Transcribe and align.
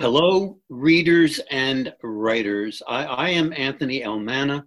Hello, 0.00 0.60
readers 0.68 1.40
and 1.50 1.92
writers. 2.04 2.80
I, 2.86 3.04
I, 3.04 3.28
am 3.30 3.52
Anthony 3.52 4.02
Elmana, 4.02 4.62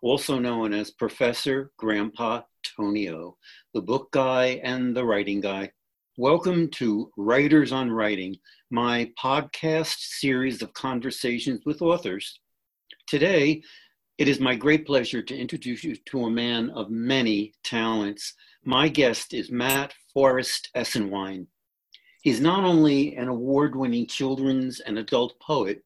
also 0.00 0.38
known 0.38 0.72
as 0.72 0.90
Professor 0.90 1.70
Grandpa 1.76 2.40
Tonio, 2.64 3.36
the 3.74 3.82
book 3.82 4.10
guy 4.10 4.58
and 4.64 4.96
the 4.96 5.04
writing 5.04 5.42
guy. 5.42 5.70
Welcome 6.16 6.70
to 6.76 7.10
Writers 7.18 7.72
on 7.72 7.90
Writing, 7.90 8.36
my 8.70 9.12
podcast 9.22 9.96
series 9.98 10.62
of 10.62 10.72
conversations 10.72 11.60
with 11.66 11.82
authors. 11.82 12.40
Today, 13.06 13.62
it 14.16 14.28
is 14.28 14.40
my 14.40 14.54
great 14.54 14.86
pleasure 14.86 15.20
to 15.20 15.36
introduce 15.36 15.84
you 15.84 15.94
to 16.06 16.24
a 16.24 16.30
man 16.30 16.70
of 16.70 16.88
many 16.88 17.52
talents. 17.64 18.32
My 18.64 18.88
guest 18.88 19.34
is 19.34 19.50
Matt 19.50 19.92
Forrest 20.14 20.70
Esenwein. 20.74 21.48
He's 22.22 22.40
not 22.40 22.64
only 22.64 23.16
an 23.16 23.28
award 23.28 23.74
winning 23.74 24.06
children's 24.06 24.80
and 24.80 24.98
adult 24.98 25.40
poet, 25.40 25.82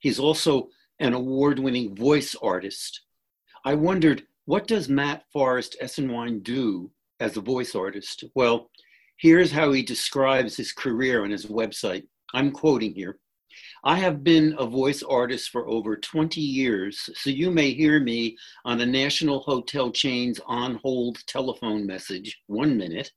he's 0.00 0.18
also 0.18 0.70
an 0.98 1.14
award 1.14 1.60
winning 1.60 1.94
voice 1.94 2.34
artist. 2.42 3.02
I 3.64 3.74
wondered, 3.74 4.24
what 4.46 4.66
does 4.66 4.88
Matt 4.88 5.24
Forrest 5.32 5.76
Esenwein 5.80 6.42
do 6.42 6.90
as 7.20 7.36
a 7.36 7.40
voice 7.40 7.76
artist? 7.76 8.24
Well, 8.34 8.70
here's 9.18 9.52
how 9.52 9.70
he 9.72 9.82
describes 9.82 10.56
his 10.56 10.72
career 10.72 11.22
on 11.22 11.30
his 11.30 11.46
website. 11.46 12.04
I'm 12.34 12.50
quoting 12.50 12.94
here. 12.94 13.18
I 13.84 13.96
have 13.96 14.24
been 14.24 14.56
a 14.58 14.66
voice 14.66 15.04
artist 15.04 15.50
for 15.50 15.68
over 15.68 15.96
20 15.96 16.40
years, 16.40 17.08
so 17.14 17.30
you 17.30 17.50
may 17.52 17.72
hear 17.72 18.00
me 18.00 18.36
on 18.64 18.80
a 18.80 18.86
national 18.86 19.40
hotel 19.40 19.92
chain's 19.92 20.40
on 20.46 20.76
hold 20.82 21.24
telephone 21.26 21.86
message 21.86 22.36
one 22.48 22.76
minute 22.76 23.12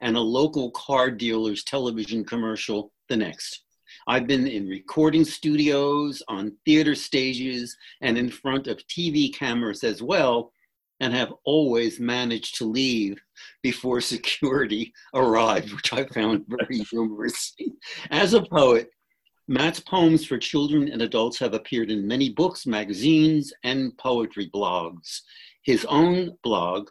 and 0.00 0.16
a 0.16 0.20
local 0.20 0.70
car 0.72 1.10
dealer's 1.10 1.64
television 1.64 2.24
commercial 2.24 2.92
the 3.08 3.16
next. 3.16 3.62
I've 4.06 4.26
been 4.26 4.46
in 4.46 4.68
recording 4.68 5.24
studios, 5.24 6.22
on 6.28 6.56
theater 6.64 6.94
stages, 6.94 7.76
and 8.00 8.16
in 8.16 8.30
front 8.30 8.66
of 8.66 8.78
TV 8.86 9.34
cameras 9.34 9.82
as 9.82 10.02
well, 10.02 10.52
and 11.00 11.12
have 11.12 11.32
always 11.44 12.00
managed 12.00 12.56
to 12.56 12.64
leave 12.64 13.18
before 13.62 14.00
security 14.00 14.92
arrived, 15.14 15.72
which 15.72 15.92
I 15.92 16.04
found 16.06 16.44
very 16.46 16.78
humorous. 16.84 17.54
As 18.10 18.34
a 18.34 18.42
poet, 18.42 18.90
Matt's 19.48 19.80
poems 19.80 20.26
for 20.26 20.38
children 20.38 20.88
and 20.88 21.02
adults 21.02 21.38
have 21.38 21.54
appeared 21.54 21.90
in 21.90 22.06
many 22.06 22.30
books, 22.30 22.66
magazines, 22.66 23.52
and 23.62 23.96
poetry 23.96 24.50
blogs. 24.52 25.20
His 25.62 25.84
own 25.84 26.36
blog, 26.42 26.88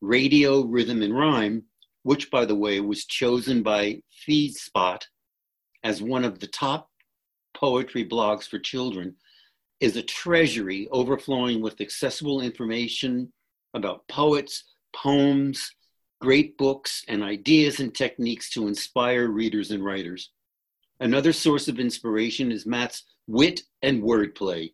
Radio 0.00 0.62
Rhythm 0.62 1.02
and 1.02 1.16
Rhyme, 1.16 1.64
which, 2.08 2.30
by 2.30 2.46
the 2.46 2.54
way, 2.54 2.80
was 2.80 3.04
chosen 3.04 3.62
by 3.62 4.00
FeedSpot 4.26 5.02
as 5.84 6.00
one 6.00 6.24
of 6.24 6.38
the 6.38 6.46
top 6.46 6.88
poetry 7.52 8.02
blogs 8.02 8.48
for 8.48 8.58
children, 8.58 9.14
is 9.78 9.94
a 9.94 10.02
treasury 10.02 10.88
overflowing 10.90 11.60
with 11.60 11.82
accessible 11.82 12.40
information 12.40 13.30
about 13.74 14.08
poets, 14.08 14.64
poems, 14.96 15.70
great 16.18 16.56
books, 16.56 17.04
and 17.08 17.22
ideas 17.22 17.78
and 17.78 17.94
techniques 17.94 18.48
to 18.48 18.68
inspire 18.68 19.28
readers 19.28 19.70
and 19.70 19.84
writers. 19.84 20.30
Another 21.00 21.34
source 21.34 21.68
of 21.68 21.78
inspiration 21.78 22.50
is 22.50 22.64
Matt's 22.64 23.04
wit 23.26 23.60
and 23.82 24.02
wordplay, 24.02 24.72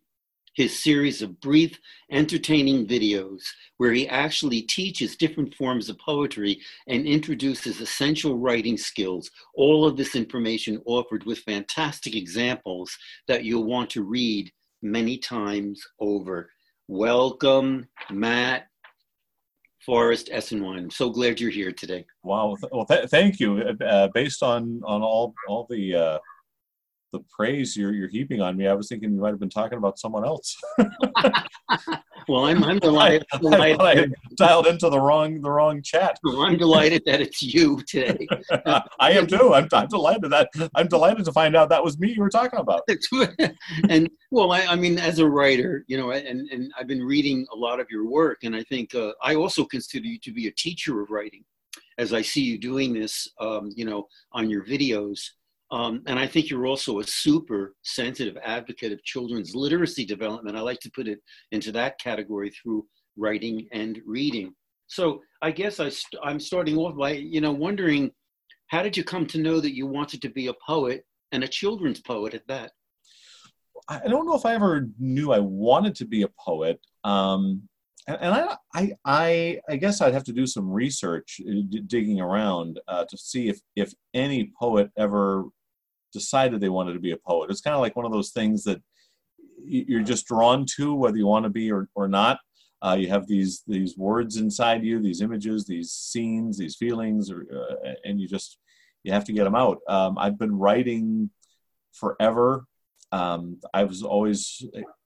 his 0.55 0.81
series 0.81 1.21
of 1.21 1.39
brief, 1.41 1.77
entertaining 2.11 2.87
videos 2.87 3.43
where 3.77 3.91
he 3.91 4.07
actually 4.07 4.61
teaches 4.61 5.15
different 5.15 5.53
forms 5.53 5.89
of 5.89 5.99
poetry 5.99 6.59
and 6.87 7.05
introduces 7.05 7.81
essential 7.81 8.37
writing 8.37 8.77
skills. 8.77 9.29
All 9.55 9.85
of 9.85 9.97
this 9.97 10.15
information 10.15 10.81
offered 10.85 11.25
with 11.25 11.39
fantastic 11.39 12.15
examples 12.15 12.97
that 13.27 13.43
you'll 13.43 13.65
want 13.65 13.89
to 13.91 14.03
read 14.03 14.51
many 14.81 15.17
times 15.17 15.81
over. 15.99 16.49
Welcome, 16.87 17.87
Matt 18.09 18.67
Forrest 19.85 20.29
Esenwein. 20.31 20.77
I'm 20.79 20.89
so 20.89 21.09
glad 21.09 21.39
you're 21.39 21.51
here 21.51 21.71
today. 21.71 22.05
Wow. 22.23 22.55
Well, 22.71 22.85
th- 22.85 23.09
thank 23.09 23.39
you. 23.39 23.59
Uh, 23.59 24.07
based 24.13 24.41
on 24.41 24.81
on 24.85 25.01
all 25.01 25.33
all 25.47 25.67
the 25.69 25.95
uh, 25.95 26.19
the 27.15 27.23
praise 27.29 27.77
you're 27.77 27.93
you're 27.93 28.09
heaping 28.09 28.41
on 28.41 28.57
me, 28.57 28.67
I 28.67 28.73
was 28.73 28.89
thinking 28.89 29.13
you 29.13 29.21
might 29.21 29.29
have 29.29 29.39
been 29.39 29.49
talking 29.49 29.77
about 29.77 29.97
someone 29.97 30.25
else. 30.25 30.55
well, 32.27 32.45
I'm, 32.45 32.61
I'm 32.63 32.79
delighted. 32.79 33.25
I, 33.33 33.37
delighted. 33.37 34.13
I, 34.13 34.35
dialed 34.35 34.67
into 34.67 34.89
the 34.89 34.99
wrong 34.99 35.41
the 35.41 35.49
wrong 35.49 35.81
chat. 35.81 36.19
Well, 36.23 36.41
I'm 36.45 36.57
delighted 36.57 37.03
that 37.05 37.21
it's 37.21 37.41
you 37.41 37.81
today. 37.87 38.27
I 38.99 39.11
am 39.11 39.27
too. 39.27 39.53
I'm, 39.53 39.67
I'm 39.71 39.87
delighted 39.87 40.29
that 40.31 40.49
I'm 40.75 40.87
delighted 40.87 41.23
to 41.25 41.31
find 41.31 41.55
out 41.55 41.69
that 41.69 41.83
was 41.83 41.97
me 41.97 42.11
you 42.11 42.21
were 42.21 42.29
talking 42.29 42.59
about. 42.59 42.81
and 43.89 44.09
well, 44.31 44.51
I, 44.51 44.65
I, 44.65 44.75
mean, 44.75 44.99
as 44.99 45.19
a 45.19 45.27
writer, 45.27 45.85
you 45.87 45.97
know, 45.97 46.11
and 46.11 46.49
and 46.49 46.73
I've 46.77 46.87
been 46.87 47.03
reading 47.03 47.47
a 47.53 47.55
lot 47.55 47.79
of 47.79 47.87
your 47.89 48.09
work, 48.09 48.39
and 48.43 48.55
I 48.55 48.63
think 48.63 48.93
uh, 48.93 49.13
I 49.23 49.35
also 49.35 49.63
consider 49.63 50.05
you 50.05 50.19
to 50.19 50.33
be 50.33 50.47
a 50.47 50.51
teacher 50.51 51.01
of 51.01 51.09
writing, 51.09 51.45
as 51.97 52.13
I 52.13 52.21
see 52.21 52.41
you 52.41 52.57
doing 52.57 52.93
this, 52.93 53.29
um, 53.39 53.71
you 53.73 53.85
know, 53.85 54.07
on 54.33 54.49
your 54.49 54.65
videos. 54.65 55.21
Um, 55.71 56.03
and 56.05 56.19
I 56.19 56.27
think 56.27 56.49
you're 56.49 56.67
also 56.67 56.99
a 56.99 57.03
super 57.03 57.75
sensitive 57.83 58.37
advocate 58.43 58.91
of 58.91 59.03
children's 59.03 59.55
literacy 59.55 60.05
development. 60.05 60.57
I 60.57 60.61
like 60.61 60.79
to 60.81 60.91
put 60.91 61.07
it 61.07 61.19
into 61.51 61.71
that 61.71 61.99
category 61.99 62.51
through 62.51 62.85
writing 63.17 63.67
and 63.71 63.99
reading. 64.05 64.53
So 64.87 65.21
I 65.41 65.51
guess 65.51 65.79
I 65.79 65.89
st- 65.89 66.21
I'm 66.23 66.39
starting 66.39 66.77
off 66.77 66.95
by, 66.95 67.11
you 67.13 67.41
know, 67.41 67.51
wondering 67.51 68.11
how 68.67 68.83
did 68.83 68.95
you 68.95 69.03
come 69.03 69.25
to 69.27 69.39
know 69.39 69.59
that 69.59 69.75
you 69.75 69.87
wanted 69.87 70.21
to 70.21 70.29
be 70.29 70.47
a 70.47 70.53
poet 70.65 71.03
and 71.31 71.43
a 71.43 71.47
children's 71.47 72.01
poet 72.01 72.33
at 72.33 72.47
that? 72.47 72.71
I 73.87 74.07
don't 74.07 74.25
know 74.25 74.35
if 74.35 74.45
I 74.45 74.55
ever 74.55 74.89
knew 74.97 75.31
I 75.31 75.39
wanted 75.39 75.95
to 75.95 76.05
be 76.05 76.23
a 76.23 76.29
poet. 76.39 76.79
Um, 77.03 77.67
and, 78.07 78.17
and 78.21 78.33
I, 78.33 78.55
I, 78.73 78.91
I, 79.05 79.59
I, 79.69 79.75
guess 79.77 80.01
I'd 80.01 80.13
have 80.13 80.23
to 80.25 80.33
do 80.33 80.45
some 80.45 80.69
research, 80.69 81.41
uh, 81.47 81.61
digging 81.87 82.21
around 82.21 82.79
uh, 82.87 83.05
to 83.09 83.17
see 83.17 83.49
if, 83.49 83.59
if 83.75 83.93
any 84.13 84.51
poet 84.59 84.91
ever 84.97 85.45
decided 86.13 86.61
they 86.61 86.69
wanted 86.69 86.93
to 86.93 86.99
be 86.99 87.11
a 87.11 87.17
poet. 87.17 87.49
It's 87.49 87.61
kind 87.61 87.75
of 87.75 87.81
like 87.81 87.95
one 87.95 88.05
of 88.05 88.11
those 88.11 88.31
things 88.31 88.63
that 88.63 88.81
you're 89.63 90.03
just 90.03 90.27
drawn 90.27 90.65
to, 90.77 90.93
whether 90.93 91.17
you 91.17 91.27
want 91.27 91.43
to 91.43 91.49
be 91.49 91.71
or, 91.71 91.89
or 91.95 92.07
not. 92.07 92.39
Uh, 92.81 92.95
you 92.99 93.07
have 93.07 93.25
these 93.25 93.63
these 93.65 93.97
words 93.97 94.37
inside 94.37 94.83
you, 94.83 95.01
these 95.01 95.21
images, 95.21 95.65
these 95.65 95.91
scenes, 95.91 96.57
these 96.57 96.75
feelings, 96.75 97.31
or, 97.31 97.45
uh, 97.51 97.93
and 98.03 98.19
you 98.19 98.27
just 98.27 98.59
you 99.03 99.11
have 99.11 99.23
to 99.25 99.33
get 99.33 99.45
them 99.45 99.55
out. 99.55 99.79
Um, 99.87 100.17
I've 100.17 100.37
been 100.37 100.55
writing 100.55 101.31
forever. 101.93 102.65
Um, 103.11 103.59
I 103.73 103.85
was 103.85 104.03
always 104.03 104.63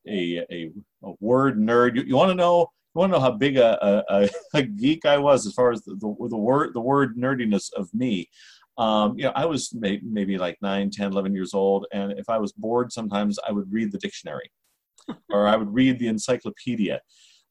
a, 0.08 0.44
a, 0.52 0.72
a 1.04 1.12
word 1.20 1.58
nerd. 1.58 1.96
You, 1.96 2.04
you 2.04 2.16
want 2.16 2.32
to 2.32 2.36
know 2.36 2.70
want 2.96 3.12
to 3.12 3.18
know 3.18 3.22
how 3.22 3.32
big 3.32 3.58
a, 3.58 4.06
a, 4.10 4.30
a, 4.54 4.64
geek 4.64 5.06
I 5.06 5.18
was 5.18 5.46
as 5.46 5.54
far 5.54 5.72
as 5.72 5.84
the, 5.84 5.94
the, 5.96 6.28
the, 6.30 6.38
word 6.38 6.74
the 6.74 6.82
word 6.82 7.18
nerdiness 7.18 7.72
of 7.74 7.94
me. 7.94 8.30
Um, 8.78 9.18
you 9.18 9.26
know, 9.26 9.34
I 9.36 9.46
was 9.46 9.74
may, 9.74 10.00
maybe 10.04 10.38
like 10.38 10.58
9, 10.62 10.90
10, 10.90 11.12
11 11.12 11.34
years 11.36 11.54
old, 11.54 11.86
and 11.92 12.14
if 12.14 12.30
I 12.30 12.38
was 12.38 12.54
bored, 12.54 12.94
sometimes 12.94 13.38
I 13.48 13.52
would 13.52 13.72
read 13.72 13.92
the 13.92 13.98
dictionary 13.98 14.50
or 15.30 15.48
I 15.48 15.56
would 15.56 15.74
read 15.74 16.00
the 16.00 16.08
encyclopedia. 16.08 17.02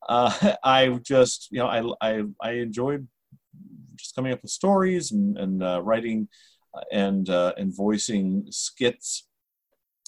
Uh, 0.09 0.55
I 0.65 0.89
just, 1.05 1.49
you 1.51 1.59
know, 1.59 1.67
I, 1.67 1.83
I, 2.01 2.23
I 2.41 2.51
enjoyed 2.53 3.07
just 3.97 4.15
coming 4.15 4.33
up 4.33 4.43
with 4.43 4.51
stories 4.51 5.13
and, 5.13 5.37
and 5.37 5.63
uh, 5.63 5.83
writing 5.83 6.29
uh, 6.75 6.83
and, 6.93 7.29
uh, 7.29 7.53
and 7.57 7.77
voicing 7.77 8.47
skits, 8.51 9.27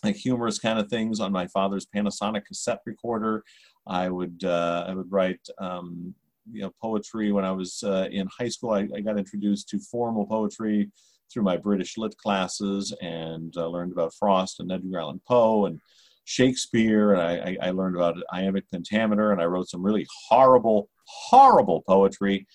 like 0.04 0.16
humorous 0.16 0.58
kind 0.58 0.78
of 0.78 0.88
things 0.88 1.20
on 1.20 1.32
my 1.32 1.46
father's 1.48 1.86
Panasonic 1.86 2.46
cassette 2.46 2.80
recorder. 2.86 3.44
I 3.86 4.08
would, 4.08 4.44
uh, 4.44 4.84
I 4.88 4.94
would 4.94 5.10
write 5.10 5.40
um, 5.58 6.14
you 6.52 6.62
know, 6.62 6.72
poetry 6.80 7.32
when 7.32 7.44
I 7.44 7.52
was 7.52 7.82
uh, 7.82 8.08
in 8.10 8.28
high 8.38 8.48
school. 8.48 8.70
I, 8.70 8.88
I, 8.94 9.00
got 9.00 9.18
introduced 9.18 9.68
to 9.70 9.78
formal 9.78 10.26
poetry 10.26 10.90
through 11.32 11.42
my 11.42 11.56
British 11.56 11.96
lit 11.96 12.16
classes 12.16 12.94
and 13.00 13.56
uh, 13.56 13.66
learned 13.68 13.92
about 13.92 14.14
Frost 14.14 14.60
and 14.60 14.70
Edgar 14.70 15.00
Allan 15.00 15.20
Poe 15.26 15.66
and 15.66 15.80
Shakespeare. 16.24 17.12
And 17.12 17.22
I, 17.22 17.56
I, 17.62 17.70
learned 17.70 17.96
about 17.96 18.16
iambic 18.32 18.70
pentameter 18.70 19.32
and 19.32 19.40
I 19.40 19.44
wrote 19.44 19.68
some 19.68 19.82
really 19.82 20.06
horrible, 20.28 20.88
horrible 21.04 21.82
poetry. 21.86 22.46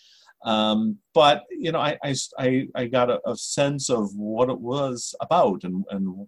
Um, 0.44 1.00
but 1.14 1.44
you 1.50 1.72
know, 1.72 1.80
I, 1.80 1.98
I, 2.38 2.68
I 2.76 2.86
got 2.86 3.10
a, 3.10 3.20
a, 3.28 3.36
sense 3.36 3.90
of 3.90 4.16
what 4.16 4.50
it 4.50 4.60
was 4.60 5.16
about 5.20 5.64
and, 5.64 5.84
and 5.90 6.28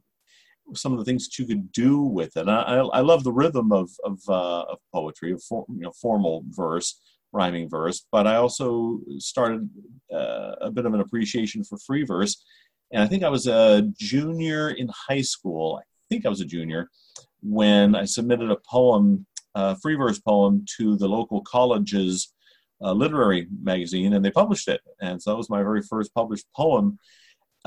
some 0.73 0.93
of 0.93 0.99
the 0.99 1.05
things 1.05 1.25
that 1.25 1.39
you 1.39 1.45
could 1.45 1.71
do 1.71 2.01
with 2.01 2.35
it. 2.37 2.47
I, 2.47 2.79
I 2.99 3.01
love 3.01 3.23
the 3.23 3.31
rhythm 3.31 3.71
of 3.71 3.89
of, 4.03 4.19
uh, 4.27 4.63
of 4.63 4.79
poetry, 4.93 5.31
of 5.31 5.41
for, 5.43 5.65
you 5.69 5.81
know, 5.81 5.91
formal 6.01 6.43
verse, 6.49 6.99
rhyming 7.31 7.69
verse, 7.69 8.05
but 8.11 8.27
I 8.27 8.35
also 8.35 8.99
started 9.17 9.69
uh, 10.13 10.55
a 10.61 10.71
bit 10.71 10.85
of 10.85 10.93
an 10.93 11.01
appreciation 11.01 11.63
for 11.63 11.77
free 11.77 12.03
verse. 12.03 12.43
And 12.91 13.03
I 13.03 13.07
think 13.07 13.23
I 13.23 13.29
was 13.29 13.47
a 13.47 13.89
junior 13.99 14.69
in 14.69 14.89
high 15.09 15.21
school. 15.21 15.79
I 15.81 15.85
think 16.09 16.25
I 16.25 16.29
was 16.29 16.41
a 16.41 16.45
junior 16.45 16.89
when 17.41 17.95
I 17.95 18.05
submitted 18.05 18.49
a 18.49 18.57
poem, 18.69 19.25
a 19.55 19.75
free 19.77 19.95
verse 19.95 20.19
poem, 20.19 20.65
to 20.77 20.95
the 20.97 21.07
local 21.07 21.41
college's 21.41 22.33
uh, 22.81 22.93
literary 22.93 23.47
magazine, 23.61 24.13
and 24.13 24.23
they 24.23 24.31
published 24.31 24.67
it. 24.67 24.81
And 25.01 25.21
so 25.21 25.31
that 25.31 25.37
was 25.37 25.49
my 25.49 25.63
very 25.63 25.81
first 25.81 26.13
published 26.13 26.45
poem. 26.55 26.97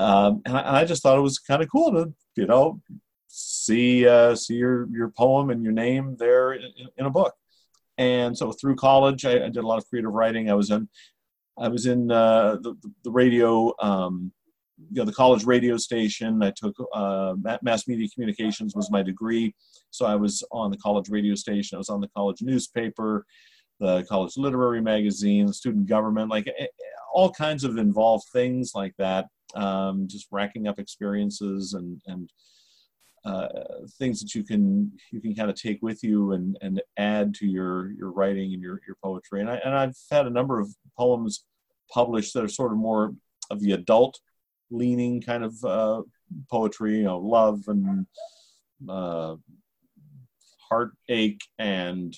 Um, 0.01 0.41
and, 0.45 0.57
I, 0.57 0.81
I, 0.81 0.85
just 0.85 1.03
thought 1.03 1.17
it 1.17 1.21
was 1.21 1.39
kind 1.39 1.61
of 1.61 1.69
cool 1.69 1.91
to, 1.91 2.13
you 2.35 2.47
know, 2.47 2.81
see 3.27 4.07
uh, 4.07 4.35
see 4.35 4.55
your 4.55 4.87
your 4.91 5.09
poem 5.09 5.49
and 5.49 5.63
your 5.63 5.73
name 5.73 6.15
there 6.17 6.53
in, 6.53 6.71
in 6.97 7.05
a 7.05 7.09
book. 7.09 7.33
And 7.97 8.37
so 8.37 8.51
through 8.51 8.75
college, 8.75 9.25
I, 9.25 9.45
I, 9.45 9.49
did 9.49 9.57
a 9.57 9.67
lot 9.67 9.77
of 9.77 9.87
creative 9.87 10.11
writing. 10.11 10.49
I 10.49 10.55
was 10.55 10.71
in 10.71 10.89
I 11.57 11.67
was 11.67 11.85
in 11.85 12.11
uh, 12.11 12.57
the, 12.61 12.75
the 13.03 13.11
radio, 13.11 13.73
um, 13.79 14.31
you 14.91 15.01
know, 15.01 15.05
the 15.05 15.13
college 15.13 15.43
radio 15.43 15.77
station. 15.77 16.41
I 16.41 16.51
took 16.55 16.75
uh, 16.93 17.35
mass 17.61 17.87
media 17.87 18.07
communications 18.13 18.75
was 18.75 18.89
my 18.89 19.03
degree, 19.03 19.53
so 19.91 20.05
I 20.05 20.15
was 20.15 20.43
on 20.51 20.71
the 20.71 20.77
college 20.77 21.09
radio 21.09 21.35
station. 21.35 21.75
I 21.75 21.79
was 21.79 21.89
on 21.89 22.01
the 22.01 22.09
college 22.15 22.41
newspaper, 22.41 23.25
the 23.79 24.03
college 24.09 24.37
literary 24.37 24.81
magazine, 24.81 25.51
student 25.53 25.87
government, 25.87 26.29
like 26.29 26.47
eh, 26.47 26.53
eh, 26.59 26.67
all 27.13 27.29
kinds 27.31 27.63
of 27.63 27.77
involved 27.77 28.25
things 28.31 28.71
like 28.73 28.93
that. 28.97 29.27
Um, 29.55 30.07
just 30.07 30.27
racking 30.31 30.67
up 30.67 30.79
experiences 30.79 31.73
and 31.73 32.01
and 32.07 32.31
uh, 33.23 33.47
things 33.99 34.19
that 34.21 34.33
you 34.33 34.43
can 34.43 34.91
you 35.11 35.21
can 35.21 35.35
kind 35.35 35.49
of 35.49 35.55
take 35.55 35.79
with 35.81 36.03
you 36.03 36.31
and 36.31 36.57
and 36.61 36.81
add 36.97 37.35
to 37.35 37.45
your 37.45 37.91
your 37.91 38.11
writing 38.11 38.53
and 38.53 38.61
your 38.61 38.81
your 38.87 38.95
poetry. 39.03 39.41
And 39.41 39.49
I 39.49 39.55
and 39.57 39.75
I've 39.75 39.97
had 40.09 40.25
a 40.25 40.31
number 40.31 40.59
of 40.59 40.69
poems 40.97 41.45
published 41.91 42.33
that 42.33 42.43
are 42.43 42.49
sort 42.49 42.71
of 42.71 42.77
more 42.77 43.13
of 43.49 43.59
the 43.59 43.73
adult 43.73 44.19
leaning 44.71 45.21
kind 45.21 45.43
of 45.43 45.63
uh, 45.63 46.01
poetry, 46.49 46.97
you 46.97 47.03
know, 47.03 47.19
love 47.19 47.61
and 47.67 48.07
uh, 48.89 49.35
heartache 50.67 51.41
and 51.59 52.15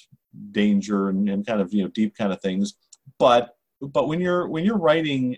danger 0.52 1.10
and, 1.10 1.28
and 1.30 1.46
kind 1.46 1.60
of 1.62 1.74
you 1.74 1.84
know 1.84 1.90
deep 1.90 2.16
kind 2.16 2.32
of 2.32 2.42
things. 2.42 2.76
But 3.20 3.56
but 3.82 4.08
when 4.08 4.22
you're 4.22 4.48
when 4.48 4.64
you're 4.64 4.78
writing 4.78 5.38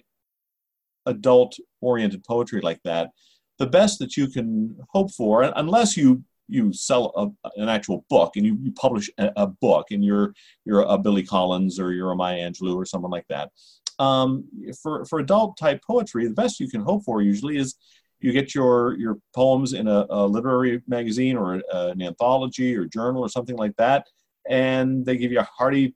adult 1.06 1.58
oriented 1.82 2.24
poetry 2.24 2.62
like 2.62 2.80
that, 2.84 3.12
the 3.58 3.68
best 3.68 4.00
that 4.00 4.18
you 4.18 4.28
can 4.28 4.78
hope 4.90 5.12
for, 5.12 5.44
unless 5.56 5.96
you 5.96 6.24
you 6.48 6.72
sell 6.74 7.12
a, 7.16 7.50
an 7.60 7.70
actual 7.70 8.06
book 8.10 8.34
and 8.36 8.46
you, 8.46 8.58
you 8.62 8.72
publish 8.74 9.10
a, 9.18 9.32
a, 9.36 9.48
book 9.48 9.88
and 9.92 10.06
you're 10.06 10.34
you're 10.64 10.82
a 10.82 10.98
Billy 10.98 11.24
Collins 11.24 11.80
or 11.80 11.92
you're 11.92 12.12
a 12.12 12.16
Maya 12.16 12.48
Angelou 12.48 12.76
or 12.76 12.86
someone 12.86 13.12
like 13.12 13.26
that. 13.30 13.50
Um, 13.98 14.46
for 14.82 15.06
for 15.06 15.20
adult 15.20 15.58
type 15.58 15.82
poetry, 15.86 16.28
the 16.28 16.34
best 16.34 16.60
you 16.60 16.70
can 16.70 16.82
hope 16.82 17.04
for 17.04 17.22
usually 17.22 17.58
is 17.58 17.76
you 18.20 18.32
get 18.32 18.54
your 18.54 18.98
your 18.98 19.18
poems 19.34 19.74
in 19.74 19.88
a, 19.88 20.06
a 20.10 20.28
literary 20.28 20.82
magazine 20.88 21.38
or 21.38 21.56
a, 21.56 21.88
an 21.90 22.02
anthology 22.02 22.76
or 22.76 22.86
journal 22.86 23.22
or 23.22 23.30
something 23.30 23.56
like 23.56 23.76
that, 23.78 24.06
and 24.50 25.06
they 25.06 25.18
give 25.18 25.32
you 25.32 25.40
a 25.40 25.50
hearty 25.58 25.96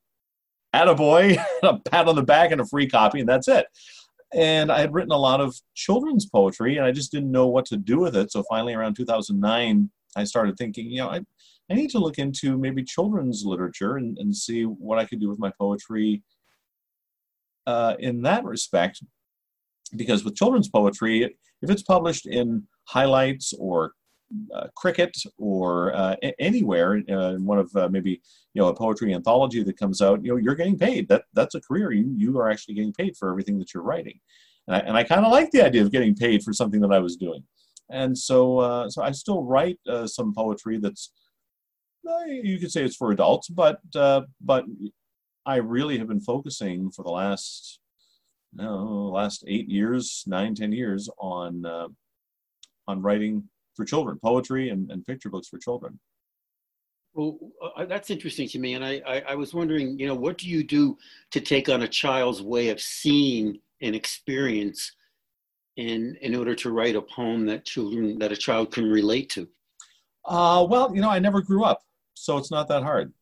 attaboy, 0.74 1.44
a 1.64 1.80
pat 1.80 2.08
on 2.08 2.16
the 2.16 2.24
back, 2.24 2.52
and 2.52 2.62
a 2.62 2.66
free 2.66 2.88
copy, 2.88 3.20
and 3.20 3.30
that's 3.30 3.48
it. 3.48 3.68
And 4.34 4.72
I 4.72 4.80
had 4.80 4.94
written 4.94 5.12
a 5.12 5.18
lot 5.18 5.42
of 5.42 5.56
children's 5.74 6.28
poetry, 6.28 6.78
and 6.78 6.86
I 6.86 6.92
just 6.92 7.12
didn't 7.12 7.32
know 7.32 7.48
what 7.48 7.66
to 7.68 7.78
do 7.78 8.00
with 8.00 8.16
it. 8.16 8.32
So 8.32 8.44
finally, 8.50 8.74
around 8.74 8.96
2009, 8.96 9.90
I 10.16 10.24
started 10.24 10.56
thinking, 10.58 10.88
you 10.88 11.00
know, 11.00 11.10
I, 11.10 11.22
I 11.70 11.74
need 11.74 11.90
to 11.92 12.00
look 12.00 12.20
into 12.20 12.58
maybe 12.58 12.84
children's 12.84 13.44
literature 13.44 13.98
and, 13.98 14.18
and 14.20 14.36
see 14.36 14.64
what 14.64 15.00
I 15.00 15.06
could 15.06 15.20
do 15.20 15.30
with 15.30 15.40
my 15.40 15.52
poetry 15.60 16.24
uh, 17.66 17.96
in 18.00 18.22
that 18.24 18.44
respect. 18.44 19.02
Because 19.96 20.24
with 20.24 20.36
children's 20.36 20.70
poetry, 20.70 21.36
if 21.62 21.70
it's 21.70 21.82
published 21.82 22.28
in 22.28 22.68
highlights 22.86 23.54
or 23.58 23.94
uh, 24.54 24.68
cricket 24.76 25.16
or 25.38 25.94
uh, 25.96 26.16
anywhere 26.38 27.02
uh, 27.12 27.34
one 27.36 27.58
of 27.58 27.76
uh, 27.76 27.90
maybe 27.90 28.22
you 28.54 28.62
know 28.62 28.68
a 28.68 28.76
poetry 28.76 29.14
anthology 29.14 29.64
that 29.64 29.78
comes 29.78 30.02
out 30.02 30.24
you 30.24 30.32
know 30.32 30.38
you're 30.38 30.56
getting 30.56 30.78
paid. 30.78 31.08
That 31.10 31.24
that's 31.34 31.56
a 31.56 31.62
career. 31.62 31.92
You 31.92 32.14
you 32.16 32.40
are 32.40 32.50
actually 32.50 32.76
getting 32.76 32.94
paid 32.94 33.18
for 33.18 33.30
everything 33.30 33.58
that 33.60 33.74
you're 33.74 33.84
writing. 33.84 34.20
And 34.68 34.76
i, 34.76 34.80
and 34.80 34.98
I 34.98 35.04
kind 35.04 35.26
of 35.26 35.32
like 35.32 35.50
the 35.52 35.64
idea 35.66 35.82
of 35.82 35.92
getting 35.92 36.16
paid 36.16 36.44
for 36.44 36.54
something 36.54 36.82
that 36.82 36.92
i 36.92 37.00
was 37.00 37.16
doing. 37.16 37.44
And 37.90 38.16
so 38.18 38.60
uh, 38.60 38.90
so 38.90 39.02
i 39.02 39.12
still 39.12 39.44
write 39.44 39.80
uh, 39.88 40.06
some 40.08 40.34
poetry 40.34 40.78
that's 40.78 41.12
you 42.28 42.58
could 42.60 42.72
say 42.72 42.84
it's 42.84 42.96
for 42.96 43.12
adults 43.12 43.50
but 43.50 43.80
but 44.42 44.66
i 45.46 45.58
really 45.58 46.00
have 46.00 46.08
been 46.08 46.22
focusing 46.22 46.90
for 46.90 47.04
the 47.04 47.12
last 47.12 47.80
know, 48.56 49.12
last 49.14 49.44
eight 49.48 49.70
years 49.70 50.24
nine 50.26 50.56
ten 50.56 50.72
years 50.72 51.08
on 51.20 51.66
on 52.88 53.02
writing 53.02 53.44
for 53.80 53.86
children, 53.86 54.20
poetry 54.22 54.72
and, 54.72 54.92
and 54.92 55.06
picture 55.06 55.30
books 55.30 55.48
for 55.48 55.58
children. 55.58 55.98
Well, 57.14 57.40
uh, 57.78 57.86
that's 57.86 58.10
interesting 58.10 58.50
to 58.50 58.60
me. 58.60 58.74
And 58.74 58.84
I, 58.84 59.02
I, 59.08 59.20
I, 59.30 59.36
was 59.36 59.54
wondering, 59.54 59.98
you 59.98 60.06
know, 60.06 60.16
what 60.16 60.38
do 60.38 60.50
you 60.50 60.66
do 60.66 60.98
to 61.32 61.40
take 61.40 61.70
on 61.70 61.84
a 61.84 61.88
child's 61.88 62.42
way 62.42 62.70
of 62.70 62.82
seeing 62.82 63.60
and 63.82 63.96
experience 63.96 64.92
in, 65.78 66.18
in 66.22 66.36
order 66.36 66.56
to 66.56 66.72
write 66.72 66.98
a 66.98 67.02
poem 67.02 67.46
that 67.46 67.66
children, 67.66 68.20
that 68.20 68.34
a 68.34 68.38
child 68.38 68.74
can 68.74 68.84
relate 68.84 69.30
to? 69.30 69.48
Uh, 70.26 70.68
well, 70.70 70.94
you 70.94 71.02
know, 71.02 71.10
I 71.10 71.20
never 71.20 71.42
grew 71.42 71.64
up, 71.64 71.82
so 72.16 72.38
it's 72.38 72.52
not 72.52 72.68
that 72.68 72.84
hard. 72.84 73.14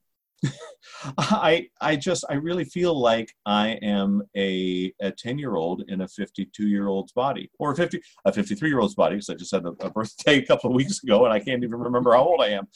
I 1.18 1.68
I 1.82 1.96
just 1.96 2.26
I 2.30 2.36
really 2.36 2.66
feel 2.66 3.00
like 3.00 3.34
I 3.46 3.80
am 3.82 4.24
a 4.36 4.94
a 5.02 5.12
10 5.12 5.38
year 5.38 5.56
old 5.56 5.84
in 5.88 6.02
a 6.02 6.08
52 6.08 6.68
year 6.68 6.88
old's 6.88 7.12
body 7.12 7.50
or 7.60 7.72
a 7.72 7.76
50 7.76 8.02
a 8.26 8.32
53 8.32 8.70
year 8.70 8.80
old's 8.80 8.96
body 8.96 9.16
because 9.16 9.30
I 9.30 9.36
just 9.36 9.54
had 9.54 9.66
a, 9.66 9.74
a, 9.82 9.90
birthday 9.90 10.38
a 10.40 10.46
couple 10.46 10.70
of 10.70 10.76
weeks 10.76 11.04
ago 11.04 11.26
and 11.26 11.34
I 11.34 11.40
can't 11.40 11.64
even 11.64 11.80
remember 11.80 12.14
how 12.14 12.24
old 12.24 12.42
I 12.42 12.50
am. 12.50 12.68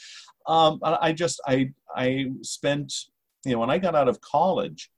Um, 0.47 0.79
I 0.83 1.13
just 1.13 1.41
I 1.47 1.71
I 1.95 2.31
spent 2.41 2.93
you 3.45 3.53
know 3.53 3.59
when 3.59 3.69
I 3.69 3.77
got 3.77 3.95
out 3.95 4.09
of 4.09 4.21
college, 4.21 4.91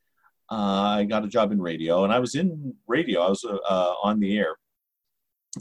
uh, 0.51 0.97
I 0.99 1.03
got 1.05 1.25
a 1.25 1.29
job 1.29 1.51
in 1.51 1.61
radio 1.61 2.03
and 2.03 2.13
I 2.13 2.19
was 2.19 2.35
in 2.35 2.75
radio. 2.87 3.21
I 3.21 3.29
was 3.29 3.45
uh 3.45 3.93
on 4.03 4.19
the 4.19 4.37
air 4.37 4.55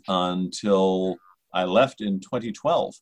until 0.08 1.16
I 1.52 1.64
left 1.64 2.00
in 2.00 2.20
2012 2.20 2.94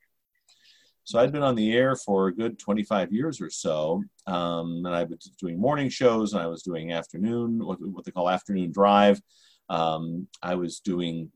so 1.05 1.19
I'd 1.19 1.33
been 1.33 1.43
on 1.43 1.55
the 1.55 1.73
air 1.73 1.97
for 1.97 2.29
a 2.29 2.35
good 2.35 2.59
25 2.59 3.13
years 3.13 3.41
or 3.41 3.51
so, 3.51 4.03
um, 4.27 4.83
and 4.85 4.95
I 4.95 5.05
was 5.05 5.33
doing 5.39 5.59
morning 5.59 5.89
shows, 5.89 6.33
and 6.33 6.43
I 6.43 6.47
was 6.47 6.63
doing 6.63 6.93
afternoon, 6.93 7.65
what, 7.65 7.79
what 7.81 8.05
they 8.05 8.11
call 8.11 8.29
afternoon 8.29 8.73
drive. 8.73 9.21
Um, 9.69 10.29
I 10.43 10.55
was 10.57 10.81
doing 10.81 11.31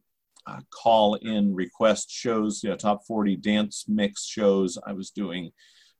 uh, 0.46 0.61
call-in 0.70 1.55
request 1.55 2.11
shows, 2.11 2.62
you 2.62 2.70
know, 2.70 2.76
top 2.76 3.06
40 3.06 3.37
dance 3.37 3.87
mix 3.88 4.26
shows. 4.26 4.78
I 4.87 4.93
was 4.93 5.11
doing 5.11 5.50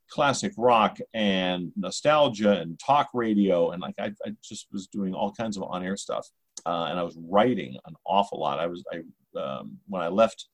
classic 0.09 0.53
rock 0.57 0.99
and 1.13 1.71
nostalgia 1.75 2.59
and 2.59 2.79
talk 2.79 3.09
radio, 3.13 3.71
and 3.71 3.81
like 3.81 3.95
I, 3.99 4.11
I 4.25 4.31
just 4.43 4.67
was 4.71 4.87
doing 4.87 5.13
all 5.13 5.31
kinds 5.31 5.57
of 5.57 5.63
on-air 5.63 5.97
stuff. 5.97 6.27
Uh, 6.65 6.87
and 6.89 6.99
I 6.99 7.03
was 7.03 7.17
writing 7.29 7.77
an 7.85 7.95
awful 8.05 8.39
lot. 8.39 8.59
I 8.59 8.67
was 8.67 8.83
I 8.91 9.01
um, 9.39 9.77
when 9.87 10.01
I 10.01 10.07
left 10.07 10.47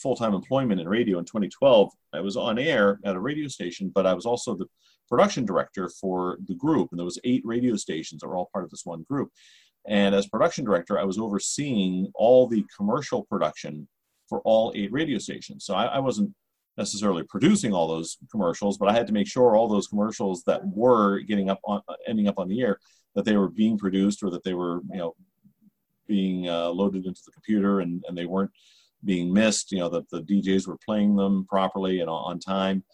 full-time 0.00 0.34
employment 0.34 0.80
in 0.80 0.88
radio 0.88 1.18
in 1.18 1.24
2012 1.24 1.90
i 2.12 2.20
was 2.20 2.36
on 2.36 2.58
air 2.58 2.98
at 3.04 3.16
a 3.16 3.20
radio 3.20 3.48
station 3.48 3.90
but 3.94 4.06
i 4.06 4.14
was 4.14 4.26
also 4.26 4.54
the 4.54 4.66
production 5.10 5.44
director 5.44 5.88
for 5.88 6.38
the 6.46 6.54
group 6.54 6.88
and 6.90 6.98
there 6.98 7.04
was 7.04 7.18
eight 7.24 7.42
radio 7.44 7.74
stations 7.74 8.20
that 8.20 8.28
were 8.28 8.36
all 8.36 8.48
part 8.52 8.64
of 8.64 8.70
this 8.70 8.86
one 8.86 9.02
group. 9.02 9.30
And 9.86 10.14
as 10.14 10.28
production 10.28 10.64
director 10.64 10.98
i 10.98 11.04
was 11.04 11.18
overseeing 11.18 12.10
all 12.14 12.46
the 12.46 12.64
commercial 12.74 13.24
production 13.24 13.88
for 14.28 14.40
all 14.42 14.72
eight 14.76 14.92
radio 14.92 15.18
stations. 15.18 15.64
So 15.64 15.74
i, 15.74 15.86
I 15.86 15.98
wasn't 15.98 16.32
necessarily 16.78 17.24
producing 17.24 17.74
all 17.74 17.88
those 17.88 18.16
commercials 18.30 18.78
but 18.78 18.88
i 18.88 18.92
had 18.92 19.06
to 19.06 19.12
make 19.12 19.26
sure 19.26 19.56
all 19.56 19.68
those 19.68 19.88
commercials 19.88 20.44
that 20.44 20.64
were 20.64 21.18
getting 21.20 21.50
up 21.50 21.60
on 21.64 21.82
ending 22.06 22.28
up 22.28 22.38
on 22.38 22.48
the 22.48 22.62
air 22.62 22.78
that 23.14 23.24
they 23.24 23.36
were 23.36 23.48
being 23.50 23.76
produced 23.76 24.22
or 24.22 24.30
that 24.30 24.44
they 24.44 24.54
were 24.54 24.80
you 24.92 24.98
know 24.98 25.14
being 26.06 26.48
uh, 26.48 26.68
loaded 26.68 27.06
into 27.06 27.20
the 27.26 27.32
computer 27.32 27.80
and, 27.80 28.02
and 28.08 28.16
they 28.16 28.24
weren't 28.24 28.50
being 29.04 29.32
missed. 29.32 29.72
You 29.72 29.80
know, 29.80 29.88
that 29.90 30.08
the 30.10 30.22
DJs 30.22 30.66
were 30.66 30.78
playing 30.84 31.16
them 31.16 31.46
properly 31.48 32.00
and 32.00 32.10
on 32.10 32.38
time, 32.38 32.84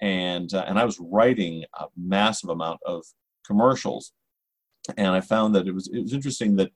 and 0.00 0.52
uh, 0.52 0.64
and 0.66 0.78
I 0.78 0.84
was 0.84 0.98
writing 1.00 1.64
a 1.74 1.86
massive 1.96 2.50
amount 2.50 2.80
of 2.86 3.04
commercials, 3.46 4.12
and 4.96 5.08
I 5.08 5.20
found 5.20 5.54
that 5.54 5.66
it 5.66 5.72
was 5.72 5.88
it 5.92 6.00
was 6.00 6.12
interesting 6.12 6.56
that 6.56 6.70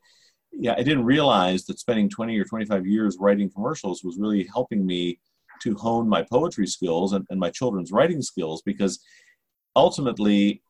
yeah 0.52 0.74
I 0.76 0.82
didn't 0.82 1.04
realize 1.04 1.64
that 1.66 1.78
spending 1.78 2.08
20 2.08 2.38
or 2.38 2.44
25 2.44 2.86
years 2.86 3.16
writing 3.20 3.50
commercials 3.50 4.02
was 4.02 4.18
really 4.18 4.48
helping 4.52 4.84
me 4.84 5.20
to 5.62 5.74
hone 5.74 6.08
my 6.08 6.22
poetry 6.22 6.66
skills 6.66 7.12
and, 7.12 7.26
and 7.30 7.38
my 7.38 7.50
children's 7.50 7.92
writing 7.92 8.22
skills 8.22 8.62
because 8.62 9.00
ultimately 9.76 10.62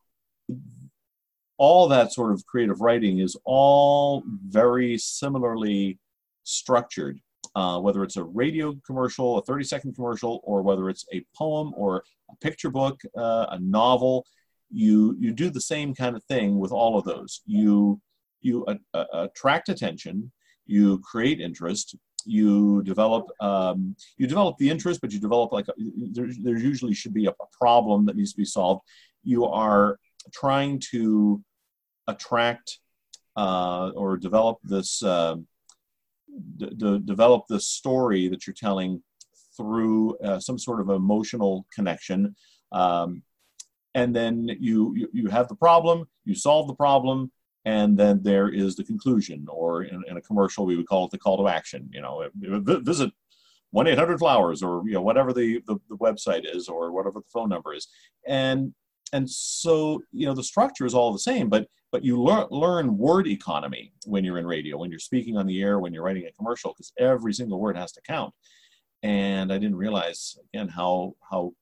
all 1.58 1.88
that 1.88 2.12
sort 2.12 2.32
of 2.32 2.44
creative 2.46 2.80
writing 2.80 3.18
is 3.18 3.36
all 3.44 4.22
very 4.48 4.98
similarly 4.98 5.98
structured 6.42 7.20
uh, 7.54 7.78
whether 7.80 8.02
it's 8.02 8.16
a 8.16 8.25
radio 8.25 8.75
commercial, 8.87 9.38
a 9.38 9.42
30 9.42 9.64
second 9.64 9.95
commercial, 9.95 10.40
or 10.45 10.62
whether 10.62 10.88
it's 10.88 11.04
a 11.12 11.25
poem 11.37 11.73
or 11.76 12.04
a 12.30 12.37
picture 12.37 12.71
book, 12.71 13.00
uh, 13.16 13.47
a 13.50 13.59
novel, 13.61 14.25
you, 14.71 15.16
you 15.19 15.33
do 15.33 15.50
the 15.50 15.61
same 15.61 15.95
kind 15.95 16.16
of 16.16 16.23
thing 16.25 16.59
with 16.59 16.73
all 16.73 16.99
of 16.99 17.04
those. 17.04 17.42
You, 17.47 18.00
you 18.40 18.64
attract 18.95 19.69
attention, 19.69 20.30
you 20.66 21.00
create 21.00 21.40
interest, 21.40 21.97
you 22.26 22.83
develop 22.83 23.26
um, 23.40 23.97
you 24.19 24.26
develop 24.26 24.57
the 24.59 24.71
interest, 24.71 25.00
but 25.00 25.12
you 25.12 25.21
develop 25.21 25.52
like 25.52 25.66
a, 25.69 25.73
there, 26.12 26.28
there 26.42 26.59
usually 26.59 26.95
should 26.95 27.14
be 27.14 27.26
a, 27.26 27.30
a 27.30 27.47
problem 27.59 28.07
that 28.07 28.16
needs 28.16 28.33
to 28.33 28.37
be 28.37 28.45
solved. 28.45 28.83
You 29.25 29.47
are 29.47 29.99
trying 30.33 30.80
to 30.90 31.42
attract 32.07 32.78
uh, 33.37 33.90
or 33.95 34.16
develop 34.16 34.59
this 34.62 35.02
uh, 35.02 35.37
d- 36.56 37.00
develop 37.04 37.44
the 37.49 37.60
story 37.60 38.28
that 38.28 38.46
you're 38.46 38.54
telling 38.54 39.02
through 39.56 40.16
uh, 40.18 40.40
some 40.40 40.58
sort 40.58 40.80
of 40.80 40.90
emotional 40.90 41.66
connection. 41.75 42.34
Um, 42.72 43.22
and 43.94 44.14
then 44.14 44.49
you, 44.60 44.94
you, 44.96 45.08
you 45.12 45.28
have 45.28 45.49
the 45.49 45.56
problem, 45.56 46.06
you 46.25 46.34
solve 46.34 46.68
the 46.68 46.75
problem, 46.75 47.32
and 47.64 47.99
then 47.99 48.20
there 48.22 48.49
is 48.49 48.76
the 48.76 48.84
conclusion, 48.84 49.46
or 49.49 49.82
in, 49.82 50.02
in 50.08 50.16
a 50.16 50.22
commercial 50.22 50.64
we 50.64 50.76
would 50.76 50.87
call 50.87 51.04
it 51.04 51.10
the 51.10 51.18
call 51.18 51.37
to 51.38 51.49
action. 51.49 51.90
You 51.92 52.00
know, 52.00 52.26
visit 52.34 53.10
one 53.70 53.87
eight 53.87 53.99
hundred 53.99 54.18
flowers, 54.18 54.62
or 54.62 54.82
you 54.87 54.94
know 54.94 55.02
whatever 55.02 55.32
the, 55.32 55.60
the 55.66 55.76
the 55.88 55.96
website 55.96 56.44
is, 56.54 56.68
or 56.68 56.92
whatever 56.92 57.20
the 57.20 57.30
phone 57.32 57.49
number 57.50 57.75
is, 57.75 57.88
and 58.26 58.72
and 59.12 59.28
so 59.28 60.00
you 60.12 60.26
know 60.26 60.34
the 60.34 60.42
structure 60.42 60.87
is 60.87 60.94
all 60.94 61.12
the 61.12 61.18
same, 61.18 61.49
but 61.49 61.68
but 61.92 62.04
you 62.04 62.20
learn 62.23 62.47
learn 62.50 62.97
word 62.97 63.26
economy 63.26 63.92
when 64.06 64.25
you're 64.25 64.38
in 64.38 64.47
radio, 64.47 64.78
when 64.78 64.90
you're 64.90 64.99
speaking 64.99 65.37
on 65.37 65.47
the 65.47 65.62
air, 65.62 65.78
when 65.78 65.92
you're 65.92 66.04
writing 66.04 66.26
a 66.26 66.32
commercial, 66.32 66.73
because 66.73 66.92
every 66.99 67.32
single 67.32 67.61
word 67.61 67.76
has 67.76 67.92
to 67.92 68.00
count. 68.02 68.32
And 69.02 69.52
I 69.52 69.59
didn't 69.59 69.76
realize 69.76 70.38
again 70.52 70.68
how 70.68 71.14
how 71.30 71.52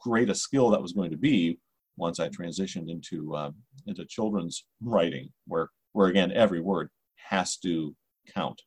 great 0.00 0.30
a 0.30 0.34
skill 0.34 0.70
that 0.70 0.82
was 0.82 0.92
going 0.92 1.10
to 1.10 1.16
be 1.16 1.58
once 1.96 2.18
I 2.18 2.28
transitioned 2.28 2.90
into 2.90 3.34
uh, 3.34 3.50
into 3.86 4.04
children's 4.06 4.66
writing, 4.82 5.30
where 5.46 5.68
where 5.92 6.08
again 6.08 6.32
every 6.32 6.60
word 6.60 6.88
has 7.28 7.56
to 7.58 7.94
count. 8.34 8.60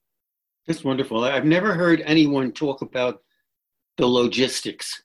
That's 0.67 0.83
wonderful. 0.83 1.23
I've 1.23 1.45
never 1.45 1.73
heard 1.73 2.01
anyone 2.05 2.51
talk 2.51 2.81
about 2.81 3.19
the 3.97 4.07
logistics 4.07 5.03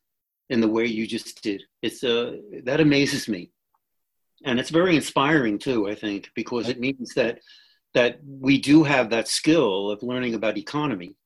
in 0.51 0.61
the 0.61 0.69
way 0.69 0.87
you 0.87 1.07
just 1.07 1.43
did. 1.43 1.63
It's 1.83 2.05
uh, 2.05 2.37
that 2.65 2.81
amazes 2.81 3.29
me, 3.29 3.51
and 4.45 4.59
it's 4.61 4.71
very 4.71 4.97
inspiring 4.97 5.59
too. 5.59 5.89
I 5.89 5.95
think 5.95 6.31
because 6.35 6.69
it 6.69 6.81
means 6.81 7.15
that 7.15 7.41
that 7.95 8.21
we 8.25 8.59
do 8.59 8.85
have 8.85 9.11
that 9.11 9.29
skill 9.29 9.91
of 9.91 10.03
learning 10.03 10.35
about 10.35 10.59
economy 10.59 11.17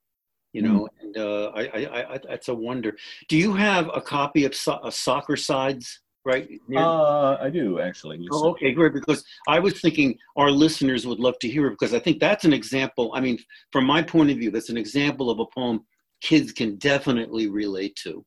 you 0.53 0.61
know, 0.61 0.81
mm. 0.81 0.89
and 1.01 1.17
uh, 1.17 1.51
I, 1.55 1.63
I, 1.63 2.15
I, 2.15 2.19
that's 2.29 2.49
a 2.49 2.55
wonder. 2.55 2.95
Do 3.29 3.39
you 3.39 3.55
have 3.55 3.91
a 3.95 4.03
copy 4.03 4.45
of 4.45 4.55
so- 4.55 4.81
Soccer 4.91 5.35
Sides 5.35 6.01
right? 6.25 6.49
Uh, 6.75 7.37
I 7.41 7.51
do 7.51 7.81
actually. 7.81 8.27
Oh, 8.31 8.51
okay, 8.51 8.73
great. 8.73 8.93
Because 8.93 9.25
I 9.49 9.59
was 9.59 9.81
thinking 9.81 10.19
our 10.37 10.51
listeners 10.51 11.07
would 11.07 11.19
love 11.19 11.39
to 11.41 11.49
hear 11.49 11.67
it 11.67 11.71
because 11.71 11.95
I 11.95 11.99
think 11.99 12.21
that's 12.21 12.45
an 12.45 12.53
example. 12.53 13.11
I 13.15 13.21
mean, 13.21 13.39
from 13.73 13.87
my 13.87 14.03
point 14.03 14.31
of 14.31 14.37
view, 14.37 14.51
that's 14.51 14.71
an 14.71 14.77
example 14.77 15.31
of 15.31 15.41
a 15.41 15.47
poem 15.47 15.85
kids 16.21 16.53
can 16.53 16.77
definitely 16.77 17.49
relate 17.49 17.97
to. 18.05 18.25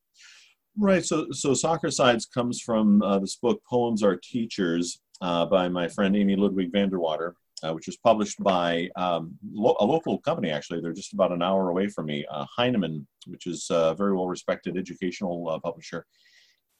Right. 0.78 1.04
So, 1.04 1.28
so 1.30 1.54
Soccer 1.54 1.90
Sides 1.90 2.26
comes 2.26 2.60
from 2.60 3.02
uh, 3.02 3.18
this 3.18 3.36
book, 3.36 3.62
Poems 3.68 4.02
Are 4.02 4.16
Teachers, 4.16 5.00
uh, 5.20 5.46
by 5.46 5.68
my 5.68 5.88
friend 5.88 6.14
Amy 6.14 6.36
Ludwig 6.36 6.70
VanDerwater, 6.72 7.32
uh, 7.62 7.72
which 7.72 7.86
was 7.86 7.96
published 7.96 8.38
by 8.42 8.90
um, 8.96 9.36
lo- 9.50 9.76
a 9.80 9.84
local 9.84 10.18
company, 10.18 10.50
actually. 10.50 10.80
They're 10.80 10.92
just 10.92 11.14
about 11.14 11.32
an 11.32 11.42
hour 11.42 11.70
away 11.70 11.88
from 11.88 12.06
me, 12.06 12.26
uh, 12.30 12.44
Heinemann, 12.54 13.06
which 13.26 13.46
is 13.46 13.66
a 13.70 13.94
very 13.94 14.14
well 14.14 14.28
respected 14.28 14.76
educational 14.76 15.48
uh, 15.48 15.58
publisher. 15.60 16.04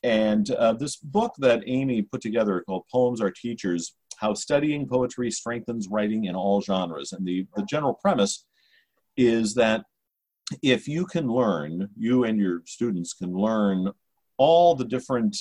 And 0.02 0.50
uh, 0.50 0.74
this 0.74 0.96
book 0.96 1.34
that 1.38 1.62
Amy 1.66 2.02
put 2.02 2.20
together 2.20 2.62
called 2.66 2.84
Poems 2.92 3.20
Are 3.20 3.30
Teachers 3.30 3.94
How 4.18 4.34
Studying 4.34 4.86
Poetry 4.86 5.30
Strengthens 5.30 5.88
Writing 5.90 6.26
in 6.26 6.36
All 6.36 6.60
Genres. 6.60 7.12
And 7.12 7.26
the, 7.26 7.46
the 7.56 7.64
general 7.64 7.94
premise 7.94 8.44
is 9.16 9.54
that 9.54 9.84
if 10.62 10.86
you 10.86 11.06
can 11.06 11.28
learn, 11.28 11.88
you 11.96 12.24
and 12.24 12.38
your 12.38 12.62
students 12.66 13.12
can 13.14 13.32
learn 13.32 13.92
all 14.36 14.74
the 14.74 14.84
different 14.84 15.36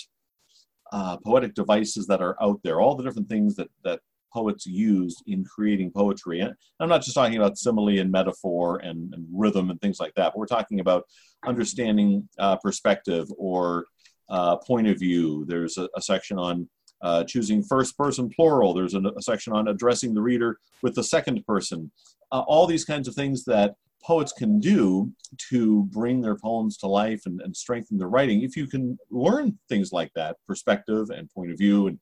uh, 0.92 1.18
poetic 1.18 1.54
devices 1.54 2.08
that 2.08 2.22
are 2.22 2.42
out 2.42 2.60
there, 2.64 2.80
all 2.80 2.96
the 2.96 3.04
different 3.04 3.28
things 3.28 3.56
that, 3.56 3.70
that 3.84 4.00
poets 4.34 4.66
use 4.66 5.16
in 5.28 5.44
creating 5.46 5.92
poetry. 5.92 6.42
And 6.42 6.54
I'm 6.80 6.90
not 6.90 7.02
just 7.02 7.16
talking 7.16 7.38
about 7.38 7.58
simile 7.58 8.00
and 8.00 8.12
metaphor 8.12 8.78
and, 8.78 9.14
and 9.14 9.26
rhythm 9.32 9.70
and 9.70 9.80
things 9.80 10.00
like 10.00 10.14
that, 10.16 10.34
but 10.34 10.38
we're 10.38 10.46
talking 10.46 10.80
about 10.80 11.06
understanding 11.46 12.28
uh, 12.38 12.58
perspective 12.58 13.28
or 13.38 13.86
uh, 14.30 14.58
point 14.58 14.88
of 14.88 15.00
view. 15.00 15.46
There's 15.48 15.78
a, 15.78 15.88
a 15.96 16.02
section 16.02 16.38
on 16.38 16.68
uh, 17.02 17.24
choosing 17.24 17.64
first 17.64 17.98
person 17.98 18.30
plural. 18.30 18.74
There's 18.74 18.94
a, 18.94 19.00
a, 19.00 19.22
section 19.22 19.54
on 19.54 19.68
addressing 19.68 20.14
the 20.14 20.22
reader 20.22 20.58
with 20.82 20.96
the 20.96 21.04
second 21.04 21.46
person. 21.46 21.92
Uh, 22.32 22.42
all 22.48 22.66
these 22.66 22.86
kinds 22.86 23.08
of 23.08 23.14
things 23.14 23.46
that 23.46 23.76
poets 24.06 24.32
can 24.32 24.60
do 24.60 25.12
to 25.50 25.84
bring 25.86 26.22
their 26.22 26.36
poems 26.36 26.78
to 26.78 26.88
life 26.88 27.24
and, 27.26 27.42
and 27.42 27.56
strengthen 27.56 27.98
their 27.98 28.08
writing. 28.08 28.44
If 28.44 28.56
you 28.56 28.68
can 28.68 28.98
learn 29.10 29.58
things 29.68 29.92
like 29.92 30.12
that, 30.16 30.38
perspective 30.48 31.10
and 31.10 31.30
point 31.32 31.52
of 31.52 31.58
view 31.58 31.88
and 31.88 32.00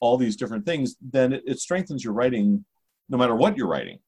all 0.00 0.16
these 0.16 0.36
different 0.36 0.64
things, 0.64 0.96
then 1.00 1.32
it, 1.32 1.42
it 1.46 1.58
strengthens 1.60 2.02
your 2.02 2.14
writing 2.14 2.64
no 3.08 3.18
matter 3.18 3.34
what 3.34 3.56
you're 3.56 3.68
writing. 3.68 3.98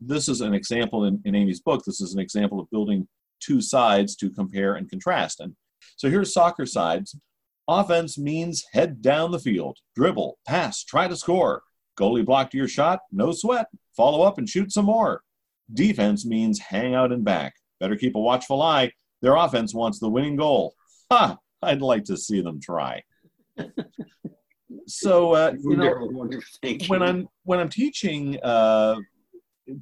This 0.00 0.28
is 0.28 0.40
an 0.40 0.54
example 0.54 1.04
in, 1.04 1.20
in 1.24 1.34
Amy's 1.34 1.60
book. 1.60 1.84
This 1.84 2.00
is 2.00 2.14
an 2.14 2.20
example 2.20 2.58
of 2.58 2.70
building 2.70 3.06
two 3.40 3.60
sides 3.60 4.16
to 4.16 4.30
compare 4.30 4.74
and 4.74 4.88
contrast. 4.88 5.40
And 5.40 5.54
so 5.96 6.08
here's 6.08 6.32
soccer 6.32 6.64
sides. 6.64 7.16
Offense 7.68 8.18
means 8.18 8.64
head 8.72 9.02
down 9.02 9.30
the 9.30 9.38
field, 9.38 9.78
dribble, 9.94 10.38
pass, 10.48 10.82
try 10.82 11.06
to 11.06 11.16
score. 11.16 11.62
Goalie 12.00 12.24
blocked 12.24 12.54
your 12.54 12.66
shot, 12.66 13.00
no 13.12 13.32
sweat. 13.32 13.66
Follow 13.96 14.22
up 14.22 14.38
and 14.38 14.48
shoot 14.48 14.72
some 14.72 14.86
more. 14.86 15.22
Defense 15.72 16.26
means 16.26 16.58
hang 16.58 16.94
out 16.94 17.12
and 17.12 17.24
back. 17.24 17.54
Better 17.80 17.96
keep 17.96 18.14
a 18.14 18.20
watchful 18.20 18.62
eye. 18.62 18.92
Their 19.22 19.36
offense 19.36 19.74
wants 19.74 19.98
the 19.98 20.08
winning 20.08 20.36
goal. 20.36 20.74
Ha! 21.10 21.36
I'd 21.62 21.82
like 21.82 22.04
to 22.04 22.16
see 22.16 22.40
them 22.40 22.60
try. 22.60 23.02
so 24.86 25.32
uh, 25.32 25.52
you 25.62 25.76
know, 25.76 26.28
when 26.88 27.02
I'm 27.02 27.28
when 27.44 27.60
I'm 27.60 27.68
teaching 27.68 28.38
uh, 28.42 28.96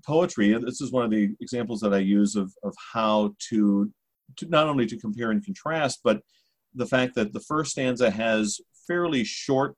poetry, 0.05 0.53
this 0.65 0.81
is 0.81 0.93
one 0.93 1.05
of 1.05 1.11
the 1.11 1.31
examples 1.41 1.81
that 1.81 1.95
I 1.95 1.99
use 1.99 2.37
of 2.37 2.53
of 2.63 2.75
how 2.93 3.35
to 3.49 3.91
to 4.37 4.47
not 4.47 4.69
only 4.69 4.87
to 4.87 4.99
compare 4.99 5.31
and 5.31 5.45
contrast, 5.45 6.01
but 6.05 6.21
the 6.75 6.87
fact 6.87 7.15
that 7.17 7.33
the 7.33 7.41
first 7.41 7.73
stanza 7.73 8.11
has 8.11 8.61
fairly 8.87 9.25
short 9.25 9.77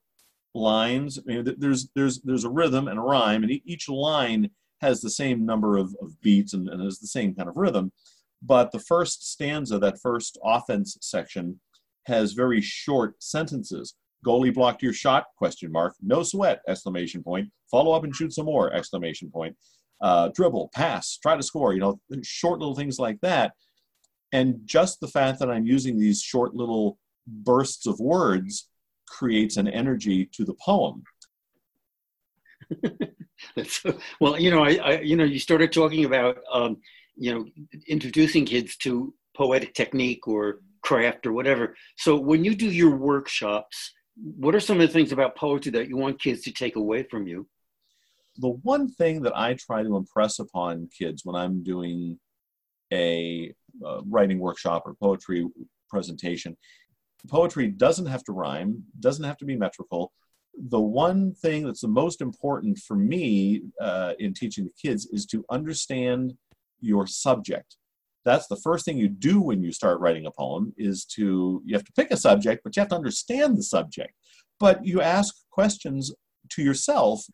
lines. 0.54 1.18
I 1.18 1.22
mean, 1.24 1.54
there's 1.58 1.88
there's 1.94 2.20
there's 2.22 2.44
a 2.44 2.50
rhythm 2.50 2.88
and 2.88 2.98
a 2.98 3.02
rhyme, 3.02 3.42
and 3.42 3.52
each 3.64 3.88
line 3.88 4.50
has 4.82 5.00
the 5.00 5.10
same 5.10 5.46
number 5.46 5.78
of, 5.78 5.96
of 6.02 6.20
beats 6.20 6.52
and, 6.52 6.68
and 6.68 6.82
has 6.82 6.98
the 6.98 7.06
same 7.06 7.34
kind 7.34 7.48
of 7.48 7.56
rhythm. 7.56 7.92
But 8.42 8.72
the 8.72 8.80
first 8.80 9.30
stanza, 9.30 9.78
that 9.78 10.00
first 10.00 10.38
offense 10.44 10.98
section, 11.00 11.60
has 12.06 12.32
very 12.32 12.60
short 12.60 13.14
sentences. 13.22 13.94
Goalie 14.26 14.52
blocked 14.52 14.82
your 14.82 14.92
shot? 14.92 15.26
Question 15.36 15.72
mark. 15.72 15.94
No 16.02 16.22
sweat! 16.22 16.60
Exclamation 16.68 17.22
point. 17.22 17.50
Follow 17.70 17.92
up 17.92 18.04
and 18.04 18.14
shoot 18.14 18.32
some 18.32 18.46
more! 18.46 18.72
Exclamation 18.72 19.30
point. 19.30 19.56
Uh, 20.00 20.28
dribble, 20.34 20.70
pass, 20.74 21.16
try 21.16 21.36
to 21.36 21.42
score. 21.42 21.72
You 21.72 21.80
know, 21.80 22.00
short 22.22 22.58
little 22.58 22.74
things 22.74 22.98
like 22.98 23.20
that 23.20 23.52
and 24.32 24.60
just 24.64 25.00
the 25.00 25.08
fact 25.08 25.38
that 25.38 25.50
I'm 25.50 25.66
using 25.66 25.98
these 25.98 26.22
short 26.22 26.54
little 26.54 26.98
bursts 27.26 27.86
of 27.86 28.00
words 28.00 28.68
creates 29.06 29.58
an 29.58 29.68
energy 29.68 30.28
to 30.32 30.44
the 30.44 30.54
poem. 30.54 31.04
Well, 34.20 34.38
you 34.38 34.50
know, 34.50 34.64
I, 34.64 34.74
I, 34.82 35.00
you 35.00 35.16
know, 35.16 35.24
you 35.24 35.38
started 35.38 35.72
talking 35.72 36.04
about, 36.04 36.38
um, 36.52 36.78
you 37.16 37.34
know, 37.34 37.46
introducing 37.88 38.44
kids 38.44 38.76
to 38.78 39.14
poetic 39.36 39.74
technique 39.74 40.26
or 40.28 40.60
craft 40.82 41.26
or 41.26 41.32
whatever. 41.32 41.74
So 41.96 42.16
when 42.16 42.44
you 42.44 42.54
do 42.54 42.70
your 42.70 42.96
workshops, 42.96 43.92
what 44.16 44.54
are 44.54 44.60
some 44.60 44.80
of 44.80 44.86
the 44.86 44.92
things 44.92 45.12
about 45.12 45.36
poetry 45.36 45.72
that 45.72 45.88
you 45.88 45.96
want 45.96 46.20
kids 46.20 46.42
to 46.42 46.52
take 46.52 46.76
away 46.76 47.02
from 47.04 47.26
you? 47.26 47.48
The 48.38 48.48
one 48.48 48.88
thing 48.88 49.22
that 49.22 49.36
I 49.36 49.54
try 49.54 49.82
to 49.82 49.96
impress 49.96 50.38
upon 50.38 50.88
kids 50.96 51.22
when 51.24 51.36
I'm 51.36 51.62
doing 51.62 52.18
a 52.92 53.54
uh, 53.84 54.02
writing 54.06 54.38
workshop 54.38 54.82
or 54.86 54.94
poetry 54.94 55.46
presentation. 55.88 56.56
Poetry 57.28 57.68
doesn't 57.68 58.06
have 58.06 58.24
to 58.24 58.32
rhyme, 58.32 58.82
doesn't 59.00 59.24
have 59.24 59.38
to 59.38 59.44
be 59.44 59.56
metrical. 59.56 60.12
The 60.54 60.80
one 60.80 61.34
thing 61.34 61.66
that's 61.66 61.80
the 61.80 61.88
most 61.88 62.20
important 62.20 62.78
for 62.78 62.96
me 62.96 63.62
uh, 63.80 64.12
in 64.18 64.34
teaching 64.34 64.64
the 64.64 64.88
kids 64.88 65.06
is 65.06 65.26
to 65.26 65.44
understand 65.50 66.34
your 66.80 67.06
subject. 67.06 67.76
That's 68.24 68.46
the 68.46 68.56
first 68.56 68.84
thing 68.84 68.98
you 68.98 69.08
do 69.08 69.40
when 69.40 69.62
you 69.62 69.72
start 69.72 70.00
writing 70.00 70.26
a 70.26 70.30
poem 70.30 70.72
is 70.76 71.04
to 71.16 71.62
you 71.64 71.74
have 71.74 71.84
to 71.84 71.92
pick 71.92 72.10
a 72.10 72.16
subject, 72.16 72.62
but 72.62 72.76
you 72.76 72.80
have 72.80 72.90
to 72.90 72.96
understand 72.96 73.56
the 73.56 73.62
subject. 73.62 74.12
But 74.60 74.84
you 74.84 75.00
ask 75.00 75.34
questions 75.50 76.12
to 76.50 76.62
yourself 76.62 77.24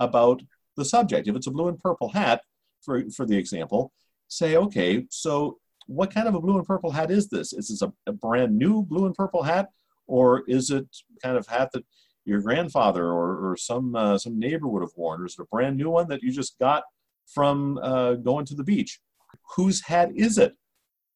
about 0.00 0.42
the 0.76 0.84
subject. 0.84 1.28
If 1.28 1.36
it's 1.36 1.46
a 1.46 1.50
blue 1.50 1.68
and 1.68 1.78
purple 1.78 2.10
hat, 2.10 2.42
for, 2.82 3.02
for 3.10 3.24
the 3.24 3.36
example, 3.36 3.92
say, 4.28 4.56
okay, 4.56 5.06
so 5.10 5.58
what 5.86 6.12
kind 6.12 6.28
of 6.28 6.34
a 6.34 6.40
blue 6.40 6.58
and 6.58 6.66
purple 6.66 6.90
hat 6.90 7.10
is 7.10 7.28
this? 7.28 7.52
Is 7.52 7.68
this 7.68 7.82
a, 7.82 7.92
a 8.06 8.12
brand 8.12 8.56
new 8.56 8.82
blue 8.82 9.06
and 9.06 9.14
purple 9.14 9.42
hat, 9.42 9.70
or 10.06 10.42
is 10.46 10.70
it 10.70 10.86
kind 11.22 11.36
of 11.36 11.46
hat 11.46 11.70
that 11.72 11.84
your 12.24 12.40
grandfather 12.40 13.06
or, 13.06 13.50
or 13.50 13.56
some 13.56 13.94
uh, 13.94 14.18
some 14.18 14.38
neighbor 14.38 14.66
would 14.66 14.82
have 14.82 14.92
worn, 14.96 15.20
or 15.20 15.26
is 15.26 15.36
it 15.38 15.42
a 15.42 15.46
brand 15.46 15.76
new 15.76 15.90
one 15.90 16.08
that 16.08 16.22
you 16.22 16.32
just 16.32 16.58
got 16.58 16.84
from 17.26 17.78
uh, 17.82 18.14
going 18.14 18.46
to 18.46 18.54
the 18.54 18.64
beach? 18.64 19.00
Whose 19.56 19.82
hat 19.82 20.10
is 20.14 20.38
it? 20.38 20.54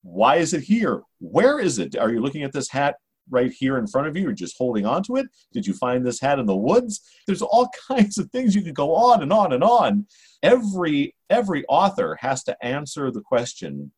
Why 0.03 0.37
is 0.37 0.55
it 0.55 0.63
here? 0.63 1.03
Where 1.21 1.59
is 1.59 1.79
it? 1.79 1.97
Are 1.97 2.11
you 2.11 2.21
looking 2.21 2.43
at 2.43 2.53
this 2.53 2.71
hat 2.71 2.97
right 3.31 3.53
here 3.53 3.79
in 3.79 3.87
front 3.87 4.09
of 4.09 4.17
you? 4.17 4.23
You're 4.23 4.33
just 4.33 4.57
holding 4.57 4.87
on 4.87 5.03
to 5.05 5.17
it? 5.17 5.27
Did 5.53 5.67
you 5.67 5.75
find 5.75 6.05
this 6.05 6.21
hat 6.21 6.39
in 6.39 6.47
the 6.47 6.57
woods? 6.57 7.01
There's 7.27 7.43
all 7.43 7.69
kinds 7.89 8.19
of 8.19 8.31
things 8.31 8.55
you 8.55 8.63
could 8.63 8.75
go 8.75 8.95
on 8.95 9.23
and 9.23 9.33
on 9.33 9.53
and 9.53 9.65
on. 9.65 10.07
Every 10.43 11.15
every 11.31 11.65
author 11.67 12.17
has 12.21 12.43
to 12.45 12.65
answer 12.65 13.11
the 13.11 13.21
question 13.21 13.93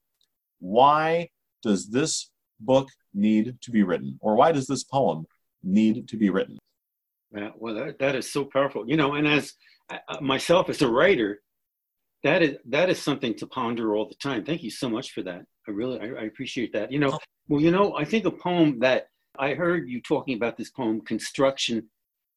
why 0.58 1.30
does 1.62 1.88
this 1.88 2.30
book 2.60 2.88
need 3.14 3.56
to 3.62 3.70
be 3.70 3.82
written? 3.82 4.18
Or 4.20 4.36
why 4.36 4.52
does 4.52 4.66
this 4.66 4.84
poem 4.84 5.26
need 5.62 6.08
to 6.08 6.16
be 6.16 6.30
written? 6.30 6.58
Yeah, 7.34 7.50
well, 7.56 7.74
that, 7.74 7.98
that 8.00 8.14
is 8.16 8.32
so 8.32 8.44
powerful. 8.44 8.88
You 8.88 8.96
know, 8.96 9.14
and 9.14 9.26
as 9.26 9.54
uh, 9.90 10.20
myself 10.20 10.68
as 10.68 10.82
a 10.82 10.88
writer, 10.88 11.40
that 12.24 12.42
is 12.42 12.56
that 12.68 12.90
is 12.90 13.00
something 13.00 13.34
to 13.36 13.46
ponder 13.46 13.94
all 13.94 14.08
the 14.08 14.14
time. 14.16 14.44
Thank 14.44 14.62
you 14.62 14.70
so 14.70 14.88
much 14.88 15.12
for 15.12 15.22
that. 15.22 15.42
I 15.68 15.70
really 15.70 16.00
I, 16.00 16.22
I 16.22 16.24
appreciate 16.24 16.72
that. 16.72 16.90
You 16.92 16.98
know, 16.98 17.18
well, 17.48 17.60
you 17.60 17.70
know, 17.70 17.96
I 17.96 18.04
think 18.04 18.24
a 18.24 18.30
poem 18.30 18.78
that 18.80 19.06
I 19.38 19.54
heard 19.54 19.88
you 19.88 20.02
talking 20.02 20.36
about 20.36 20.56
this 20.56 20.70
poem, 20.70 21.00
construction, 21.02 21.88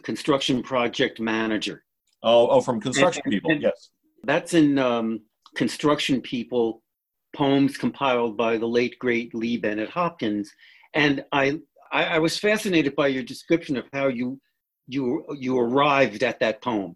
construction 0.04 0.62
project 0.64 1.20
manager. 1.20 1.84
Oh, 2.22 2.48
oh, 2.48 2.62
from 2.62 2.80
construction 2.80 3.22
And- 3.26 3.34
people. 3.34 3.52
and- 3.52 3.62
yes. 3.62 3.90
That's 4.26 4.54
in 4.54 4.80
um, 4.80 5.20
construction 5.56 6.22
people 6.22 6.82
poems 7.36 7.76
compiled 7.76 8.38
by 8.38 8.58
the 8.58 8.66
late 8.68 8.98
great 9.00 9.36
Lee 9.36 9.58
Bennett 9.58 9.90
Hopkins, 9.90 10.50
and 10.94 11.26
I, 11.34 11.60
I 11.92 12.06
I 12.06 12.20
was 12.20 12.38
fascinated 12.40 12.96
by 12.96 13.08
your 13.08 13.24
description 13.24 13.76
of 13.76 13.84
how 13.92 14.08
you 14.08 14.40
you 14.88 15.26
you 15.40 15.58
arrived 15.60 16.24
at 16.24 16.40
that 16.40 16.62
poem. 16.62 16.96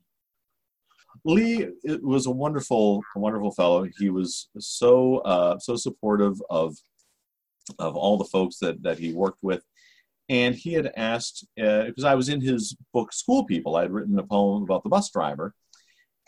Lee 1.26 1.68
it 1.84 2.04
was 2.04 2.26
a 2.26 2.32
wonderful, 2.32 3.02
a 3.16 3.20
wonderful 3.20 3.52
fellow. 3.52 3.88
He 4.00 4.10
was 4.10 4.50
so 4.60 5.18
uh, 5.20 5.60
so 5.60 5.76
supportive 5.76 6.36
of 6.50 6.76
of 7.80 7.96
all 7.96 8.18
the 8.18 8.26
folks 8.26 8.58
that 8.60 8.84
that 8.84 9.00
he 9.00 9.14
worked 9.14 9.42
with, 9.42 9.64
and 10.30 10.56
he 10.56 10.74
had 10.74 10.92
asked 10.96 11.46
because 11.56 12.04
I 12.04 12.16
was 12.16 12.30
in 12.30 12.42
his 12.42 12.76
book 12.94 13.14
School 13.14 13.46
People. 13.46 13.76
I 13.76 13.84
had 13.84 13.92
written 13.92 14.18
a 14.20 14.24
poem 14.24 14.64
about 14.64 14.84
the 14.84 14.90
bus 14.90 15.10
driver, 15.12 15.54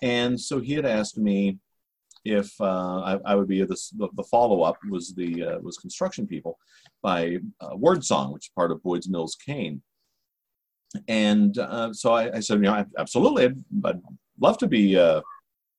and 0.01 0.39
so 0.39 0.59
he 0.59 0.73
had 0.73 0.85
asked 0.85 1.17
me 1.17 1.59
if 2.25 2.51
uh, 2.59 2.99
I, 2.99 3.19
I 3.25 3.35
would 3.35 3.47
be 3.47 3.63
the, 3.63 3.77
the 3.97 4.23
follow 4.23 4.61
up 4.61 4.77
was 4.89 5.13
the 5.13 5.43
uh, 5.43 5.59
was 5.59 5.77
Construction 5.77 6.27
People 6.27 6.57
by 7.01 7.37
uh, 7.61 7.71
WordSong, 7.71 8.33
which 8.33 8.47
is 8.47 8.51
part 8.55 8.71
of 8.71 8.83
Boyd's 8.83 9.09
Mills 9.09 9.37
Kane. 9.45 9.81
And 11.07 11.57
uh, 11.57 11.93
so 11.93 12.13
I, 12.13 12.37
I 12.37 12.39
said, 12.39 12.55
you 12.55 12.63
know, 12.63 12.85
absolutely, 12.97 13.45
I'd, 13.85 14.01
love 14.41 14.57
to 14.57 14.67
be, 14.67 14.97
uh, 14.97 15.21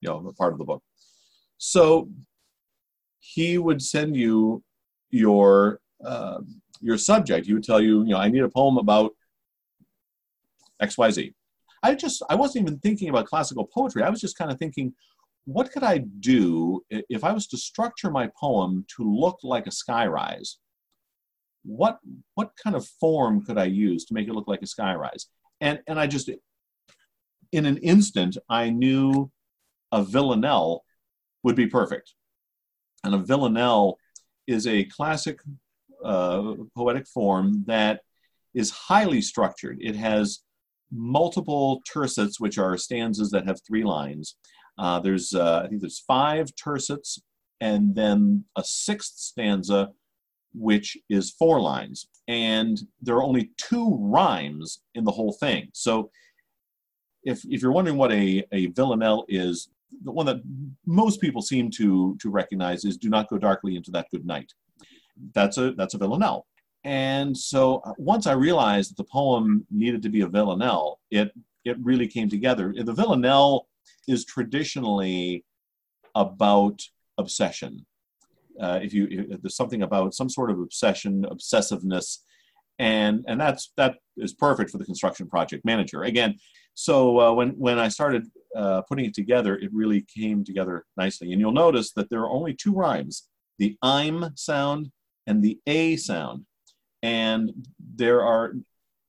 you 0.00 0.08
know, 0.08 0.26
a 0.28 0.34
part 0.34 0.52
of 0.52 0.58
the 0.58 0.64
book. 0.64 0.82
So 1.58 2.10
he 3.18 3.58
would 3.58 3.82
send 3.82 4.16
you 4.16 4.62
your 5.10 5.80
uh, 6.04 6.40
your 6.80 6.96
subject. 6.96 7.46
He 7.46 7.54
would 7.54 7.64
tell 7.64 7.80
you, 7.80 8.02
you 8.02 8.10
know, 8.10 8.18
I 8.18 8.28
need 8.28 8.42
a 8.42 8.48
poem 8.48 8.78
about 8.78 9.12
X, 10.80 10.96
Y, 10.96 11.10
Z. 11.10 11.34
I 11.82 11.94
just 11.94 12.22
I 12.28 12.34
wasn't 12.34 12.66
even 12.66 12.78
thinking 12.78 13.08
about 13.08 13.26
classical 13.26 13.66
poetry. 13.66 14.02
I 14.02 14.10
was 14.10 14.20
just 14.20 14.36
kind 14.36 14.50
of 14.50 14.58
thinking, 14.58 14.92
what 15.44 15.70
could 15.72 15.82
I 15.82 15.98
do 15.98 16.82
if 16.90 17.24
I 17.24 17.32
was 17.32 17.46
to 17.48 17.56
structure 17.56 18.10
my 18.10 18.30
poem 18.38 18.84
to 18.96 19.04
look 19.04 19.38
like 19.42 19.66
a 19.66 19.70
skyrise? 19.70 20.56
What 21.62 21.98
what 22.34 22.52
kind 22.62 22.76
of 22.76 22.86
form 22.86 23.44
could 23.44 23.58
I 23.58 23.64
use 23.64 24.04
to 24.06 24.14
make 24.14 24.28
it 24.28 24.34
look 24.34 24.48
like 24.48 24.62
a 24.62 24.66
skyrise? 24.66 25.26
And 25.60 25.80
and 25.86 25.98
I 26.00 26.06
just 26.06 26.30
in 27.52 27.66
an 27.66 27.78
instant 27.78 28.38
I 28.48 28.70
knew 28.70 29.30
a 29.92 30.02
villanelle 30.02 30.84
would 31.42 31.56
be 31.56 31.66
perfect. 31.66 32.14
And 33.04 33.14
a 33.14 33.18
villanelle 33.18 33.98
is 34.46 34.66
a 34.66 34.84
classic 34.84 35.40
uh, 36.04 36.54
poetic 36.76 37.06
form 37.06 37.64
that 37.66 38.00
is 38.54 38.70
highly 38.70 39.20
structured. 39.20 39.78
It 39.80 39.96
has 39.96 40.40
multiple 40.92 41.82
tercets, 41.92 42.34
which 42.38 42.58
are 42.58 42.76
stanzas 42.76 43.30
that 43.30 43.46
have 43.46 43.60
three 43.66 43.84
lines. 43.84 44.36
Uh, 44.78 44.98
there's, 45.00 45.34
uh, 45.34 45.62
I 45.64 45.68
think 45.68 45.80
there's 45.80 46.00
five 46.00 46.46
tercets, 46.56 47.20
and 47.60 47.94
then 47.94 48.44
a 48.56 48.64
sixth 48.64 49.14
stanza, 49.16 49.90
which 50.52 50.96
is 51.08 51.30
four 51.30 51.60
lines. 51.60 52.08
And 52.28 52.80
there 53.00 53.16
are 53.16 53.22
only 53.22 53.50
two 53.56 53.96
rhymes 54.00 54.82
in 54.94 55.04
the 55.04 55.10
whole 55.10 55.32
thing. 55.32 55.68
So 55.72 56.10
if, 57.24 57.42
if 57.44 57.62
you're 57.62 57.72
wondering 57.72 57.96
what 57.96 58.12
a, 58.12 58.44
a 58.52 58.66
villanelle 58.66 59.24
is, 59.28 59.68
the 60.04 60.12
one 60.12 60.26
that 60.26 60.40
most 60.86 61.20
people 61.20 61.42
seem 61.42 61.70
to, 61.72 62.16
to 62.20 62.30
recognize 62.30 62.84
is 62.84 62.96
do 62.96 63.08
not 63.08 63.28
go 63.28 63.38
darkly 63.38 63.76
into 63.76 63.90
that 63.90 64.06
good 64.10 64.24
night. 64.24 64.52
That's 65.34 65.58
a, 65.58 65.72
that's 65.72 65.94
a 65.94 65.98
villanelle. 65.98 66.46
And 66.84 67.36
so 67.36 67.82
uh, 67.84 67.92
once 67.98 68.26
I 68.26 68.32
realized 68.32 68.90
that 68.90 68.96
the 68.96 69.04
poem 69.04 69.66
needed 69.70 70.02
to 70.02 70.08
be 70.08 70.22
a 70.22 70.28
villanelle, 70.28 71.00
it, 71.10 71.32
it 71.64 71.76
really 71.82 72.08
came 72.08 72.30
together. 72.30 72.72
The 72.76 72.92
villanelle 72.92 73.66
is 74.08 74.24
traditionally 74.24 75.44
about 76.14 76.80
obsession. 77.18 77.84
Uh, 78.60 78.80
if 78.82 78.92
you 78.92 79.06
if 79.10 79.42
there's 79.42 79.56
something 79.56 79.82
about 79.82 80.14
some 80.14 80.28
sort 80.28 80.50
of 80.50 80.58
obsession, 80.58 81.24
obsessiveness, 81.30 82.18
and 82.78 83.24
and 83.28 83.40
that's 83.40 83.72
that 83.76 83.96
is 84.16 84.34
perfect 84.34 84.70
for 84.70 84.78
the 84.78 84.84
construction 84.84 85.28
project 85.28 85.64
manager. 85.64 86.02
Again, 86.04 86.36
so 86.74 87.20
uh, 87.20 87.32
when 87.32 87.50
when 87.50 87.78
I 87.78 87.88
started 87.88 88.26
uh, 88.56 88.82
putting 88.82 89.04
it 89.04 89.14
together, 89.14 89.56
it 89.56 89.70
really 89.72 90.06
came 90.16 90.44
together 90.44 90.84
nicely. 90.96 91.32
And 91.32 91.40
you'll 91.40 91.52
notice 91.52 91.92
that 91.92 92.10
there 92.10 92.20
are 92.20 92.30
only 92.30 92.54
two 92.54 92.72
rhymes: 92.72 93.28
the 93.58 93.76
I'm 93.82 94.34
sound 94.36 94.90
and 95.26 95.42
the 95.42 95.58
a 95.66 95.96
sound, 95.96 96.46
and 97.02 97.52
there 97.94 98.22
are 98.22 98.54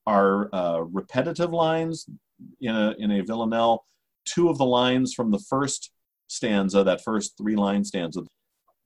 are 0.06 0.54
uh, 0.54 0.80
repetitive 0.80 1.52
lines 1.52 2.08
in 2.60 2.76
a 2.76 2.94
in 2.98 3.12
a 3.12 3.22
villanelle. 3.22 3.86
Two 4.26 4.50
of 4.50 4.58
the 4.58 4.66
lines 4.66 5.14
from 5.14 5.32
the 5.32 5.40
first 5.40 5.92
stanza, 6.28 6.84
that 6.84 7.04
first 7.04 7.38
three 7.38 7.56
line 7.56 7.84
stanza, 7.84 8.22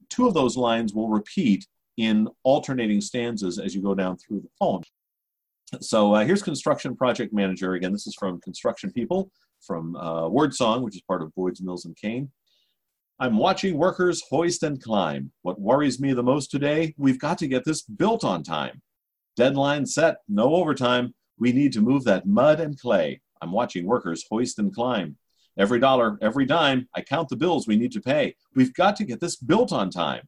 two 0.09 0.27
of 0.27 0.33
those 0.33 0.57
lines 0.57 0.93
will 0.93 1.09
repeat 1.09 1.65
in 1.97 2.27
alternating 2.43 3.01
stanzas 3.01 3.59
as 3.59 3.73
you 3.73 3.81
go 3.81 3.95
down 3.95 4.17
through 4.17 4.41
the 4.41 4.49
poem. 4.61 4.83
So 5.81 6.13
uh, 6.13 6.25
here's 6.25 6.43
Construction 6.43 6.95
Project 6.95 7.33
Manager. 7.33 7.73
Again, 7.73 7.91
this 7.91 8.07
is 8.07 8.15
from 8.15 8.39
Construction 8.41 8.91
People, 8.91 9.31
from 9.61 9.95
uh, 9.95 10.23
WordSong, 10.23 10.81
which 10.81 10.95
is 10.95 11.01
part 11.01 11.21
of 11.21 11.33
Boyd's 11.35 11.61
Mills 11.61 11.85
and 11.85 11.95
Kane. 11.95 12.31
I'm 13.17 13.37
watching 13.37 13.77
workers 13.77 14.21
hoist 14.29 14.63
and 14.63 14.81
climb. 14.81 15.31
What 15.41 15.59
worries 15.59 16.01
me 16.01 16.13
the 16.13 16.21
most 16.21 16.51
today, 16.51 16.93
we've 16.97 17.19
got 17.19 17.37
to 17.39 17.47
get 17.47 17.63
this 17.63 17.81
built 17.81 18.25
on 18.25 18.43
time. 18.43 18.81
Deadline 19.37 19.85
set, 19.85 20.17
no 20.27 20.55
overtime. 20.55 21.13
We 21.37 21.51
need 21.51 21.73
to 21.73 21.81
move 21.81 22.03
that 22.03 22.25
mud 22.25 22.59
and 22.59 22.79
clay. 22.79 23.21
I'm 23.41 23.51
watching 23.51 23.85
workers 23.85 24.25
hoist 24.29 24.59
and 24.59 24.73
climb. 24.73 25.17
Every 25.57 25.79
dollar, 25.79 26.17
every 26.21 26.45
dime, 26.45 26.87
I 26.93 27.01
count 27.01 27.29
the 27.29 27.37
bills 27.37 27.67
we 27.67 27.77
need 27.77 27.91
to 27.93 28.01
pay. 28.01 28.35
We've 28.55 28.73
got 28.73 28.95
to 28.97 29.05
get 29.05 29.21
this 29.21 29.35
built 29.37 29.71
on 29.71 29.89
time. 29.89 30.23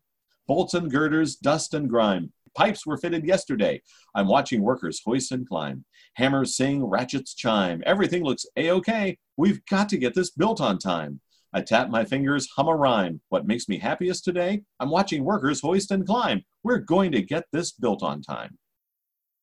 Bolts 0.48 0.74
and 0.74 0.90
girders, 0.90 1.36
dust 1.36 1.74
and 1.74 1.90
grime. 1.90 2.32
Pipes 2.56 2.86
were 2.88 2.98
fitted 2.98 3.26
yesterday. 3.26 3.82
I'm 4.16 4.28
watching 4.28 4.62
workers 4.62 5.02
hoist 5.06 5.32
and 5.32 5.48
climb. 5.48 5.86
Hammers 6.16 6.56
sing, 6.56 6.84
ratchets 6.84 7.36
chime. 7.36 7.84
Everything 7.86 8.24
looks 8.24 8.46
a-okay. 8.56 9.18
We've 9.36 9.64
got 9.66 9.90
to 9.90 9.98
get 9.98 10.16
this 10.16 10.32
built 10.32 10.62
on 10.62 10.80
time. 10.80 11.20
I 11.54 11.62
tap 11.62 11.90
my 11.90 12.04
fingers, 12.06 12.48
hum 12.56 12.68
a 12.68 12.76
rhyme. 12.76 13.22
What 13.30 13.48
makes 13.48 13.68
me 13.70 13.78
happiest 13.78 14.24
today? 14.24 14.64
I'm 14.80 14.90
watching 14.90 15.24
workers 15.24 15.62
hoist 15.62 15.92
and 15.92 16.06
climb. 16.06 16.44
We're 16.64 16.80
going 16.80 17.12
to 17.12 17.22
get 17.22 17.46
this 17.52 17.72
built 17.72 18.02
on 18.02 18.22
time. 18.22 18.58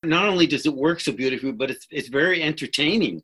Not 0.03 0.25
only 0.25 0.47
does 0.47 0.65
it 0.65 0.75
work 0.75 0.99
so 0.99 1.11
beautifully, 1.11 1.51
but 1.51 1.71
it's 1.71 1.87
it's 1.89 2.09
very 2.09 2.43
entertaining. 2.43 3.21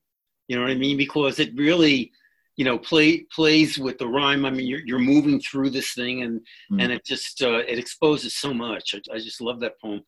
You 0.47 0.55
know 0.55 0.63
what 0.63 0.71
I 0.71 0.75
mean? 0.75 0.97
Because 0.97 1.39
it 1.39 1.51
really, 1.55 2.11
you 2.57 2.65
know, 2.65 2.77
play 2.77 3.25
plays 3.35 3.77
with 3.79 3.97
the 3.97 4.07
rhyme. 4.07 4.45
I 4.45 4.51
mean, 4.51 4.67
you're 4.67 4.85
you're 4.85 4.99
moving 4.99 5.39
through 5.39 5.69
this 5.71 5.93
thing, 5.93 6.23
and 6.23 6.41
Mm. 6.71 6.81
and 6.83 6.91
it 6.91 7.05
just 7.05 7.41
uh, 7.41 7.59
it 7.67 7.79
exposes 7.79 8.35
so 8.35 8.53
much. 8.53 8.95
I, 8.95 9.15
I 9.15 9.17
just 9.19 9.41
love 9.41 9.59
that 9.61 9.79
poem. 9.81 10.01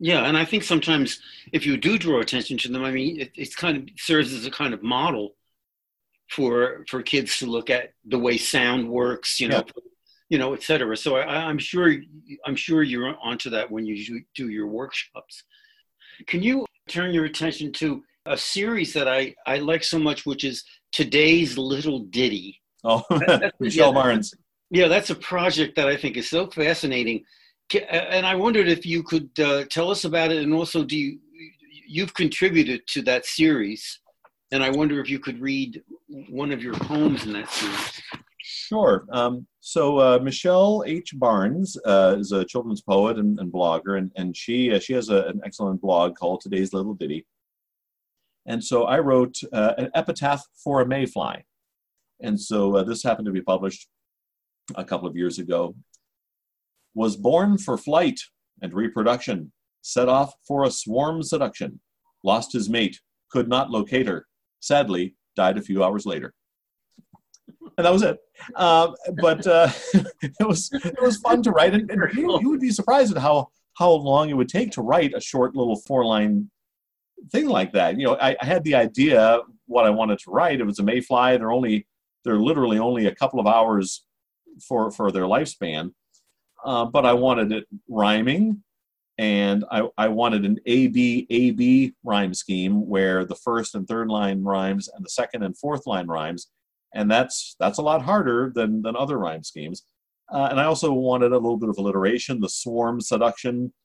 Yeah, 0.00 0.24
and 0.28 0.36
I 0.38 0.44
think 0.44 0.62
sometimes 0.62 1.20
if 1.52 1.66
you 1.66 1.76
do 1.76 1.98
draw 1.98 2.20
attention 2.20 2.56
to 2.58 2.68
them, 2.68 2.84
I 2.84 2.92
mean, 2.92 3.20
it, 3.20 3.32
it's 3.34 3.56
kind 3.56 3.76
of 3.76 3.88
serves 3.98 4.32
as 4.32 4.46
a 4.46 4.50
kind 4.50 4.72
of 4.72 4.82
model 4.82 5.34
for 6.30 6.84
for 6.88 7.02
kids 7.02 7.38
to 7.38 7.46
look 7.46 7.70
at 7.70 7.92
the 8.04 8.18
way 8.18 8.36
sound 8.36 8.88
works, 8.88 9.40
you 9.40 9.48
know, 9.48 9.64
you 10.28 10.38
know, 10.38 10.54
et 10.54 10.62
cetera. 10.62 10.96
So 10.96 11.16
I, 11.16 11.48
I'm 11.48 11.58
sure 11.58 11.94
I'm 12.46 12.56
sure 12.56 12.82
you're 12.82 13.16
onto 13.22 13.50
that 13.50 13.70
when 13.70 13.86
you 13.86 13.96
do- 14.06 14.24
do 14.34 14.48
your 14.48 14.66
workshops. 14.68 15.42
Can 16.26 16.42
you 16.42 16.66
turn 16.88 17.12
your 17.12 17.24
attention 17.24 17.72
to 17.72 18.02
a 18.26 18.36
series 18.36 18.92
that 18.92 19.08
I 19.08 19.34
I 19.46 19.58
like 19.58 19.82
so 19.82 19.98
much, 19.98 20.26
which 20.26 20.44
is 20.44 20.64
today's 20.92 21.58
little 21.58 22.00
ditty? 22.00 22.60
Oh, 22.84 23.02
That- 23.10 23.54
Michelle 23.60 23.88
yeah, 23.88 23.94
Barnes. 23.94 24.34
Yeah, 24.70 24.88
that's 24.88 25.10
a 25.10 25.14
project 25.14 25.76
that 25.76 25.88
I 25.88 25.96
think 25.96 26.16
is 26.16 26.28
so 26.28 26.46
fascinating, 26.48 27.24
and 27.90 28.26
I 28.26 28.34
wondered 28.34 28.68
if 28.68 28.84
you 28.84 29.02
could 29.02 29.30
uh, 29.40 29.64
tell 29.70 29.90
us 29.90 30.04
about 30.04 30.30
it, 30.30 30.42
and 30.42 30.52
also 30.52 30.84
do 30.84 30.96
you 30.96 31.18
you've 31.88 32.12
contributed 32.12 32.86
to 32.88 33.02
that 33.02 33.24
series, 33.24 34.00
and 34.52 34.62
I 34.62 34.70
wonder 34.70 35.00
if 35.00 35.08
you 35.08 35.18
could 35.18 35.40
read 35.40 35.82
one 36.28 36.52
of 36.52 36.62
your 36.62 36.74
poems 36.74 37.24
in 37.24 37.32
that 37.32 37.50
series. 37.50 38.02
Sure. 38.42 39.06
Um, 39.10 39.46
so 39.60 39.98
uh, 39.98 40.18
Michelle 40.22 40.84
H. 40.86 41.12
Barnes 41.14 41.76
uh, 41.84 42.16
is 42.18 42.32
a 42.32 42.44
children's 42.44 42.82
poet 42.82 43.18
and, 43.18 43.38
and 43.40 43.52
blogger, 43.52 43.98
and, 43.98 44.12
and 44.16 44.36
she 44.36 44.72
uh, 44.72 44.78
she 44.78 44.92
has 44.92 45.08
a, 45.08 45.24
an 45.24 45.40
excellent 45.44 45.80
blog 45.80 46.14
called 46.14 46.40
Today's 46.40 46.72
Little 46.72 46.94
Ditty. 46.94 47.26
And 48.48 48.64
so 48.64 48.84
I 48.84 48.98
wrote 48.98 49.36
uh, 49.52 49.74
an 49.76 49.90
epitaph 49.94 50.42
for 50.64 50.80
a 50.80 50.86
mayfly, 50.86 51.44
and 52.20 52.40
so 52.40 52.76
uh, 52.76 52.82
this 52.82 53.02
happened 53.02 53.26
to 53.26 53.32
be 53.32 53.42
published 53.42 53.86
a 54.74 54.84
couple 54.84 55.06
of 55.06 55.16
years 55.16 55.38
ago. 55.38 55.74
was 56.94 57.14
born 57.14 57.58
for 57.58 57.76
flight 57.76 58.18
and 58.62 58.72
reproduction, 58.72 59.52
set 59.82 60.08
off 60.08 60.32
for 60.46 60.64
a 60.64 60.70
swarm 60.70 61.22
seduction, 61.22 61.80
lost 62.24 62.52
his 62.54 62.70
mate, 62.70 62.98
could 63.30 63.48
not 63.48 63.70
locate 63.70 64.08
her, 64.08 64.26
sadly 64.60 65.14
died 65.36 65.58
a 65.58 65.62
few 65.62 65.84
hours 65.84 66.06
later. 66.06 66.32
And 67.76 67.84
that 67.84 67.92
was 67.92 68.02
it. 68.02 68.18
Um, 68.56 68.96
but 69.20 69.46
uh, 69.46 69.70
it 70.22 70.46
was 70.46 70.70
it 70.72 71.00
was 71.00 71.18
fun 71.18 71.42
to 71.42 71.50
write, 71.50 71.74
and, 71.74 71.88
and 71.90 72.00
you, 72.14 72.40
you 72.40 72.48
would 72.48 72.60
be 72.60 72.70
surprised 72.70 73.14
at 73.14 73.22
how 73.22 73.50
how 73.74 73.90
long 73.90 74.30
it 74.30 74.36
would 74.36 74.48
take 74.48 74.72
to 74.72 74.82
write 74.82 75.12
a 75.14 75.20
short 75.20 75.54
little 75.54 75.76
four 75.76 76.04
line 76.04 76.50
thing 77.30 77.48
like 77.48 77.72
that. 77.72 77.98
You 77.98 78.06
know, 78.06 78.16
I, 78.16 78.36
I, 78.40 78.44
had 78.44 78.64
the 78.64 78.74
idea 78.74 79.40
what 79.66 79.86
I 79.86 79.90
wanted 79.90 80.18
to 80.20 80.30
write. 80.30 80.60
It 80.60 80.64
was 80.66 80.78
a 80.78 80.82
mayfly. 80.82 81.36
They're 81.36 81.52
only 81.52 81.86
they're 82.24 82.38
literally 82.38 82.78
only 82.78 83.06
a 83.06 83.14
couple 83.14 83.40
of 83.40 83.46
hours 83.46 84.04
for 84.66 84.90
for 84.90 85.10
their 85.12 85.24
lifespan, 85.24 85.92
uh, 86.64 86.84
but 86.86 87.06
I 87.06 87.12
wanted 87.12 87.52
it 87.52 87.64
rhyming, 87.88 88.62
and 89.18 89.64
I 89.70 89.88
I 89.96 90.08
wanted 90.08 90.44
an 90.44 90.58
A 90.66 90.88
B 90.88 91.26
A 91.30 91.50
B 91.52 91.94
rhyme 92.02 92.34
scheme 92.34 92.86
where 92.86 93.24
the 93.24 93.36
first 93.36 93.74
and 93.74 93.86
third 93.86 94.08
line 94.08 94.42
rhymes 94.42 94.88
and 94.88 95.04
the 95.04 95.10
second 95.10 95.42
and 95.42 95.56
fourth 95.56 95.86
line 95.86 96.06
rhymes, 96.06 96.48
and 96.94 97.10
that's 97.10 97.56
that's 97.60 97.78
a 97.78 97.82
lot 97.82 98.02
harder 98.02 98.52
than 98.54 98.82
than 98.82 98.96
other 98.96 99.18
rhyme 99.18 99.44
schemes. 99.44 99.84
Uh, 100.30 100.48
and 100.50 100.60
I 100.60 100.64
also 100.64 100.92
wanted 100.92 101.32
a 101.32 101.38
little 101.38 101.56
bit 101.56 101.70
of 101.70 101.78
alliteration, 101.78 102.40
the 102.40 102.48
swarm 102.48 103.00
seduction. 103.00 103.72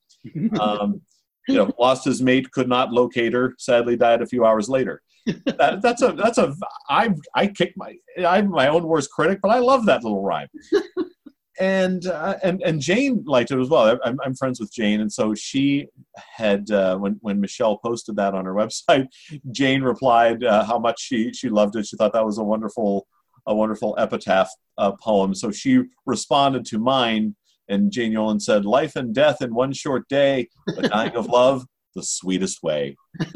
Um, 0.58 1.02
you 1.48 1.56
know, 1.56 1.72
lost 1.80 2.06
his 2.06 2.22
mate, 2.22 2.52
could 2.52 2.70
not 2.70 2.92
locate 2.92 3.34
her, 3.34 3.56
sadly 3.58 3.96
died 3.96 4.22
a 4.22 4.28
few 4.28 4.46
hours 4.46 4.70
later. 4.70 5.02
That, 5.26 5.80
that's 5.82 6.02
a 6.02 6.12
that's 6.12 6.38
a 6.38 6.54
I 6.90 7.14
I 7.34 7.48
kick 7.48 7.74
my 7.78 7.96
I'm 8.26 8.50
my 8.50 8.68
own 8.68 8.84
worst 8.84 9.10
critic, 9.12 9.40
but 9.42 9.52
I 9.52 9.60
love 9.60 9.86
that 9.86 10.04
little 10.04 10.22
rhyme. 10.22 10.50
and 11.60 12.06
uh, 12.08 12.36
and 12.44 12.62
and 12.64 12.82
Jane 12.82 13.24
liked 13.26 13.52
it 13.52 13.60
as 13.60 13.70
well. 13.70 13.98
I'm, 14.04 14.20
I'm 14.24 14.36
friends 14.36 14.60
with 14.60 14.74
Jane, 14.74 15.02
and 15.02 15.12
so 15.12 15.34
she 15.34 15.88
had 16.18 16.70
uh, 16.72 16.98
when 16.98 17.18
when 17.22 17.40
Michelle 17.40 17.78
posted 17.78 18.16
that 18.18 18.34
on 18.34 18.46
her 18.46 18.54
website, 18.54 19.08
Jane 19.52 19.82
replied 19.82 20.44
uh, 20.44 20.66
how 20.66 20.80
much 20.80 21.00
she 21.02 21.32
she 21.34 21.50
loved 21.50 21.76
it. 21.76 21.86
She 21.86 21.96
thought 21.96 22.14
that 22.14 22.26
was 22.26 22.38
a 22.38 22.44
wonderful 22.44 23.08
a 23.46 23.54
wonderful 23.54 23.96
epitaph 23.98 24.50
uh, 24.78 24.94
poem. 24.94 25.36
So 25.36 25.52
she 25.52 25.84
responded 26.06 26.66
to 26.68 26.80
mine, 26.80 27.36
and 27.68 27.92
Jane 27.92 28.14
Yolen 28.14 28.42
said, 28.42 28.66
"Life 28.66 28.96
and 28.96 29.14
death 29.14 29.42
in 29.42 29.54
one 29.54 29.74
short 29.74 30.08
day, 30.08 30.50
but 30.68 30.90
dying 30.90 31.16
of 31.16 31.28
love, 31.28 31.66
the 31.96 32.04
sweetest 32.04 32.64
way." 32.64 32.96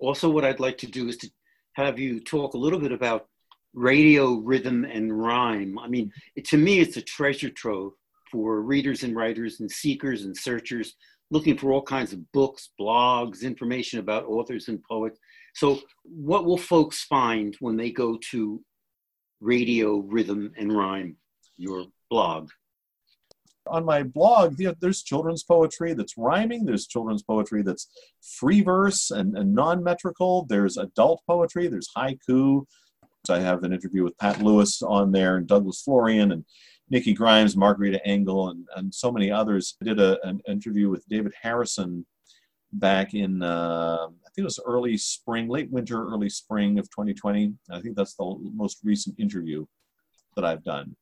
also, 0.00 0.30
what 0.30 0.44
I'd 0.44 0.60
like 0.60 0.78
to 0.78 0.86
do 0.86 1.08
is 1.08 1.16
to 1.18 1.30
have 1.74 1.98
you 1.98 2.20
talk 2.20 2.54
a 2.54 2.58
little 2.58 2.78
bit 2.78 2.92
about 2.92 3.26
radio 3.74 4.34
rhythm 4.34 4.84
and 4.84 5.18
rhyme. 5.18 5.78
I 5.78 5.88
mean, 5.88 6.12
it, 6.36 6.44
to 6.48 6.58
me, 6.58 6.80
it's 6.80 6.96
a 6.96 7.02
treasure 7.02 7.50
trove 7.50 7.92
for 8.30 8.60
readers 8.62 9.02
and 9.02 9.16
writers 9.16 9.60
and 9.60 9.70
seekers 9.70 10.24
and 10.24 10.36
searchers 10.36 10.94
looking 11.30 11.56
for 11.56 11.72
all 11.72 11.82
kinds 11.82 12.12
of 12.12 12.30
books, 12.32 12.70
blogs, 12.78 13.42
information 13.42 13.98
about 13.98 14.26
authors 14.26 14.68
and 14.68 14.82
poets. 14.84 15.18
So, 15.54 15.80
what 16.04 16.44
will 16.44 16.58
folks 16.58 17.04
find 17.04 17.56
when 17.60 17.76
they 17.76 17.90
go 17.90 18.18
to 18.30 18.62
Radio 19.40 19.98
Rhythm 19.98 20.52
and 20.56 20.76
Rhyme, 20.76 21.16
your 21.56 21.86
blog? 22.12 22.50
On 23.68 23.84
my 23.84 24.02
blog, 24.02 24.56
there's 24.80 25.02
children's 25.02 25.44
poetry 25.44 25.94
that's 25.94 26.18
rhyming, 26.18 26.66
there's 26.66 26.86
children's 26.86 27.22
poetry 27.22 27.62
that's 27.62 27.88
free 28.38 28.60
verse 28.60 29.10
and, 29.10 29.38
and 29.38 29.54
non 29.54 29.82
metrical, 29.82 30.44
there's 30.48 30.76
adult 30.76 31.22
poetry, 31.26 31.68
there's 31.68 31.88
haiku. 31.96 32.66
I 33.30 33.38
have 33.38 33.62
an 33.62 33.72
interview 33.72 34.02
with 34.02 34.18
Pat 34.18 34.42
Lewis 34.42 34.82
on 34.82 35.12
there, 35.12 35.36
and 35.36 35.46
Douglas 35.46 35.80
Florian, 35.82 36.32
and 36.32 36.44
Nikki 36.90 37.14
Grimes, 37.14 37.56
Margarita 37.56 38.04
Engle, 38.04 38.50
and, 38.50 38.66
and 38.76 38.92
so 38.92 39.12
many 39.12 39.30
others. 39.30 39.76
I 39.80 39.84
did 39.84 40.00
a, 40.00 40.18
an 40.26 40.42
interview 40.48 40.90
with 40.90 41.06
David 41.08 41.32
Harrison 41.40 42.04
back 42.72 43.14
in 43.14 43.42
uh, 43.42 44.08
I 44.08 44.28
think 44.34 44.42
it 44.42 44.52
was 44.52 44.60
early 44.66 44.98
spring, 44.98 45.48
late 45.48 45.70
winter, 45.70 46.04
early 46.04 46.28
spring 46.28 46.78
of 46.80 46.90
2020. 46.90 47.54
I 47.70 47.80
think 47.80 47.96
that's 47.96 48.14
the 48.14 48.36
most 48.54 48.78
recent 48.82 49.18
interview 49.20 49.64
that 50.34 50.44
I've 50.44 50.64
done. 50.64 50.96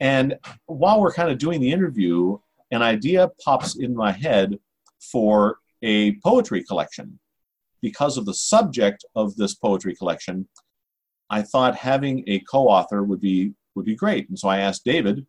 And 0.00 0.36
while 0.66 1.00
we're 1.00 1.12
kind 1.12 1.30
of 1.30 1.38
doing 1.38 1.60
the 1.60 1.70
interview, 1.70 2.38
an 2.70 2.82
idea 2.82 3.30
pops 3.44 3.76
in 3.76 3.94
my 3.94 4.12
head 4.12 4.58
for 5.00 5.58
a 5.82 6.16
poetry 6.16 6.64
collection. 6.64 7.18
Because 7.82 8.16
of 8.18 8.26
the 8.26 8.34
subject 8.34 9.04
of 9.14 9.36
this 9.36 9.54
poetry 9.54 9.94
collection, 9.94 10.48
I 11.30 11.42
thought 11.42 11.76
having 11.76 12.24
a 12.26 12.40
co-author 12.40 13.02
would 13.02 13.20
be 13.20 13.54
would 13.74 13.86
be 13.86 13.94
great. 13.94 14.28
And 14.28 14.38
so 14.38 14.48
I 14.48 14.58
asked 14.58 14.84
David 14.84 15.26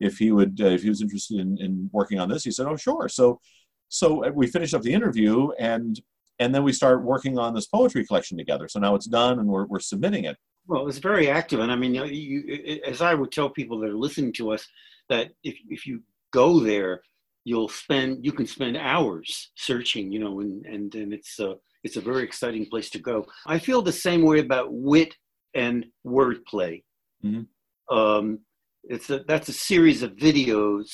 if 0.00 0.18
he 0.18 0.32
would 0.32 0.60
uh, 0.60 0.66
if 0.66 0.82
he 0.82 0.88
was 0.88 1.02
interested 1.02 1.38
in, 1.38 1.58
in 1.58 1.90
working 1.92 2.18
on 2.18 2.28
this. 2.28 2.42
He 2.42 2.50
said, 2.50 2.66
"Oh, 2.66 2.76
sure." 2.76 3.08
So 3.08 3.40
so 3.88 4.24
uh, 4.24 4.30
we 4.34 4.46
finished 4.46 4.74
up 4.74 4.82
the 4.82 4.92
interview 4.92 5.50
and 5.58 6.00
and 6.38 6.54
then 6.54 6.64
we 6.64 6.72
start 6.72 7.04
working 7.04 7.38
on 7.38 7.54
this 7.54 7.66
poetry 7.66 8.04
collection 8.04 8.36
together. 8.36 8.66
So 8.66 8.80
now 8.80 8.94
it's 8.94 9.06
done 9.06 9.38
and 9.38 9.48
we're, 9.48 9.66
we're 9.66 9.80
submitting 9.80 10.24
it. 10.24 10.36
Well, 10.66 10.88
it's 10.88 10.98
very 10.98 11.28
active. 11.28 11.60
And 11.60 11.72
I 11.72 11.76
mean, 11.76 11.94
you, 11.94 12.04
you, 12.04 12.80
as 12.86 13.02
I 13.02 13.14
would 13.14 13.32
tell 13.32 13.50
people 13.50 13.78
that 13.80 13.90
are 13.90 13.96
listening 13.96 14.32
to 14.34 14.52
us, 14.52 14.66
that 15.08 15.30
if, 15.42 15.56
if 15.68 15.86
you 15.86 16.02
go 16.32 16.60
there, 16.60 17.02
you'll 17.44 17.68
spend, 17.68 18.24
you 18.24 18.32
can 18.32 18.46
spend 18.46 18.76
hours 18.76 19.50
searching, 19.56 20.12
you 20.12 20.20
know, 20.20 20.40
and, 20.40 20.64
and, 20.64 20.94
and 20.94 21.12
it's, 21.12 21.38
a, 21.40 21.56
it's 21.82 21.96
a 21.96 22.00
very 22.00 22.22
exciting 22.22 22.66
place 22.66 22.88
to 22.90 22.98
go. 23.00 23.26
I 23.46 23.58
feel 23.58 23.82
the 23.82 23.92
same 23.92 24.22
way 24.22 24.38
about 24.38 24.72
wit 24.72 25.14
and 25.54 25.86
wordplay. 26.06 26.82
Mm-hmm. 27.24 27.96
Um, 27.96 28.38
it's 28.84 29.10
a, 29.10 29.24
that's 29.26 29.48
a 29.48 29.52
series 29.52 30.02
of 30.02 30.12
videos 30.12 30.88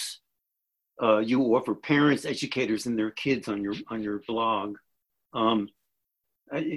uh, 1.03 1.19
you 1.19 1.41
offer 1.55 1.75
parents, 1.75 2.25
educators, 2.25 2.87
and 2.87 2.99
their 2.99 3.11
kids 3.11 3.49
on 3.49 3.63
your 3.63 3.75
on 3.89 4.03
your 4.03 4.23
blog. 4.27 4.77
Um, 5.33 5.69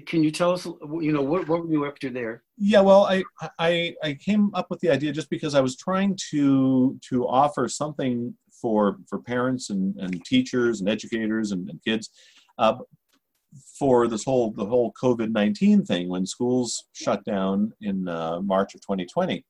can 0.06 0.24
you 0.24 0.32
tell 0.32 0.52
us, 0.52 0.66
you 0.66 1.12
know, 1.12 1.22
what, 1.22 1.48
what 1.48 1.64
were 1.64 1.72
you 1.72 1.86
up 1.86 1.98
to 2.00 2.10
there? 2.10 2.44
Yeah, 2.58 2.82
well, 2.82 3.06
I, 3.06 3.24
I 3.58 3.96
I 4.04 4.14
came 4.14 4.54
up 4.54 4.68
with 4.70 4.80
the 4.82 4.90
idea 4.90 5.12
just 5.12 5.30
because 5.30 5.56
I 5.56 5.62
was 5.62 5.76
trying 5.76 6.18
to 6.32 7.00
to 7.10 7.28
offer 7.28 7.68
something 7.68 8.36
for 8.62 8.98
for 9.10 9.20
parents 9.20 9.70
and, 9.70 9.96
and 9.98 10.24
teachers 10.26 10.82
and 10.82 10.90
educators 10.90 11.52
and, 11.52 11.70
and 11.70 11.82
kids 11.84 12.10
uh, 12.58 12.76
for 13.80 14.08
this 14.08 14.24
whole 14.24 14.52
the 14.52 14.66
whole 14.66 14.94
COVID 15.02 15.32
nineteen 15.32 15.86
thing 15.86 16.10
when 16.10 16.26
schools 16.26 16.86
shut 16.94 17.24
down 17.24 17.72
in 17.82 18.08
uh, 18.08 18.42
March 18.42 18.76
of 18.76 18.82
2020 18.82 19.46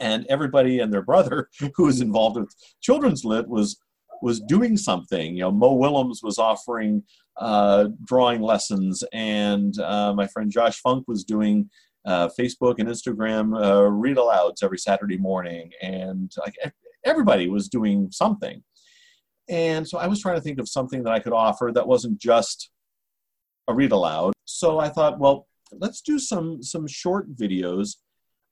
and 0.00 0.26
everybody 0.28 0.80
and 0.80 0.92
their 0.92 1.02
brother 1.02 1.48
who 1.76 1.84
was 1.84 2.00
involved 2.00 2.38
with 2.38 2.54
children's 2.80 3.24
lit 3.24 3.48
was 3.48 3.78
was 4.22 4.40
doing 4.40 4.76
something. 4.76 5.34
You 5.34 5.42
know, 5.42 5.50
Mo 5.50 5.74
Willems 5.74 6.22
was 6.22 6.38
offering 6.38 7.02
uh, 7.38 7.88
drawing 8.04 8.40
lessons, 8.40 9.04
and 9.12 9.78
uh, 9.80 10.12
my 10.14 10.26
friend 10.26 10.50
Josh 10.50 10.80
Funk 10.80 11.04
was 11.06 11.24
doing 11.24 11.70
uh, 12.04 12.28
Facebook 12.38 12.76
and 12.78 12.88
Instagram 12.88 13.54
uh, 13.62 13.84
read 13.90 14.16
alouds 14.16 14.62
every 14.62 14.78
Saturday 14.78 15.18
morning, 15.18 15.70
and 15.82 16.32
like 16.38 16.56
everybody 17.04 17.48
was 17.48 17.68
doing 17.68 18.08
something. 18.10 18.62
And 19.48 19.86
so 19.86 19.98
I 19.98 20.06
was 20.06 20.20
trying 20.20 20.36
to 20.36 20.40
think 20.40 20.58
of 20.58 20.68
something 20.68 21.02
that 21.04 21.12
I 21.12 21.20
could 21.20 21.32
offer 21.32 21.70
that 21.72 21.86
wasn't 21.86 22.18
just 22.18 22.70
a 23.68 23.74
read 23.74 23.92
aloud. 23.92 24.32
So 24.44 24.78
I 24.78 24.88
thought, 24.88 25.18
well, 25.18 25.46
let's 25.72 26.00
do 26.00 26.18
some 26.18 26.62
some 26.62 26.86
short 26.86 27.34
videos 27.36 27.96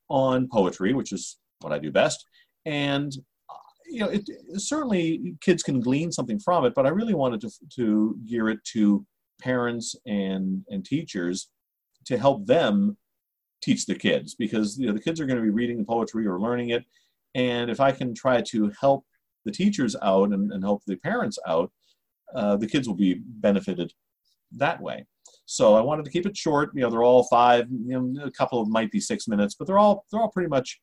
on 0.09 0.49
poetry, 0.49 0.93
which 0.93 1.13
is 1.13 1.39
what 1.61 1.73
I 1.73 1.79
do 1.79 1.91
best. 1.91 2.25
And 2.67 3.13
you 3.95 4.01
know, 4.01 4.09
it, 4.09 4.29
certainly 4.57 5.35
kids 5.41 5.63
can 5.63 5.81
glean 5.81 6.11
something 6.11 6.39
from 6.39 6.65
it, 6.65 6.75
but 6.75 6.87
I 6.87 6.91
really 6.91 7.15
wanted 7.15 7.41
to 7.43 7.51
to 7.77 8.19
gear 8.27 8.49
it 8.49 8.59
to 8.73 9.07
parents 9.41 9.95
and 10.07 10.65
and 10.69 10.85
teachers 10.85 11.51
to 12.07 12.19
help 12.19 12.47
them 12.47 12.97
teach 13.63 13.87
the 13.87 13.95
kids 13.95 14.35
because 14.35 14.79
you 14.79 14.87
know 14.87 14.93
the 14.93 15.01
kids 15.01 15.21
are 15.21 15.27
going 15.27 15.39
to 15.39 15.43
be 15.43 15.51
reading 15.51 15.79
the 15.79 15.85
poetry 15.85 16.27
or 16.27 16.41
learning 16.41 16.71
it, 16.71 16.85
and 17.35 17.71
if 17.71 17.81
I 17.81 17.93
can 17.93 18.15
try 18.15 18.41
to 18.43 18.73
help 18.81 19.05
the 19.45 19.53
teachers 19.53 19.95
out 20.03 20.33
and, 20.33 20.53
and 20.53 20.65
help 20.65 20.83
the 20.87 20.97
parents 20.97 21.39
out, 21.47 21.71
uh, 22.35 22.57
the 22.57 22.67
kids 22.67 22.89
will 22.89 22.97
be 22.97 23.21
benefited 23.25 23.93
that 24.53 24.81
way. 24.81 25.07
So 25.47 25.75
I 25.75 25.81
wanted 25.81 26.05
to 26.07 26.11
keep 26.11 26.27
it 26.27 26.37
short. 26.37 26.71
You 26.75 26.83
know, 26.83 26.91
they're 26.91 27.03
all 27.03 27.25
five. 27.25 27.67
You 27.71 28.01
know, 28.01 28.25
a 28.25 28.31
couple 28.31 28.61
of 28.61 28.69
might 28.69 28.91
be 28.91 29.01
six 29.01 29.29
minutes, 29.29 29.55
but 29.55 29.67
they're 29.67 29.79
all 29.79 30.05
they're 30.11 30.21
all 30.21 30.31
pretty 30.31 30.49
much 30.49 30.81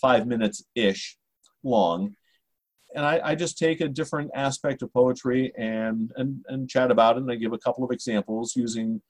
five 0.00 0.26
minutes 0.26 0.64
ish 0.74 1.16
long. 1.62 2.14
And 2.94 3.04
I, 3.04 3.20
I 3.24 3.34
just 3.34 3.58
take 3.58 3.80
a 3.80 3.88
different 3.88 4.30
aspect 4.34 4.82
of 4.82 4.92
poetry 4.92 5.52
and 5.56 6.12
and 6.16 6.44
and 6.48 6.68
chat 6.68 6.90
about 6.90 7.16
it. 7.16 7.22
And 7.22 7.30
I 7.30 7.36
give 7.36 7.52
a 7.52 7.58
couple 7.58 7.84
of 7.84 7.90
examples 7.90 8.54
using 8.56 9.00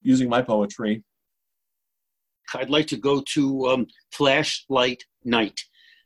using 0.00 0.28
my 0.28 0.42
poetry. 0.42 1.02
I'd 2.54 2.70
like 2.70 2.86
to 2.88 2.96
go 2.96 3.22
to 3.34 3.68
um, 3.68 3.86
Flashlight 4.12 5.02
Night. 5.24 5.58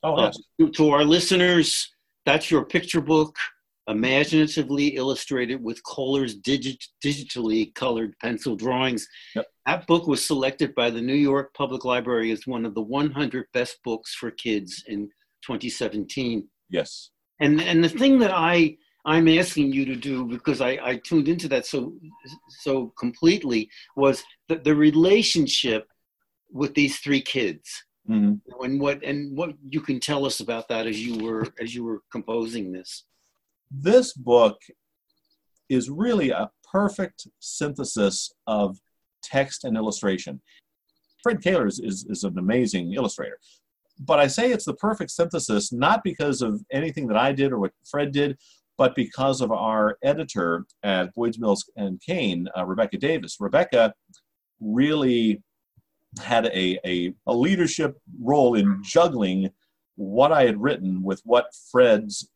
Oh, 0.03 0.20
yes. 0.20 0.37
uh, 0.37 0.66
to, 0.66 0.70
to 0.72 0.90
our 0.90 1.05
listeners, 1.05 1.90
that's 2.25 2.51
your 2.51 2.64
picture 2.64 3.01
book 3.01 3.37
imaginatively 3.88 4.88
illustrated 4.88 5.62
with 5.62 5.83
Koehler's 5.85 6.35
digit, 6.35 6.85
digitally 7.05 7.72
colored 7.75 8.14
pencil 8.20 8.57
drawings. 8.57 9.07
Yep. 9.35 9.46
That 9.66 9.87
book 9.87 10.07
was 10.07 10.25
selected 10.25 10.75
by 10.75 10.90
the 10.90 11.01
New 11.01 11.14
York 11.14 11.55
Public 11.55 11.85
Library 11.85 12.31
as 12.33 12.46
one 12.46 12.66
of 12.66 12.75
the 12.75 12.83
100 12.83 13.46
best 13.53 13.79
books 13.85 14.14
for 14.14 14.31
kids 14.33 14.85
in 14.88 15.09
2017. 15.44 16.49
Yes. 16.68 17.11
And 17.40 17.61
and 17.61 17.83
the 17.83 17.88
thing 17.88 18.18
that 18.20 18.33
I 18.33 18.77
I'm 19.05 19.29
asking 19.29 19.72
you 19.72 19.85
to 19.87 19.96
do 19.96 20.25
because 20.25 20.61
I, 20.61 20.79
I 20.83 20.96
tuned 20.96 21.29
into 21.29 21.49
that 21.49 21.66
so 21.66 21.94
so 22.49 22.92
completely 22.99 23.70
was 23.96 24.25
the, 24.49 24.57
the 24.57 24.75
relationship 24.75 25.88
with 26.51 26.75
these 26.75 26.99
three 26.99 27.20
kids 27.20 27.83
Mm-hmm. 28.09 28.62
and 28.62 28.81
what 28.81 29.03
and 29.03 29.37
what 29.37 29.51
you 29.68 29.81
can 29.81 29.99
tell 29.99 30.25
us 30.25 30.38
about 30.38 30.68
that 30.68 30.87
as 30.87 31.05
you 31.05 31.18
were 31.25 31.44
as 31.61 31.75
you 31.75 31.83
were 31.83 32.03
composing 32.12 32.70
this 32.70 33.03
This 33.68 34.12
book 34.12 34.59
is 35.68 35.90
really 35.90 36.31
a 36.31 36.49
perfect 36.70 37.27
synthesis 37.40 38.33
of 38.46 38.79
text 39.25 39.64
and 39.64 39.77
illustration. 39.77 40.40
Fred 41.22 41.42
Koehler 41.42 41.66
is, 41.66 41.81
is, 41.81 42.07
is 42.09 42.22
an 42.22 42.38
amazing 42.38 42.92
illustrator. 42.92 43.38
But 43.99 44.19
I 44.21 44.27
say 44.27 44.51
it's 44.51 44.65
the 44.65 44.75
perfect 44.75 45.11
synthesis 45.11 45.73
not 45.73 46.05
because 46.05 46.43
of 46.43 46.63
anything 46.71 47.07
that 47.09 47.17
I 47.17 47.33
did 47.33 47.53
or 47.53 47.59
what 47.59 47.73
Fred 47.91 48.13
did, 48.13 48.37
but 48.79 48.95
because 48.95 49.41
of 49.41 49.51
our 49.51 49.97
editor 50.03 50.67
at 50.83 51.15
Boyd's 51.15 51.39
Mills 51.39 51.71
and 51.77 52.01
Kane, 52.01 52.47
uh, 52.57 52.65
Rebecca 52.65 52.99
Davis. 52.99 53.37
Rebecca 53.41 53.95
really 54.61 55.43
had 56.23 56.47
a, 56.47 56.79
a, 56.87 57.15
a 57.27 57.35
leadership 57.35 57.97
role 58.21 58.55
in 58.55 58.83
juggling 58.83 59.51
what 59.97 60.33
I 60.33 60.45
had 60.45 60.61
written 60.61 61.03
with 61.03 61.21
what 61.25 61.47
Fred's 61.71 62.31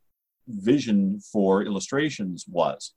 vision 0.49 1.20
for 1.33 1.62
illustrations 1.62 2.44
was. 2.49 2.94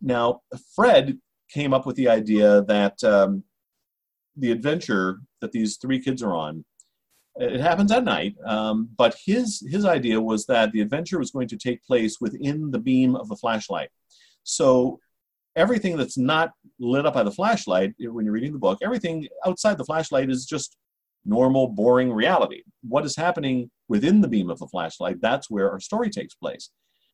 Now, 0.00 0.40
Fred 0.74 1.18
came 1.50 1.72
up 1.72 1.86
with 1.86 1.96
the 1.96 2.08
idea 2.08 2.62
that 2.62 3.02
um, 3.04 3.44
the 4.36 4.50
adventure 4.50 5.20
that 5.40 5.52
these 5.52 5.76
three 5.76 6.00
kids 6.00 6.22
are 6.22 6.34
on 6.34 6.64
it 7.36 7.60
happens 7.60 7.90
at 7.92 8.04
night 8.04 8.34
um, 8.46 8.88
but 8.96 9.16
his 9.24 9.66
his 9.70 9.84
idea 9.84 10.20
was 10.20 10.44
that 10.46 10.70
the 10.72 10.80
adventure 10.80 11.18
was 11.18 11.30
going 11.30 11.48
to 11.48 11.56
take 11.56 11.82
place 11.84 12.20
within 12.20 12.70
the 12.70 12.78
beam 12.78 13.16
of 13.16 13.28
the 13.28 13.36
flashlight. 13.36 13.88
So 14.44 14.98
everything 15.56 15.96
that's 15.96 16.18
not 16.18 16.52
lit 16.78 17.06
up 17.06 17.14
by 17.14 17.22
the 17.22 17.30
flashlight 17.30 17.94
when 17.98 18.24
you're 18.24 18.34
reading 18.34 18.52
the 18.52 18.58
book 18.58 18.78
everything 18.82 19.26
outside 19.46 19.78
the 19.78 19.84
flashlight 19.84 20.30
is 20.30 20.46
just 20.46 20.76
normal 21.24 21.68
boring 21.68 22.12
reality. 22.12 22.62
What 22.82 23.04
is 23.04 23.14
happening 23.14 23.70
within 23.88 24.20
the 24.20 24.28
beam 24.28 24.50
of 24.50 24.58
the 24.58 24.68
flashlight 24.68 25.20
that's 25.20 25.50
where 25.50 25.70
our 25.70 25.80
story 25.80 26.10
takes 26.10 26.34
place. 26.34 26.70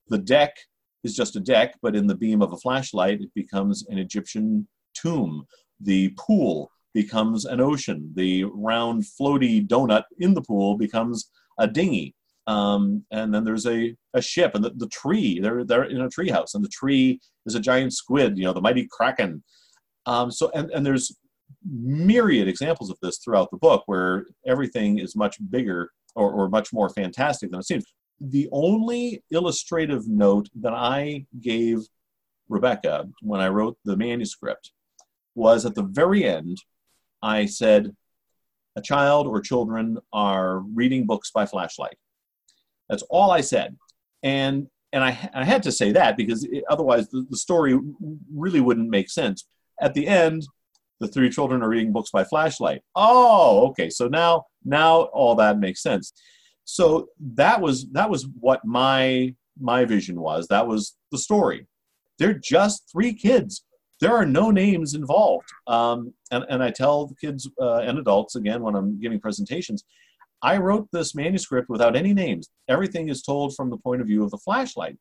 The 0.09 0.18
deck 0.18 0.57
is 1.04 1.14
just 1.14 1.37
a 1.37 1.40
deck 1.40 1.74
but 1.81 1.94
in 1.94 2.09
the 2.09 2.16
beam 2.16 2.42
of 2.42 2.52
a 2.52 2.57
flashlight 2.57 3.20
it 3.20 3.35
becomes 3.35 3.87
an 3.88 3.98
egyptian 3.98 4.66
tomb. 4.94 5.46
The 5.81 6.12
pool 6.18 6.72
becomes 7.03 7.45
an 7.45 7.61
ocean. 7.61 8.01
The 8.17 8.45
round, 8.69 9.05
floaty 9.05 9.57
donut 9.73 10.05
in 10.19 10.35
the 10.35 10.43
pool 10.43 10.77
becomes 10.77 11.31
a 11.65 11.67
dinghy. 11.69 12.09
Um, 12.49 13.05
and 13.13 13.33
then 13.33 13.45
there's 13.45 13.67
a, 13.67 13.95
a 14.15 14.23
ship, 14.33 14.51
and 14.55 14.65
the, 14.65 14.73
the 14.83 14.89
tree, 14.89 15.39
they're, 15.39 15.65
they're 15.65 15.85
in 15.85 16.01
a 16.01 16.09
tree 16.09 16.31
house, 16.37 16.55
and 16.55 16.65
the 16.65 16.77
tree 16.81 17.21
is 17.47 17.55
a 17.55 17.61
giant 17.61 17.93
squid, 17.93 18.37
you 18.37 18.45
know, 18.45 18.53
the 18.53 18.67
mighty 18.69 18.89
kraken. 18.91 19.45
Um, 20.07 20.33
so, 20.33 20.51
and, 20.55 20.71
and 20.75 20.85
there's 20.85 21.07
myriad 21.71 22.49
examples 22.49 22.91
of 22.91 22.99
this 23.01 23.19
throughout 23.19 23.49
the 23.53 23.59
book 23.69 23.83
where 23.87 24.27
everything 24.45 24.99
is 24.99 25.15
much 25.15 25.37
bigger 25.51 25.91
or, 26.17 26.33
or 26.33 26.49
much 26.49 26.73
more 26.73 26.89
fantastic 26.89 27.51
than 27.51 27.61
it 27.61 27.67
seems. 27.67 27.85
The 28.21 28.49
only 28.51 29.23
illustrative 29.31 30.09
note 30.09 30.49
that 30.63 30.73
I 30.73 31.27
gave 31.41 31.79
Rebecca 32.49 33.07
when 33.21 33.41
I 33.41 33.49
wrote 33.49 33.77
the 33.85 33.97
manuscript 33.97 34.73
was 35.37 35.65
at 35.65 35.75
the 35.77 35.89
very 36.01 36.25
end 36.25 36.57
I 37.22 37.46
said, 37.46 37.94
a 38.76 38.83
child 38.83 39.26
or 39.26 39.40
children 39.40 39.98
are 40.12 40.61
reading 40.61 41.07
books 41.07 41.31
by 41.31 41.46
flashlight. 41.46 41.96
That's 42.88 43.02
all 43.11 43.31
I 43.31 43.42
said. 43.42 43.76
And 44.22 44.68
and 44.92 45.04
I, 45.04 45.31
I 45.35 45.44
had 45.44 45.62
to 45.64 45.72
say 45.72 45.92
that 45.92 46.16
because 46.16 46.44
it, 46.44 46.64
otherwise 46.70 47.11
the, 47.11 47.26
the 47.28 47.37
story 47.37 47.78
really 48.35 48.61
wouldn't 48.61 48.88
make 48.88 49.11
sense. 49.11 49.46
At 49.83 49.92
the 49.92 50.07
end, 50.07 50.46
the 50.98 51.09
three 51.09 51.28
children 51.28 51.62
are 51.62 51.68
reading 51.68 51.92
books 51.92 52.11
by 52.11 52.24
flashlight. 52.24 52.81
Oh, 52.96 53.68
okay. 53.68 53.90
So 53.90 54.09
now 54.09 54.46
now 54.64 55.02
all 55.12 55.35
that 55.37 55.59
makes 55.59 55.83
sense. 55.83 56.12
So 56.64 57.09
that 57.35 57.61
was 57.61 57.88
that 57.92 58.11
was 58.11 58.26
what 58.40 58.64
my 58.64 59.35
my 59.61 59.85
vision 59.85 60.20
was. 60.20 60.46
That 60.48 60.66
was 60.66 60.96
the 61.12 61.18
story. 61.18 61.66
They're 62.18 62.35
just 62.35 62.90
three 62.90 63.12
kids 63.12 63.64
there 64.01 64.15
are 64.15 64.27
no 64.27 64.51
names 64.51 64.95
involved. 64.95 65.49
Um, 65.67 66.15
and, 66.31 66.45
and 66.49 66.63
I 66.63 66.71
tell 66.71 67.07
the 67.07 67.15
kids 67.17 67.49
uh, 67.61 67.79
and 67.79 67.99
adults 67.99 68.37
again 68.37 68.63
when 68.63 68.75
I'm 68.75 69.01
giving 69.01 69.21
presentations, 69.21 69.85
I 70.43 70.59
wrote 70.59 70.89
this 70.93 71.15
manuscript 71.15 71.69
without 71.69 71.97
any 71.97 72.15
names. 72.15 72.49
Everything 72.69 73.09
is 73.09 73.23
told 73.23 73.57
from 73.57 73.71
the 73.71 73.77
point 73.77 74.01
of 74.01 74.07
view 74.07 74.23
of 74.23 74.31
the 74.31 74.39
flashlight. 74.39 74.97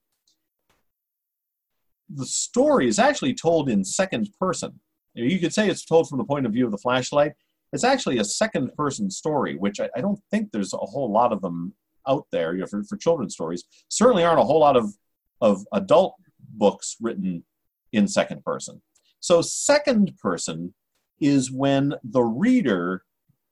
The 2.09 2.25
story 2.25 2.87
is 2.87 2.97
actually 2.97 3.35
told 3.35 3.69
in 3.69 3.83
second 3.83 4.29
person. 4.39 4.79
You 5.13 5.39
could 5.39 5.53
say 5.53 5.69
it's 5.69 5.85
told 5.85 6.09
from 6.09 6.17
the 6.17 6.23
point 6.23 6.45
of 6.45 6.53
view 6.53 6.65
of 6.65 6.71
the 6.71 6.77
flashlight. 6.77 7.33
It's 7.73 7.83
actually 7.83 8.17
a 8.17 8.23
second 8.23 8.73
person 8.75 9.11
story, 9.11 9.55
which 9.55 9.79
I, 9.79 9.89
I 9.95 10.01
don't 10.01 10.19
think 10.31 10.51
there's 10.51 10.73
a 10.73 10.77
whole 10.77 11.11
lot 11.11 11.33
of 11.33 11.41
them 11.41 11.73
out 12.07 12.25
there 12.31 12.53
you 12.53 12.61
know, 12.61 12.67
for, 12.67 12.83
for 12.83 12.97
children's 12.97 13.33
stories. 13.33 13.63
Certainly 13.89 14.23
aren't 14.23 14.39
a 14.39 14.43
whole 14.43 14.59
lot 14.59 14.77
of, 14.77 14.93
of 15.41 15.65
adult 15.73 16.15
books 16.39 16.95
written 17.01 17.43
in 17.91 18.07
second 18.07 18.43
person. 18.43 18.81
So, 19.27 19.41
second 19.41 20.13
person 20.21 20.73
is 21.19 21.51
when 21.51 21.95
the 22.01 22.21
reader 22.21 23.03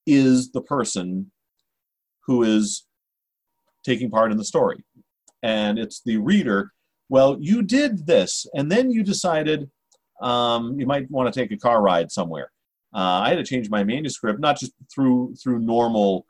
is 0.08 0.54
the 0.54 0.62
person 0.62 1.34
who 2.26 2.44
is 2.44 2.86
taking 3.84 4.10
part 4.10 4.32
in 4.32 4.38
the 4.38 4.46
story. 4.46 4.86
And 5.44 5.78
it's 5.78 6.02
the 6.02 6.16
reader, 6.16 6.72
well, 7.10 7.36
you 7.42 7.62
did 7.62 8.08
this, 8.08 8.46
and 8.56 8.72
then 8.72 8.90
you 8.90 9.04
decided 9.04 9.70
um, 10.22 10.80
you 10.80 10.86
might 10.86 11.12
want 11.12 11.34
to 11.34 11.38
take 11.38 11.52
a 11.52 11.58
car 11.58 11.82
ride 11.82 12.10
somewhere. 12.10 12.54
Uh, 12.96 13.20
I 13.26 13.28
had 13.28 13.40
to 13.40 13.44
change 13.44 13.70
my 13.70 13.84
manuscript, 13.84 14.40
not 14.40 14.58
just 14.58 14.72
through 14.90 15.36
through 15.36 15.60
normal 15.60 16.26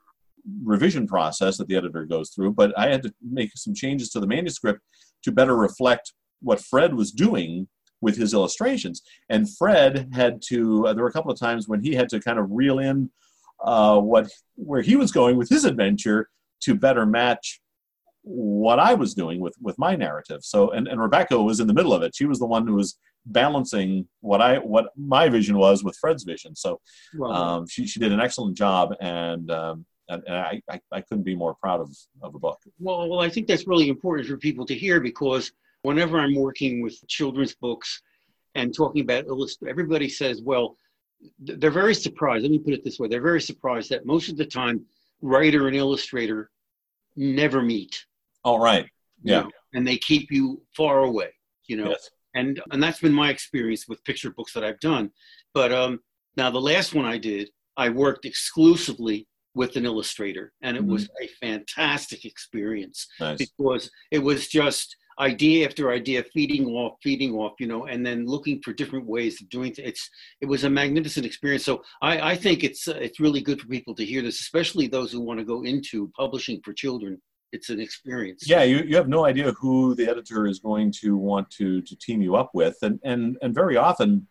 revision 0.63 1.05
process 1.05 1.58
that 1.58 1.67
the 1.67 1.75
editor 1.75 2.05
goes 2.05 2.31
through, 2.31 2.53
but 2.53 2.73
I 2.79 2.89
had 2.89 3.03
to 3.03 3.13
make 3.21 3.51
some 3.53 3.75
changes 3.75 4.10
to 4.10 4.19
the 4.19 4.25
manuscript 4.25 4.81
to 5.21 5.31
better 5.31 5.55
reflect 5.55 6.13
what 6.41 6.60
Fred 6.60 6.95
was 6.95 7.12
doing 7.12 7.67
with 8.05 8.15
his 8.15 8.33
illustrations. 8.33 9.01
And 9.29 9.49
Fred 9.57 10.09
had 10.13 10.33
to, 10.49 10.87
uh, 10.87 10.93
there 10.93 11.03
were 11.03 11.09
a 11.09 11.17
couple 11.17 11.31
of 11.31 11.39
times 11.39 11.67
when 11.67 11.81
he 11.83 11.95
had 11.95 12.07
to 12.09 12.19
kind 12.19 12.37
of 12.37 12.45
reel 12.51 12.77
in 12.77 13.09
uh, 13.63 13.99
what 13.99 14.29
where 14.55 14.83
he 14.89 14.95
was 14.95 15.11
going 15.11 15.37
with 15.37 15.49
his 15.49 15.65
adventure 15.65 16.29
to 16.61 16.75
better 16.75 17.05
match 17.05 17.59
what 18.21 18.79
I 18.79 18.93
was 18.93 19.13
doing 19.15 19.39
with 19.39 19.55
with 19.59 19.77
my 19.79 19.95
narrative. 19.95 20.41
So 20.43 20.71
and, 20.75 20.87
and 20.87 21.01
Rebecca 21.01 21.37
was 21.41 21.59
in 21.59 21.67
the 21.67 21.73
middle 21.73 21.93
of 21.93 22.03
it. 22.03 22.15
She 22.15 22.27
was 22.31 22.39
the 22.39 22.45
one 22.55 22.67
who 22.67 22.75
was 22.75 22.97
balancing 23.25 24.07
what 24.21 24.41
I 24.49 24.57
what 24.59 24.85
my 24.95 25.29
vision 25.29 25.57
was 25.57 25.83
with 25.83 25.97
Fred's 25.97 26.23
vision. 26.23 26.55
So 26.55 26.79
um, 27.23 27.67
she 27.67 27.87
she 27.87 27.99
did 27.99 28.11
an 28.11 28.19
excellent 28.19 28.55
job 28.55 28.93
and 28.99 29.49
um, 29.51 29.85
and, 30.09 30.21
and 30.27 30.35
I, 30.35 30.61
I, 30.69 30.79
I 30.91 31.01
couldn't 31.01 31.23
be 31.23 31.35
more 31.35 31.55
proud 31.55 31.79
of 31.81 31.89
of 32.21 32.35
a 32.35 32.39
book. 32.39 32.59
Well, 32.79 33.09
well, 33.09 33.21
I 33.27 33.29
think 33.29 33.47
that's 33.47 33.67
really 33.71 33.89
important 33.89 34.27
for 34.27 34.37
people 34.37 34.65
to 34.67 34.75
hear 34.75 34.99
because 34.99 35.51
whenever 35.85 36.19
I'm 36.19 36.35
working 36.35 36.81
with 36.81 36.95
children's 37.07 37.55
books 37.55 38.01
and 38.55 38.73
talking 38.73 39.01
about 39.01 39.27
illustration, 39.27 39.69
everybody 39.69 40.09
says, 40.09 40.41
well, 40.41 40.77
they're 41.39 41.71
very 41.71 41.95
surprised. 41.95 42.43
Let 42.43 42.51
me 42.51 42.59
put 42.59 42.73
it 42.73 42.83
this 42.83 42.99
way 42.99 43.07
they're 43.07 43.21
very 43.21 43.41
surprised 43.41 43.89
that 43.91 44.05
most 44.05 44.29
of 44.29 44.37
the 44.37 44.45
time, 44.45 44.85
writer 45.21 45.67
and 45.67 45.75
illustrator 45.75 46.51
never 47.15 47.61
meet. 47.61 48.05
All 48.43 48.59
right. 48.59 48.87
Yeah. 49.23 49.37
You 49.37 49.43
know, 49.43 49.51
and 49.73 49.87
they 49.87 49.97
keep 49.97 50.31
you 50.31 50.61
far 50.75 50.99
away, 50.99 51.29
you 51.67 51.77
know. 51.77 51.89
Yes. 51.89 52.09
And 52.35 52.61
and 52.71 52.83
that's 52.83 52.99
been 52.99 53.13
my 53.13 53.29
experience 53.29 53.87
with 53.87 54.03
picture 54.03 54.29
books 54.31 54.53
that 54.53 54.63
I've 54.63 54.79
done. 54.79 55.11
But 55.53 55.71
um, 55.71 56.01
now 56.35 56.51
the 56.51 56.61
last 56.61 56.93
one 56.93 57.05
I 57.05 57.17
did, 57.17 57.49
I 57.77 57.89
worked 57.89 58.25
exclusively 58.25 59.27
with 59.53 59.77
an 59.77 59.85
illustrator, 59.85 60.51
and 60.61 60.75
it 60.75 60.81
mm-hmm. 60.81 60.91
was 60.91 61.09
a 61.21 61.27
fantastic 61.41 62.25
experience 62.25 63.07
nice. 63.21 63.37
because 63.37 63.89
it 64.11 64.19
was 64.19 64.49
just 64.49 64.95
idea 65.19 65.65
after 65.65 65.91
idea 65.91 66.23
feeding 66.34 66.65
off 66.67 66.97
feeding 67.01 67.34
off 67.34 67.54
you 67.60 67.67
know 67.67 67.86
and 67.86 68.06
then 68.06 68.25
looking 68.25 68.62
for 68.62 68.73
different 68.73 69.06
ways 69.06 69.41
of 69.41 69.49
doing 69.49 69.71
it 69.71 69.80
it's 69.80 70.10
it 70.41 70.45
was 70.45 70.63
a 70.63 70.69
magnificent 70.69 71.25
experience. 71.25 71.63
So 71.63 71.84
i 72.01 72.32
i 72.32 72.36
think 72.36 72.63
it's 72.63 72.88
uh, 72.88 72.97
it's 73.01 73.19
really 73.19 73.41
good 73.41 73.62
for 73.62 73.67
people 73.67 73.95
to 73.95 74.06
hear 74.06 74.21
this 74.21 74.41
especially 74.41 74.88
those 74.88 75.12
who 75.12 75.21
want 75.21 75.39
to 75.39 75.45
go 75.45 75.63
into 75.63 76.12
publishing 76.17 76.62
for 76.63 76.73
children. 76.73 77.21
It's 77.51 77.69
an 77.69 77.80
experience. 77.80 78.49
Yeah 78.49 78.63
you, 78.63 78.80
you 78.80 78.95
have 78.97 79.08
no 79.08 79.25
idea 79.25 79.54
who 79.54 79.95
the 79.95 80.10
editor 80.10 80.47
is 80.47 80.60
going 80.60 80.91
to 81.04 81.15
want 81.15 81.49
to 81.51 81.82
to 81.82 81.95
team 81.95 82.21
you 82.21 82.36
up 82.36 82.51
with 82.54 82.78
and 82.82 82.99
and 83.04 83.38
and 83.41 83.54
very 83.54 83.78
often 83.78 84.28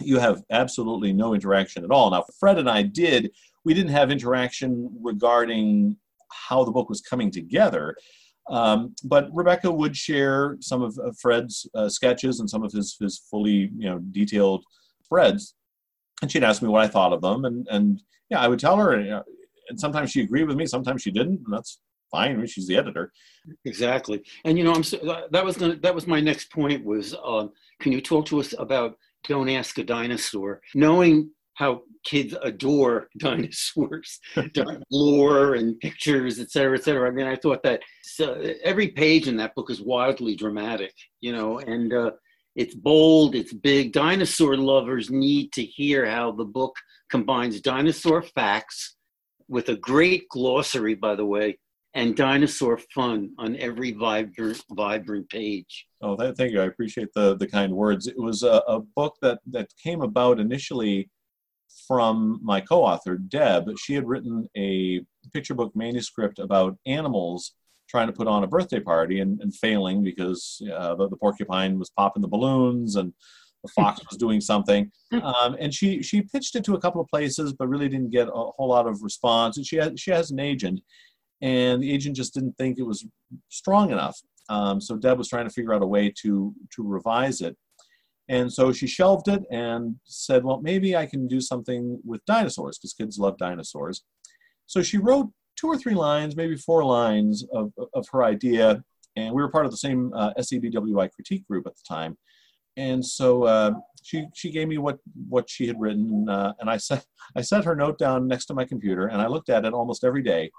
you 0.00 0.18
have 0.18 0.42
absolutely 0.50 1.12
no 1.12 1.34
interaction 1.34 1.84
at 1.84 1.90
all. 1.90 2.10
Now 2.10 2.24
fred 2.38 2.58
and 2.58 2.70
i 2.70 2.82
did 2.82 3.32
we 3.64 3.74
didn't 3.74 3.92
have 3.92 4.10
interaction 4.10 4.90
regarding 5.02 5.96
how 6.30 6.64
the 6.64 6.70
book 6.70 6.88
was 6.88 7.00
coming 7.00 7.30
together 7.30 7.96
um, 8.48 8.94
but 9.04 9.28
Rebecca 9.32 9.70
would 9.70 9.96
share 9.96 10.56
some 10.60 10.82
of, 10.82 10.98
Fred's 11.18 11.66
uh, 11.74 11.88
sketches 11.88 12.40
and 12.40 12.48
some 12.48 12.62
of 12.62 12.72
his, 12.72 12.96
his 13.00 13.18
fully 13.30 13.70
you 13.76 13.88
know 13.88 13.98
detailed 14.10 14.64
threads, 15.08 15.54
and 16.22 16.30
she'd 16.30 16.44
ask 16.44 16.62
me 16.62 16.68
what 16.68 16.84
I 16.84 16.88
thought 16.88 17.12
of 17.12 17.20
them, 17.22 17.44
and 17.44 17.66
and 17.70 18.02
yeah, 18.30 18.40
I 18.40 18.48
would 18.48 18.58
tell 18.58 18.76
her, 18.76 18.92
and, 18.92 19.04
you 19.04 19.10
know, 19.10 19.22
and 19.68 19.78
sometimes 19.78 20.10
she 20.10 20.22
agreed 20.22 20.44
with 20.44 20.56
me, 20.56 20.66
sometimes 20.66 21.02
she 21.02 21.10
didn't, 21.10 21.40
and 21.44 21.52
that's 21.52 21.80
fine. 22.10 22.46
She's 22.46 22.66
the 22.66 22.76
editor. 22.76 23.12
Exactly. 23.64 24.22
And 24.44 24.56
you 24.56 24.64
know, 24.64 24.72
I'm 24.72 24.84
so, 24.84 25.26
that 25.30 25.44
was 25.44 25.56
gonna, 25.56 25.76
that 25.76 25.94
was 25.94 26.06
my 26.06 26.20
next 26.20 26.50
point. 26.50 26.84
Was 26.84 27.14
um, 27.24 27.52
can 27.80 27.92
you 27.92 28.00
talk 28.00 28.26
to 28.26 28.40
us 28.40 28.54
about 28.58 28.96
Don't 29.26 29.48
Ask 29.48 29.78
a 29.78 29.84
Dinosaur? 29.84 30.60
Knowing 30.74 31.30
how 31.54 31.82
kids 32.04 32.34
adore 32.42 33.08
dinosaurs, 33.18 34.20
lore 34.90 35.54
and 35.54 35.78
pictures, 35.80 36.38
et 36.38 36.50
cetera, 36.50 36.76
et 36.76 36.84
cetera. 36.84 37.08
I 37.08 37.12
mean, 37.12 37.26
I 37.26 37.36
thought 37.36 37.62
that 37.62 37.80
so 38.02 38.34
every 38.62 38.88
page 38.88 39.28
in 39.28 39.36
that 39.38 39.54
book 39.54 39.70
is 39.70 39.80
wildly 39.80 40.36
dramatic, 40.36 40.92
you 41.20 41.32
know, 41.32 41.58
and 41.58 41.92
uh, 41.92 42.10
it's 42.56 42.74
bold, 42.74 43.34
it's 43.34 43.52
big. 43.52 43.92
Dinosaur 43.92 44.56
lovers 44.56 45.10
need 45.10 45.52
to 45.52 45.64
hear 45.64 46.06
how 46.06 46.32
the 46.32 46.44
book 46.44 46.76
combines 47.10 47.60
dinosaur 47.60 48.22
facts 48.22 48.96
with 49.48 49.68
a 49.68 49.76
great 49.76 50.28
glossary, 50.28 50.94
by 50.94 51.14
the 51.14 51.24
way, 51.24 51.58
and 51.94 52.16
dinosaur 52.16 52.78
fun 52.94 53.30
on 53.38 53.56
every 53.56 53.92
vibrant, 53.92 54.62
vibrant 54.70 55.28
page. 55.30 55.86
Oh, 56.00 56.16
thank 56.16 56.52
you. 56.52 56.60
I 56.60 56.66
appreciate 56.66 57.08
the, 57.14 57.36
the 57.36 57.46
kind 57.46 57.72
words. 57.72 58.06
It 58.06 58.18
was 58.18 58.42
a, 58.42 58.62
a 58.68 58.80
book 58.80 59.16
that, 59.22 59.40
that 59.50 59.68
came 59.82 60.02
about 60.02 60.40
initially 60.40 61.10
from 61.86 62.40
my 62.42 62.60
co-author 62.60 63.16
Deb. 63.16 63.70
She 63.78 63.94
had 63.94 64.06
written 64.06 64.48
a 64.56 65.00
picture 65.32 65.54
book 65.54 65.74
manuscript 65.74 66.38
about 66.38 66.76
animals 66.86 67.54
trying 67.88 68.06
to 68.06 68.12
put 68.12 68.26
on 68.26 68.44
a 68.44 68.46
birthday 68.46 68.80
party 68.80 69.20
and, 69.20 69.40
and 69.40 69.54
failing 69.54 70.02
because 70.02 70.60
uh, 70.74 70.94
the, 70.94 71.08
the, 71.08 71.16
porcupine 71.16 71.78
was 71.78 71.90
popping 71.90 72.22
the 72.22 72.28
balloons 72.28 72.96
and 72.96 73.12
the 73.62 73.68
fox 73.68 74.00
was 74.10 74.18
doing 74.18 74.40
something. 74.40 74.90
Um, 75.12 75.56
and 75.60 75.72
she 75.72 76.02
she 76.02 76.22
pitched 76.22 76.56
it 76.56 76.64
to 76.64 76.74
a 76.74 76.80
couple 76.80 77.00
of 77.00 77.08
places, 77.08 77.52
but 77.52 77.68
really 77.68 77.88
didn't 77.88 78.10
get 78.10 78.28
a 78.28 78.30
whole 78.30 78.68
lot 78.68 78.86
of 78.86 79.02
response. 79.02 79.56
And 79.56 79.66
she 79.66 79.76
has 79.76 79.92
she 79.96 80.10
has 80.10 80.30
an 80.30 80.40
agent, 80.40 80.80
and 81.42 81.82
the 81.82 81.92
agent 81.92 82.16
just 82.16 82.34
didn't 82.34 82.56
think 82.58 82.78
it 82.78 82.86
was 82.86 83.06
strong 83.48 83.90
enough. 83.90 84.18
Um, 84.48 84.80
so 84.80 84.96
Deb 84.96 85.18
was 85.18 85.28
trying 85.28 85.46
to 85.46 85.52
figure 85.52 85.72
out 85.72 85.82
a 85.82 85.86
way 85.86 86.12
to 86.22 86.54
to 86.74 86.82
revise 86.82 87.40
it. 87.40 87.56
And 88.28 88.52
so 88.52 88.72
she 88.72 88.86
shelved 88.86 89.28
it 89.28 89.42
and 89.50 89.96
said, 90.04 90.44
well, 90.44 90.60
maybe 90.62 90.96
I 90.96 91.06
can 91.06 91.28
do 91.28 91.40
something 91.40 92.00
with 92.04 92.24
dinosaurs 92.24 92.78
because 92.78 92.94
kids 92.94 93.18
love 93.18 93.36
dinosaurs. 93.36 94.04
So 94.66 94.82
she 94.82 94.98
wrote 94.98 95.30
two 95.56 95.66
or 95.66 95.76
three 95.76 95.94
lines, 95.94 96.36
maybe 96.36 96.56
four 96.56 96.84
lines 96.84 97.44
of, 97.52 97.72
of 97.92 98.06
her 98.12 98.24
idea. 98.24 98.82
And 99.16 99.34
we 99.34 99.42
were 99.42 99.50
part 99.50 99.66
of 99.66 99.70
the 99.70 99.76
same 99.76 100.12
uh, 100.14 100.32
SCBWI 100.38 101.10
critique 101.12 101.46
group 101.46 101.66
at 101.66 101.74
the 101.76 101.82
time. 101.86 102.16
And 102.76 103.04
so 103.04 103.44
uh, 103.44 103.72
she, 104.02 104.26
she 104.34 104.50
gave 104.50 104.68
me 104.68 104.78
what, 104.78 104.98
what 105.28 105.48
she 105.48 105.66
had 105.66 105.78
written. 105.78 106.28
Uh, 106.28 106.54
and 106.58 106.68
I 106.68 106.78
set, 106.78 107.04
I 107.36 107.42
set 107.42 107.64
her 107.64 107.76
note 107.76 107.98
down 107.98 108.26
next 108.26 108.46
to 108.46 108.54
my 108.54 108.64
computer 108.64 109.06
and 109.06 109.20
I 109.20 109.26
looked 109.26 109.50
at 109.50 109.64
it 109.64 109.74
almost 109.74 110.02
every 110.02 110.22
day. 110.22 110.50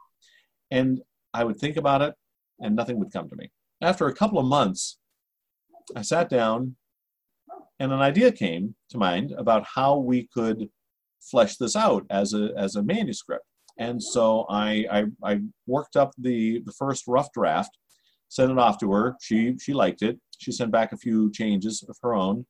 And 0.72 1.02
I 1.34 1.44
would 1.44 1.58
think 1.58 1.78
about 1.78 2.02
it 2.02 2.14
and 2.60 2.76
nothing 2.76 3.00
would 3.00 3.12
come 3.12 3.28
to 3.28 3.36
me. 3.36 3.52
After 3.82 4.08
a 4.08 4.14
couple 4.14 4.40
of 4.40 4.46
months, 4.46 4.98
I 5.96 6.04
sat 6.04 6.30
down 6.30 6.76
and 7.80 7.92
an 7.92 8.00
idea 8.00 8.32
came 8.32 8.76
to 8.90 8.98
mind 8.98 9.34
about 9.38 9.66
how 9.66 9.98
we 9.98 10.28
could 10.34 10.70
flesh 11.22 11.58
this 11.58 11.76
out 11.76 12.06
as 12.10 12.34
a, 12.34 12.52
as 12.58 12.76
a 12.76 12.84
manuscript. 12.84 13.46
And 13.78 14.02
so 14.02 14.46
I, 14.50 14.86
I, 14.92 15.06
I 15.24 15.40
worked 15.68 15.96
up 15.96 16.12
the, 16.18 16.62
the 16.66 16.72
first 16.72 17.04
rough 17.08 17.32
draft, 17.34 17.78
sent 18.30 18.52
it 18.52 18.58
off 18.58 18.80
to 18.80 18.92
her. 18.94 19.16
She, 19.22 19.56
she 19.60 19.74
liked 19.74 20.02
it. 20.02 20.20
She 20.38 20.52
sent 20.52 20.72
back 20.72 20.94
a 20.94 20.98
few 20.98 21.32
changes 21.32 21.84
of 21.88 21.98
her 22.02 22.14
own. 22.14 22.46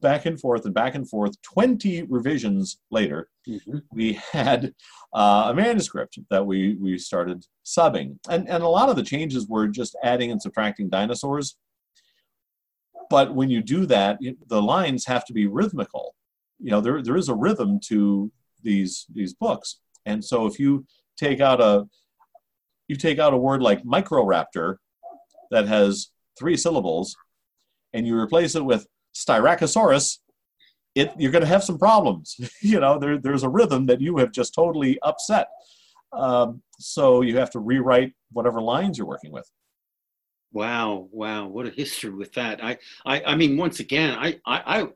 Back 0.00 0.24
and 0.24 0.40
forth 0.40 0.64
and 0.64 0.74
back 0.74 0.94
and 0.94 1.08
forth. 1.08 1.34
20 1.42 2.04
revisions 2.04 2.78
later, 2.90 3.28
mm-hmm. 3.46 3.78
we 3.92 4.14
had 4.32 4.72
uh, 5.14 5.48
a 5.50 5.54
manuscript 5.54 6.18
that 6.30 6.44
we, 6.44 6.76
we 6.80 6.96
started 6.98 7.44
subbing. 7.64 8.16
And, 8.28 8.48
and 8.48 8.64
a 8.64 8.68
lot 8.68 8.88
of 8.88 8.96
the 8.96 9.02
changes 9.02 9.46
were 9.46 9.68
just 9.68 9.96
adding 10.02 10.32
and 10.32 10.40
subtracting 10.40 10.88
dinosaurs 10.88 11.56
but 13.10 13.34
when 13.34 13.50
you 13.50 13.60
do 13.60 13.84
that, 13.86 14.20
the 14.46 14.62
lines 14.62 15.04
have 15.04 15.26
to 15.26 15.32
be 15.34 15.46
rhythmical. 15.46 16.14
You 16.58 16.70
know, 16.70 16.80
there, 16.80 17.02
there 17.02 17.16
is 17.16 17.28
a 17.28 17.34
rhythm 17.34 17.80
to 17.86 18.30
these 18.62 19.06
these 19.12 19.34
books. 19.34 19.80
And 20.06 20.24
so 20.24 20.46
if 20.46 20.58
you 20.58 20.86
take 21.16 21.40
out 21.40 21.60
a 21.60 21.86
you 22.88 22.96
take 22.96 23.18
out 23.18 23.34
a 23.34 23.38
word 23.38 23.62
like 23.62 23.82
microraptor 23.82 24.76
that 25.50 25.66
has 25.66 26.10
three 26.38 26.56
syllables 26.56 27.16
and 27.92 28.06
you 28.06 28.16
replace 28.18 28.54
it 28.54 28.64
with 28.64 28.86
styracosaurus, 29.14 30.18
it, 30.94 31.12
you're 31.18 31.32
going 31.32 31.42
to 31.42 31.48
have 31.48 31.64
some 31.64 31.78
problems. 31.78 32.36
you 32.62 32.80
know, 32.80 32.98
there, 32.98 33.18
there's 33.18 33.42
a 33.42 33.48
rhythm 33.48 33.86
that 33.86 34.00
you 34.00 34.16
have 34.18 34.32
just 34.32 34.54
totally 34.54 34.98
upset. 35.02 35.48
Um, 36.12 36.62
so 36.78 37.22
you 37.22 37.36
have 37.38 37.50
to 37.50 37.60
rewrite 37.60 38.12
whatever 38.32 38.60
lines 38.60 38.98
you're 38.98 39.06
working 39.06 39.32
with. 39.32 39.48
Wow, 40.52 41.08
wow, 41.12 41.46
what 41.46 41.66
a 41.66 41.70
history 41.70 42.10
with 42.10 42.32
that. 42.32 42.62
I, 42.62 42.78
I, 43.06 43.22
I 43.22 43.34
mean, 43.36 43.56
once 43.56 43.78
again, 43.78 44.18
I, 44.18 44.40
I, 44.44 44.80
I, 44.80 44.88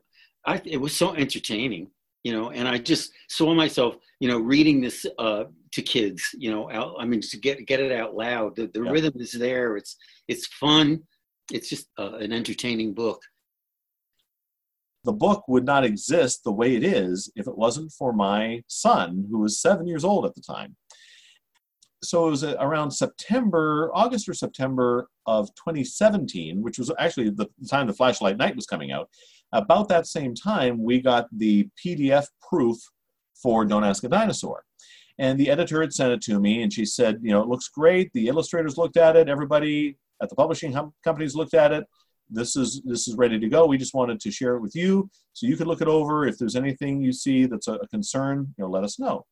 I, 0.45 0.61
it 0.65 0.77
was 0.77 0.95
so 0.95 1.15
entertaining, 1.15 1.87
you 2.23 2.33
know, 2.33 2.51
and 2.51 2.67
I 2.67 2.77
just 2.77 3.11
saw 3.29 3.53
myself, 3.53 3.95
you 4.19 4.27
know, 4.27 4.39
reading 4.39 4.81
this 4.81 5.05
uh, 5.17 5.45
to 5.71 5.81
kids, 5.81 6.23
you 6.37 6.51
know, 6.51 6.69
out, 6.71 6.95
I 6.99 7.05
mean, 7.05 7.21
to 7.21 7.37
get 7.37 7.65
get 7.65 7.79
it 7.79 7.91
out 7.91 8.15
loud. 8.15 8.57
The, 8.57 8.67
the 8.73 8.83
yeah. 8.83 8.91
rhythm 8.91 9.13
is 9.15 9.31
there. 9.31 9.77
It's 9.77 9.95
it's 10.27 10.47
fun. 10.47 11.01
It's 11.51 11.69
just 11.69 11.87
uh, 11.97 12.15
an 12.15 12.33
entertaining 12.33 12.93
book. 12.93 13.21
The 15.05 15.13
book 15.13 15.47
would 15.47 15.65
not 15.65 15.85
exist 15.85 16.43
the 16.43 16.51
way 16.51 16.75
it 16.75 16.83
is 16.83 17.31
if 17.35 17.47
it 17.47 17.57
wasn't 17.57 17.91
for 17.91 18.11
my 18.11 18.63
son, 18.67 19.25
who 19.29 19.39
was 19.39 19.61
seven 19.61 19.87
years 19.87 20.03
old 20.03 20.25
at 20.25 20.35
the 20.35 20.41
time 20.41 20.75
so 22.05 22.27
it 22.27 22.31
was 22.31 22.43
uh, 22.43 22.55
around 22.59 22.91
September, 22.91 23.91
August 23.93 24.29
or 24.29 24.33
September 24.33 25.09
of 25.25 25.47
2017, 25.55 26.61
which 26.61 26.77
was 26.77 26.91
actually 26.99 27.29
the 27.29 27.47
time 27.69 27.87
the 27.87 27.93
Flashlight 27.93 28.37
Night 28.37 28.55
was 28.55 28.65
coming 28.65 28.91
out. 28.91 29.09
About 29.51 29.89
that 29.89 30.07
same 30.07 30.35
time, 30.35 30.83
we 30.83 31.01
got 31.01 31.27
the 31.31 31.69
PDF 31.83 32.27
proof 32.47 32.77
for 33.41 33.65
Don't 33.65 33.83
Ask 33.83 34.03
a 34.03 34.09
Dinosaur. 34.09 34.63
And 35.17 35.39
the 35.39 35.49
editor 35.49 35.81
had 35.81 35.93
sent 35.93 36.11
it 36.11 36.21
to 36.23 36.39
me, 36.39 36.61
and 36.61 36.71
she 36.71 36.85
said, 36.85 37.19
you 37.21 37.31
know, 37.31 37.41
it 37.41 37.47
looks 37.47 37.69
great. 37.69 38.11
The 38.13 38.27
illustrators 38.27 38.77
looked 38.77 38.97
at 38.97 39.15
it. 39.15 39.29
Everybody 39.29 39.97
at 40.21 40.29
the 40.29 40.35
publishing 40.35 40.73
hum- 40.73 40.93
companies 41.03 41.35
looked 41.35 41.53
at 41.53 41.71
it. 41.71 41.85
This 42.29 42.55
is 42.55 42.81
this 42.83 43.07
is 43.07 43.15
ready 43.15 43.39
to 43.39 43.47
go. 43.47 43.65
We 43.65 43.77
just 43.77 43.93
wanted 43.93 44.19
to 44.19 44.31
share 44.31 44.55
it 44.55 44.61
with 44.61 44.75
you, 44.75 45.09
so 45.33 45.45
you 45.45 45.55
could 45.55 45.67
look 45.67 45.81
it 45.81 45.87
over. 45.87 46.27
If 46.27 46.37
there's 46.37 46.55
anything 46.55 47.01
you 47.01 47.13
see 47.13 47.45
that's 47.45 47.67
a, 47.67 47.73
a 47.73 47.87
concern, 47.87 48.53
you 48.57 48.63
know, 48.63 48.69
let 48.69 48.83
us 48.83 48.99
know. 48.99 49.25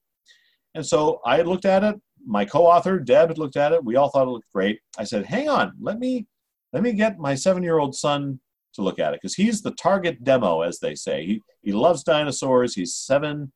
And 0.76 0.86
so 0.86 1.20
I 1.26 1.42
looked 1.42 1.66
at 1.66 1.84
it 1.84 1.96
my 2.26 2.46
co-author 2.46 3.00
Deb 3.00 3.30
had 3.30 3.38
looked 3.38 3.58
at 3.58 3.72
it. 3.72 3.84
We 3.84 3.96
all 3.96 4.10
thought 4.10 4.28
it 4.28 4.32
looked 4.32 4.52
great. 4.54 4.80
I 4.98 5.04
said, 5.04 5.26
"Hang 5.26 5.50
on, 5.50 5.74
let 5.80 6.00
me 6.00 6.28
let 6.72 6.84
me 6.84 6.94
get 6.94 7.20
my 7.20 7.36
seven-year-old 7.36 7.96
son 7.96 8.40
to 8.74 8.82
look 8.82 9.00
at 9.00 9.14
it 9.14 9.20
because 9.22 9.36
he's 9.36 9.62
the 9.62 9.72
target 9.72 10.24
demo, 10.24 10.62
as 10.62 10.80
they 10.80 10.96
say. 10.96 11.26
He 11.26 11.42
he 11.62 11.72
loves 11.72 12.04
dinosaurs. 12.04 12.76
He's 12.76 12.96
seven. 12.96 13.52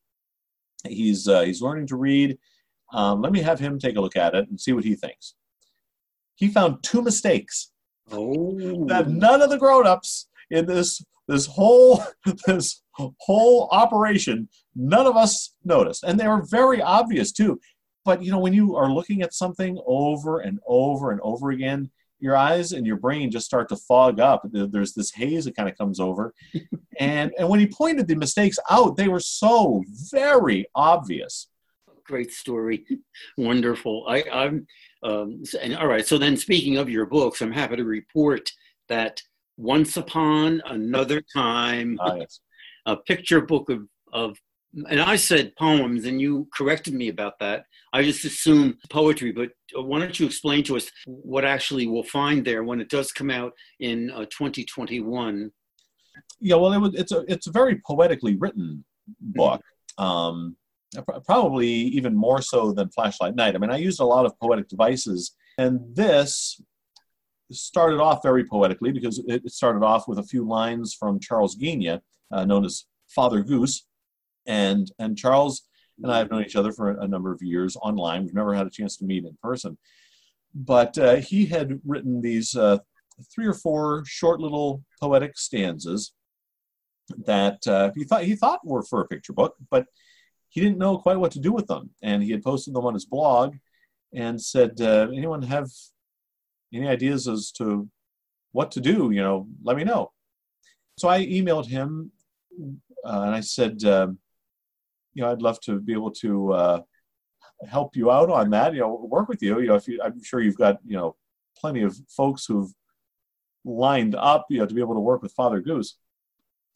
He's 0.85 1.27
uh, 1.27 1.41
he's 1.41 1.61
learning 1.61 1.87
to 1.87 1.95
read. 1.95 2.37
Um, 2.93 3.21
let 3.21 3.31
me 3.31 3.41
have 3.41 3.59
him 3.59 3.79
take 3.79 3.97
a 3.97 4.01
look 4.01 4.15
at 4.15 4.35
it 4.35 4.47
and 4.49 4.59
see 4.59 4.73
what 4.73 4.83
he 4.83 4.95
thinks." 4.95 5.35
He 6.35 6.49
found 6.49 6.83
two 6.83 7.01
mistakes 7.01 7.71
oh. 8.11 8.85
that 8.87 9.09
none 9.09 9.41
of 9.41 9.49
the 9.49 9.57
grown-ups 9.57 10.29
in 10.51 10.65
this 10.65 11.01
this 11.27 11.45
whole 11.45 12.03
this 12.45 12.81
whole 13.19 13.69
operation 13.71 14.49
none 14.75 15.05
of 15.05 15.15
us 15.15 15.53
noticed 15.63 16.03
and 16.03 16.19
they 16.19 16.27
were 16.27 16.43
very 16.49 16.81
obvious 16.81 17.31
too 17.31 17.59
but 18.07 18.23
you 18.23 18.31
know, 18.31 18.39
when 18.39 18.53
you 18.53 18.77
are 18.77 18.89
looking 18.89 19.21
at 19.21 19.33
something 19.33 19.77
over 19.85 20.39
and 20.39 20.61
over 20.65 21.11
and 21.11 21.19
over 21.23 21.51
again, 21.51 21.91
your 22.19 22.37
eyes 22.37 22.71
and 22.71 22.87
your 22.87 22.95
brain 22.95 23.29
just 23.29 23.45
start 23.45 23.67
to 23.67 23.75
fog 23.75 24.21
up. 24.21 24.43
There's 24.49 24.93
this 24.93 25.11
haze 25.11 25.43
that 25.43 25.57
kind 25.57 25.67
of 25.67 25.77
comes 25.77 25.99
over. 25.99 26.33
and 27.01 27.33
and 27.37 27.49
when 27.49 27.59
he 27.59 27.67
pointed 27.67 28.07
the 28.07 28.15
mistakes 28.15 28.57
out, 28.71 28.95
they 28.95 29.09
were 29.09 29.19
so 29.19 29.83
very 30.09 30.65
obvious. 30.73 31.47
Great 32.05 32.31
story, 32.31 32.85
wonderful. 33.37 34.05
I, 34.07 34.23
I'm 34.31 34.65
um, 35.03 35.43
and 35.61 35.75
all 35.75 35.87
right. 35.87 36.07
So 36.07 36.17
then, 36.17 36.37
speaking 36.37 36.77
of 36.77 36.89
your 36.89 37.07
books, 37.07 37.41
I'm 37.41 37.51
happy 37.51 37.75
to 37.75 37.83
report 37.83 38.49
that 38.87 39.21
once 39.57 39.97
upon 39.97 40.61
another 40.65 41.21
time, 41.35 41.97
ah, 41.99 42.15
yes. 42.15 42.39
a 42.85 42.95
picture 42.95 43.41
book 43.41 43.69
of 43.69 43.85
of 44.13 44.37
and 44.89 44.99
I 45.01 45.15
said 45.15 45.55
poems, 45.55 46.05
and 46.05 46.21
you 46.21 46.47
corrected 46.53 46.93
me 46.93 47.09
about 47.09 47.39
that. 47.39 47.65
I 47.93 48.03
just 48.03 48.23
assumed 48.25 48.75
poetry, 48.89 49.31
but 49.31 49.49
why 49.73 49.99
don't 49.99 50.19
you 50.19 50.25
explain 50.25 50.63
to 50.65 50.77
us 50.77 50.91
what 51.05 51.45
actually 51.45 51.87
we'll 51.87 52.03
find 52.03 52.45
there 52.45 52.63
when 52.63 52.79
it 52.79 52.89
does 52.89 53.11
come 53.11 53.31
out 53.31 53.53
in 53.79 54.11
uh, 54.11 54.25
2021? 54.25 55.51
Yeah, 56.39 56.55
well, 56.55 56.73
it 56.73 56.79
was, 56.79 56.93
it's 56.93 57.11
a 57.11 57.23
it's 57.27 57.47
a 57.47 57.51
very 57.51 57.81
poetically 57.85 58.35
written 58.35 58.83
book. 59.19 59.61
Um, 59.97 60.55
probably 61.25 61.67
even 61.67 62.15
more 62.15 62.41
so 62.41 62.71
than 62.71 62.89
Flashlight 62.89 63.35
Night. 63.35 63.55
I 63.55 63.57
mean, 63.57 63.71
I 63.71 63.77
used 63.77 63.99
a 63.99 64.05
lot 64.05 64.25
of 64.25 64.39
poetic 64.39 64.67
devices, 64.67 65.35
and 65.57 65.79
this 65.93 66.61
started 67.51 67.99
off 67.99 68.21
very 68.23 68.45
poetically 68.45 68.91
because 68.91 69.23
it 69.27 69.49
started 69.49 69.83
off 69.83 70.07
with 70.07 70.19
a 70.19 70.23
few 70.23 70.45
lines 70.47 70.93
from 70.93 71.19
Charles 71.19 71.57
Ghigna, 71.57 72.01
uh, 72.31 72.45
known 72.45 72.65
as 72.65 72.85
Father 73.07 73.41
Goose, 73.41 73.85
and 74.47 74.91
and 74.99 75.17
Charles 75.17 75.63
and 76.01 76.11
I 76.11 76.19
have 76.19 76.31
known 76.31 76.43
each 76.43 76.55
other 76.55 76.71
for 76.71 76.91
a 76.91 77.07
number 77.07 77.31
of 77.31 77.41
years 77.41 77.75
online. 77.77 78.23
We've 78.23 78.33
never 78.33 78.53
had 78.53 78.67
a 78.67 78.71
chance 78.71 78.97
to 78.97 79.05
meet 79.05 79.25
in 79.25 79.37
person. 79.41 79.77
but 80.53 80.97
uh, 80.97 81.15
he 81.17 81.45
had 81.45 81.79
written 81.85 82.21
these 82.21 82.55
uh, 82.55 82.79
three 83.33 83.47
or 83.47 83.53
four 83.53 84.03
short 84.05 84.39
little 84.39 84.83
poetic 85.01 85.37
stanzas 85.37 86.13
that 87.25 87.65
uh, 87.67 87.91
he 87.95 88.03
thought 88.03 88.23
he 88.23 88.35
thought 88.35 88.65
were 88.65 88.83
for 88.83 89.01
a 89.01 89.07
picture 89.07 89.33
book, 89.33 89.55
but 89.69 89.85
he 90.49 90.61
didn't 90.61 90.77
know 90.77 90.97
quite 90.97 91.19
what 91.19 91.31
to 91.33 91.39
do 91.39 91.51
with 91.51 91.67
them. 91.67 91.89
And 92.01 92.23
he 92.23 92.31
had 92.31 92.43
posted 92.43 92.73
them 92.73 92.85
on 92.85 92.93
his 92.93 93.05
blog 93.05 93.55
and 94.13 94.41
said, 94.41 94.79
uh, 94.81 95.07
"Anyone 95.15 95.41
have 95.43 95.69
any 96.73 96.87
ideas 96.87 97.27
as 97.27 97.51
to 97.53 97.89
what 98.51 98.71
to 98.71 98.81
do? 98.81 99.11
You 99.11 99.21
know, 99.21 99.47
let 99.63 99.77
me 99.77 99.83
know." 99.83 100.11
So 100.97 101.07
I 101.07 101.25
emailed 101.25 101.67
him 101.67 102.11
uh, 103.05 103.21
and 103.25 103.35
I 103.35 103.39
said, 103.41 103.83
um, 103.83 104.19
"You 105.17 105.23
know, 105.23 105.31
I'd 105.31 105.41
love 105.41 105.59
to 105.61 105.79
be 105.79 105.93
able 105.93 106.11
to." 106.11 106.53
Uh, 106.53 106.81
help 107.67 107.95
you 107.95 108.11
out 108.11 108.29
on 108.29 108.51
that 108.51 108.71
you 108.71 108.79
know 108.79 109.07
work 109.09 109.27
with 109.27 109.41
you 109.41 109.59
you 109.59 109.65
know 109.65 109.73
if 109.73 109.87
you 109.87 109.99
i'm 110.03 110.23
sure 110.23 110.41
you've 110.41 110.57
got 110.57 110.77
you 110.85 110.95
know 110.95 111.15
plenty 111.59 111.81
of 111.81 111.97
folks 112.07 112.45
who've 112.45 112.71
lined 113.65 114.13
up 114.13 114.45
you 114.51 114.59
know 114.59 114.65
to 114.67 114.75
be 114.75 114.81
able 114.81 114.93
to 114.93 114.99
work 114.99 115.23
with 115.23 115.31
father 115.31 115.59
goose 115.59 115.97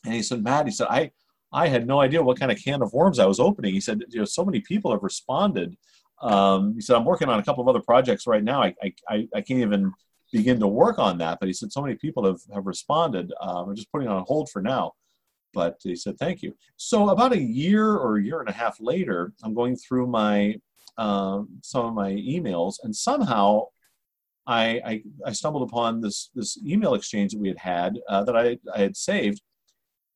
and 0.06 0.14
he 0.14 0.24
said, 0.24 0.44
Matt, 0.44 0.66
he 0.66 0.72
said, 0.72 0.88
I, 0.90 1.12
I 1.52 1.68
had 1.68 1.86
no 1.86 2.00
idea 2.00 2.24
what 2.24 2.40
kind 2.40 2.52
of 2.52 2.58
can 2.58 2.82
of 2.82 2.94
worms 2.94 3.20
I 3.20 3.26
was 3.26 3.40
opening. 3.40 3.74
He 3.74 3.82
said, 3.82 4.02
you 4.10 4.20
know, 4.20 4.26
so 4.26 4.44
many 4.44 4.62
people 4.62 4.92
have 4.92 5.04
responded. 5.04 5.76
Um, 6.22 6.76
he 6.76 6.82
said, 6.82 6.96
I'm 6.96 7.06
working 7.06 7.30
on 7.30 7.40
a 7.40 7.44
couple 7.44 7.62
of 7.62 7.68
other 7.68 7.82
projects 7.82 8.28
right 8.28 8.44
now. 8.44 8.64
I, 8.64 8.76
I, 9.10 9.28
I 9.36 9.42
can't 9.42 9.60
even 9.60 9.92
begin 10.32 10.60
to 10.60 10.68
work 10.68 10.98
on 10.98 11.18
that. 11.20 11.40
But 11.40 11.48
he 11.48 11.54
said, 11.54 11.72
so 11.72 11.82
many 11.82 11.96
people 11.96 12.26
have, 12.26 12.40
have 12.54 12.66
responded. 12.66 13.32
Um, 13.42 13.70
I'm 13.70 13.76
just 13.76 13.92
putting 13.92 14.08
on 14.08 14.24
hold 14.28 14.50
for 14.50 14.62
now. 14.62 14.94
But 15.54 15.78
he 15.84 15.96
said, 15.96 16.18
thank 16.18 16.42
you. 16.42 16.56
So 16.78 17.10
about 17.10 17.34
a 17.34 17.42
year 17.42 17.94
or 17.96 18.18
a 18.18 18.24
year 18.24 18.40
and 18.40 18.50
a 18.50 18.54
half 18.54 18.78
later, 18.80 19.34
I'm 19.44 19.54
going 19.54 19.76
through 19.76 20.08
my 20.08 20.56
um, 20.98 21.48
some 21.64 21.86
of 21.86 21.94
my 21.94 22.12
emails, 22.12 22.76
and 22.84 22.96
somehow 22.96 23.68
I, 24.46 24.82
I, 24.86 25.04
I, 25.26 25.32
stumbled 25.32 25.68
upon 25.68 26.02
this 26.02 26.30
this 26.36 26.58
email 26.66 26.94
exchange 26.94 27.32
that 27.32 27.40
we 27.40 27.48
had 27.48 27.58
had 27.58 28.00
uh, 28.10 28.24
that 28.24 28.36
I, 28.36 28.58
I 28.76 28.80
had 28.80 28.98
saved, 28.98 29.42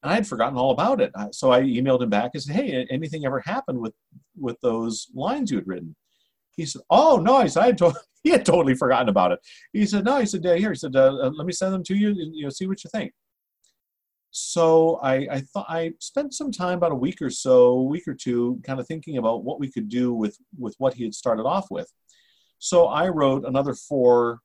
and 0.03 0.11
I 0.11 0.15
had 0.15 0.27
forgotten 0.27 0.57
all 0.57 0.71
about 0.71 1.01
it. 1.01 1.11
So 1.31 1.51
I 1.51 1.61
emailed 1.61 2.01
him 2.01 2.09
back 2.09 2.31
and 2.33 2.43
said, 2.43 2.55
"Hey, 2.55 2.87
anything 2.89 3.25
ever 3.25 3.39
happened 3.39 3.79
with 3.79 3.93
with 4.37 4.59
those 4.61 5.07
lines 5.13 5.51
you 5.51 5.57
had 5.57 5.67
written?" 5.67 5.95
He 6.55 6.65
said, 6.65 6.81
"Oh 6.89 7.17
no," 7.17 7.37
I 7.37 7.47
said, 7.47 7.63
I 7.63 7.65
had 7.67 7.77
to- 7.79 7.95
he 8.23 8.31
had 8.31 8.45
totally 8.45 8.75
forgotten 8.75 9.09
about 9.09 9.31
it. 9.31 9.39
He 9.73 9.85
said, 9.85 10.05
"No," 10.05 10.19
he 10.19 10.25
said, 10.25 10.43
"Here," 10.43 10.71
he 10.71 10.75
said, 10.75 10.95
uh, 10.95 11.15
uh, 11.21 11.31
"Let 11.33 11.47
me 11.47 11.53
send 11.53 11.73
them 11.73 11.83
to 11.83 11.95
you, 11.95 12.13
you 12.13 12.43
know, 12.43 12.49
see 12.49 12.67
what 12.67 12.83
you 12.83 12.89
think." 12.89 13.13
So 14.37 14.99
I, 15.01 15.27
I 15.31 15.39
thought 15.39 15.67
I 15.69 15.93
spent 15.99 16.33
some 16.33 16.51
time, 16.51 16.79
about 16.79 16.91
a 16.91 16.95
week 16.95 17.21
or 17.21 17.29
so, 17.29 17.83
week 17.83 18.05
or 18.05 18.13
two, 18.13 18.59
kind 18.65 18.81
of 18.81 18.85
thinking 18.85 19.17
about 19.17 19.45
what 19.45 19.61
we 19.61 19.71
could 19.71 19.87
do 19.87 20.13
with 20.13 20.37
with 20.59 20.75
what 20.77 20.93
he 20.93 21.05
had 21.05 21.13
started 21.13 21.43
off 21.43 21.71
with. 21.71 21.89
So 22.59 22.87
I 22.87 23.07
wrote 23.07 23.45
another 23.45 23.73
four 23.73 24.41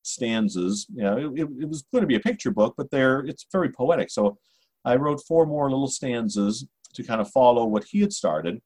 stanzas. 0.00 0.86
You 0.88 1.02
know, 1.02 1.34
it, 1.36 1.48
it 1.60 1.68
was 1.68 1.84
going 1.92 2.00
to 2.00 2.08
be 2.08 2.14
a 2.14 2.20
picture 2.20 2.50
book, 2.50 2.76
but 2.78 2.90
there 2.90 3.26
it's 3.26 3.44
very 3.52 3.70
poetic. 3.70 4.10
So 4.10 4.38
I 4.86 4.96
wrote 4.96 5.20
four 5.28 5.44
more 5.44 5.68
little 5.68 5.88
stanzas 5.88 6.66
to 6.94 7.02
kind 7.02 7.20
of 7.20 7.30
follow 7.30 7.66
what 7.66 7.84
he 7.84 8.00
had 8.00 8.14
started. 8.14 8.62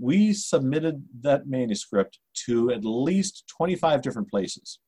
We 0.00 0.32
submitted 0.32 1.04
that 1.20 1.46
manuscript 1.46 2.18
to 2.46 2.72
at 2.72 2.84
least 2.84 3.44
25 3.56 4.02
different 4.02 4.28
places. 4.28 4.80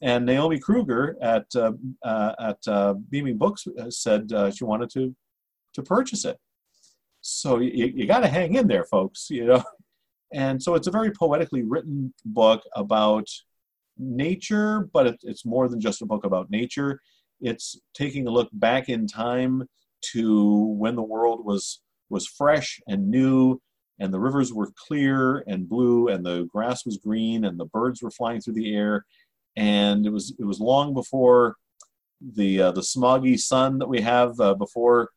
And 0.00 0.26
Naomi 0.26 0.58
Krueger 0.58 1.16
at 1.20 1.46
uh, 1.56 1.72
uh, 2.04 2.32
at 2.38 2.58
uh, 2.68 2.94
Beaming 3.10 3.36
Books 3.36 3.66
uh, 3.66 3.90
said 3.90 4.32
uh, 4.32 4.50
she 4.50 4.64
wanted 4.64 4.90
to 4.90 5.14
to 5.74 5.82
purchase 5.82 6.24
it. 6.24 6.38
So 7.20 7.58
you, 7.58 7.92
you 7.94 8.06
got 8.06 8.20
to 8.20 8.28
hang 8.28 8.54
in 8.54 8.68
there, 8.68 8.84
folks. 8.84 9.28
You 9.28 9.46
know, 9.46 9.64
and 10.32 10.62
so 10.62 10.74
it's 10.74 10.86
a 10.86 10.92
very 10.92 11.10
poetically 11.10 11.62
written 11.62 12.14
book 12.24 12.62
about 12.76 13.26
nature, 13.98 14.88
but 14.92 15.06
it, 15.06 15.16
it's 15.22 15.44
more 15.44 15.68
than 15.68 15.80
just 15.80 16.02
a 16.02 16.06
book 16.06 16.24
about 16.24 16.50
nature. 16.50 17.00
It's 17.40 17.80
taking 17.94 18.26
a 18.26 18.30
look 18.30 18.48
back 18.52 18.88
in 18.88 19.06
time 19.06 19.64
to 20.12 20.74
when 20.78 20.94
the 20.94 21.02
world 21.02 21.44
was 21.44 21.80
was 22.10 22.26
fresh 22.26 22.80
and 22.86 23.10
new 23.10 23.60
and 24.00 24.14
the 24.14 24.20
rivers 24.20 24.52
were 24.52 24.70
clear 24.86 25.44
and 25.46 25.68
blue 25.68 26.08
and 26.08 26.24
the 26.24 26.44
grass 26.44 26.86
was 26.86 26.98
green 26.98 27.44
and 27.44 27.58
the 27.58 27.66
birds 27.66 28.02
were 28.02 28.10
flying 28.10 28.40
through 28.40 28.54
the 28.54 28.74
air 28.74 29.04
and 29.58 30.06
it 30.06 30.10
was 30.10 30.34
it 30.38 30.44
was 30.44 30.60
long 30.60 30.94
before 30.94 31.56
the 32.34 32.62
uh, 32.62 32.72
the 32.72 32.80
smoggy 32.80 33.38
sun 33.38 33.78
that 33.78 33.88
we 33.88 34.00
have 34.00 34.38
uh, 34.40 34.54
before 34.54 35.10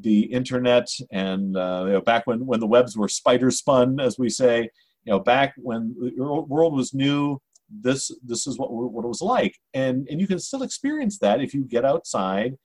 the 0.00 0.20
internet 0.32 0.88
and 1.10 1.56
uh, 1.56 1.82
you 1.86 1.92
know, 1.92 2.00
back 2.00 2.26
when 2.26 2.46
when 2.46 2.60
the 2.60 2.66
webs 2.66 2.96
were 2.96 3.08
spider 3.08 3.50
spun 3.50 4.00
as 4.00 4.18
we 4.18 4.30
say 4.30 4.62
you 5.04 5.12
know 5.12 5.18
back 5.18 5.52
when 5.56 5.94
the 5.98 6.44
world 6.48 6.74
was 6.74 6.94
new 6.94 7.38
this 7.80 8.10
this 8.22 8.46
is 8.46 8.58
what 8.58 8.70
what 8.70 9.04
it 9.04 9.08
was 9.08 9.22
like. 9.22 9.56
And 9.74 10.06
and 10.10 10.20
you 10.20 10.26
can 10.26 10.38
still 10.38 10.62
experience 10.62 11.18
that 11.18 11.40
if 11.40 11.54
you 11.54 11.64
get 11.64 11.84
outside 11.84 12.56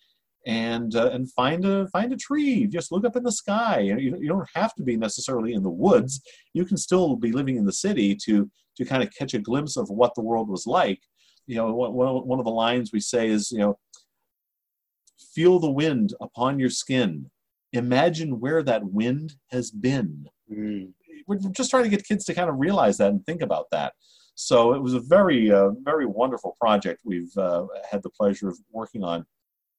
and 0.48 0.96
uh, 0.96 1.10
and 1.12 1.32
find 1.34 1.66
a 1.66 1.88
find 1.90 2.14
a 2.14 2.18
tree. 2.18 2.66
Just 2.68 2.92
look 2.92 3.06
up 3.06 3.18
in 3.18 3.24
the 3.24 3.32
sky. 3.32 3.82
You, 3.82 4.18
you 4.20 4.30
don't 4.30 4.48
have 4.56 4.74
to 4.76 4.84
be 4.84 4.96
necessarily 4.96 5.54
in 5.54 5.62
the 5.62 5.70
woods. 5.70 6.22
You 6.54 6.66
can 6.66 6.78
still 6.78 7.18
be 7.18 7.34
living 7.34 7.58
in 7.58 7.66
the 7.66 7.74
city 7.74 8.16
to 8.26 8.50
to 8.78 8.86
kind 8.86 9.04
of 9.04 9.14
catch 9.14 9.34
a 9.34 9.40
glimpse 9.40 9.76
of 9.76 9.90
what 9.90 10.16
the 10.16 10.22
world 10.24 10.50
was 10.50 10.66
like. 10.66 11.02
You 11.48 11.58
know 11.58 11.74
one, 11.74 11.94
one 11.94 12.40
of 12.40 12.46
the 12.46 12.52
lines 12.52 12.92
we 12.92 13.02
say 13.02 13.28
is 13.28 13.52
you 13.52 13.60
know 13.60 13.78
feel 15.36 15.60
the 15.60 15.70
wind 15.70 16.14
upon 16.22 16.60
your 16.60 16.70
skin. 16.70 17.30
Imagine 17.74 18.40
where 18.40 18.64
that 18.64 18.86
wind 18.86 19.36
has 19.52 19.70
been. 19.70 20.26
Mm. 20.50 20.94
we're 21.28 21.38
just 21.52 21.70
trying 21.70 21.84
to 21.84 21.90
get 21.90 22.08
kids 22.08 22.24
to 22.24 22.34
kind 22.34 22.50
of 22.50 22.56
realize 22.58 22.98
that 22.98 23.10
and 23.10 23.26
think 23.26 23.42
about 23.42 23.66
that. 23.74 23.92
So 24.36 24.74
it 24.74 24.82
was 24.82 24.94
a 24.94 25.02
very, 25.02 25.52
uh, 25.52 25.72
very 25.84 26.06
wonderful 26.06 26.56
project 26.62 27.02
we've 27.04 27.36
uh, 27.38 27.66
had 27.92 28.02
the 28.02 28.10
pleasure 28.10 28.48
of 28.48 28.58
working 28.72 29.04
on. 29.04 29.26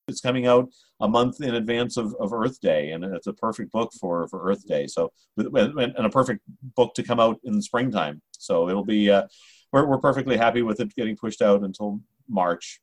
It's 0.08 0.20
coming 0.20 0.46
out 0.46 0.68
a 1.00 1.08
month 1.08 1.40
in 1.42 1.54
advance 1.54 1.96
of, 1.96 2.14
of 2.20 2.32
Earth 2.32 2.60
Day, 2.60 2.90
and 2.92 3.04
it's 3.04 3.26
a 3.26 3.32
perfect 3.32 3.72
book 3.72 3.92
for, 4.00 4.26
for 4.28 4.48
Earth 4.50 4.66
Day. 4.66 4.86
So, 4.86 5.12
and 5.36 5.96
a 5.98 6.10
perfect 6.10 6.40
book 6.76 6.94
to 6.94 7.02
come 7.02 7.20
out 7.20 7.38
in 7.44 7.54
the 7.54 7.62
springtime. 7.62 8.20
So 8.32 8.68
it'll 8.68 8.84
be, 8.84 9.10
uh, 9.10 9.24
we're, 9.72 9.86
we're 9.86 9.98
perfectly 9.98 10.36
happy 10.36 10.62
with 10.62 10.80
it 10.80 10.94
getting 10.94 11.16
pushed 11.16 11.42
out 11.42 11.62
until 11.62 12.00
March. 12.28 12.80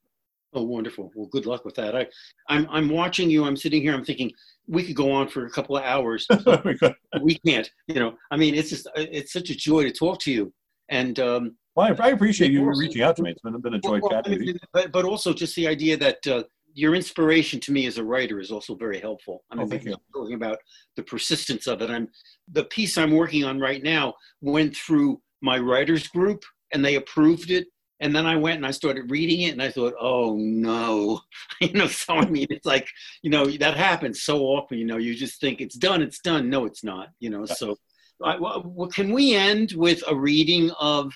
Oh, 0.54 0.64
wonderful! 0.64 1.12
Well, 1.16 1.28
good 1.28 1.46
luck 1.46 1.66
with 1.66 1.76
that. 1.76 1.98
I, 1.98 2.08
I'm 2.48 2.66
I'm 2.70 2.88
watching 2.88 3.30
you. 3.30 3.44
I'm 3.44 3.58
sitting 3.58 3.82
here. 3.82 3.94
I'm 3.94 4.06
thinking 4.06 4.32
we 4.68 4.84
could 4.84 4.96
go 4.96 5.12
on 5.12 5.28
for 5.28 5.46
a 5.46 5.50
couple 5.50 5.76
of 5.76 5.84
hours. 5.84 6.26
we, 6.64 6.78
we 7.22 7.36
can't. 7.46 7.70
You 7.88 7.96
know, 7.96 8.14
I 8.32 8.38
mean, 8.38 8.56
it's 8.56 8.70
just 8.70 8.88
it's 8.96 9.34
such 9.34 9.50
a 9.50 9.56
joy 9.56 9.84
to 9.84 9.92
talk 9.92 10.20
to 10.22 10.32
you. 10.32 10.54
And 10.88 11.20
um, 11.20 11.58
well, 11.76 11.94
I, 12.00 12.10
appreciate 12.10 12.52
you 12.52 12.64
reaching 12.74 13.02
out 13.02 13.18
to 13.18 13.24
me. 13.24 13.32
It's 13.32 13.42
been, 13.42 13.60
been 13.60 13.74
a 13.74 13.80
joy 13.80 14.00
well, 14.00 14.12
chatting 14.12 14.34
with 14.34 14.44
you. 14.44 14.58
But, 14.72 14.94
but 14.94 15.04
also 15.04 15.34
just 15.34 15.56
the 15.56 15.68
idea 15.68 15.98
that 15.98 16.26
uh, 16.26 16.44
your 16.76 16.94
inspiration 16.94 17.60
to 17.62 17.72
me 17.72 17.88
as 17.88 17.98
a 17.98 18.04
writer 18.04 18.40
is 18.40 18.52
also 18.52 18.76
very 18.76 19.00
helpful. 19.00 19.44
I 19.50 19.56
mean, 19.56 19.94
oh, 19.94 19.96
talking 20.14 20.36
about 20.36 20.60
the 20.98 21.04
persistence 21.04 21.68
of 21.68 21.82
it. 21.82 21.90
I'm 21.90 22.10
the 22.52 22.66
piece 22.66 22.98
I'm 22.98 23.12
working 23.12 23.46
on 23.46 23.60
right 23.60 23.82
now 23.82 24.14
went 24.42 24.76
through 24.76 25.22
my 25.42 25.58
writers 25.58 26.08
group 26.10 26.44
and 26.74 26.84
they 26.84 26.96
approved 26.96 27.50
it. 27.50 27.68
And 28.02 28.14
then 28.14 28.26
I 28.26 28.36
went 28.36 28.58
and 28.58 28.66
I 28.66 28.72
started 28.72 29.10
reading 29.10 29.42
it 29.42 29.54
and 29.54 29.62
I 29.62 29.72
thought, 29.72 29.94
oh 29.98 30.36
no, 30.36 31.22
you 31.62 31.72
know, 31.72 31.88
so 31.88 32.16
I 32.16 32.26
mean, 32.26 32.48
it's 32.50 32.66
like, 32.66 32.90
you 33.24 33.30
know, 33.30 33.46
that 33.46 33.78
happens 33.78 34.24
so 34.24 34.42
often, 34.42 34.78
you 34.78 34.86
know, 34.86 34.98
you 34.98 35.16
just 35.16 35.40
think 35.40 35.62
it's 35.62 35.78
done, 35.78 36.02
it's 36.02 36.20
done. 36.20 36.50
No, 36.50 36.66
it's 36.66 36.84
not, 36.84 37.08
you 37.22 37.30
know, 37.30 37.46
so 37.46 37.78
I, 38.22 38.38
well, 38.38 38.90
can 38.94 39.14
we 39.14 39.34
end 39.34 39.72
with 39.78 40.04
a 40.10 40.16
reading 40.16 40.72
of 40.78 41.14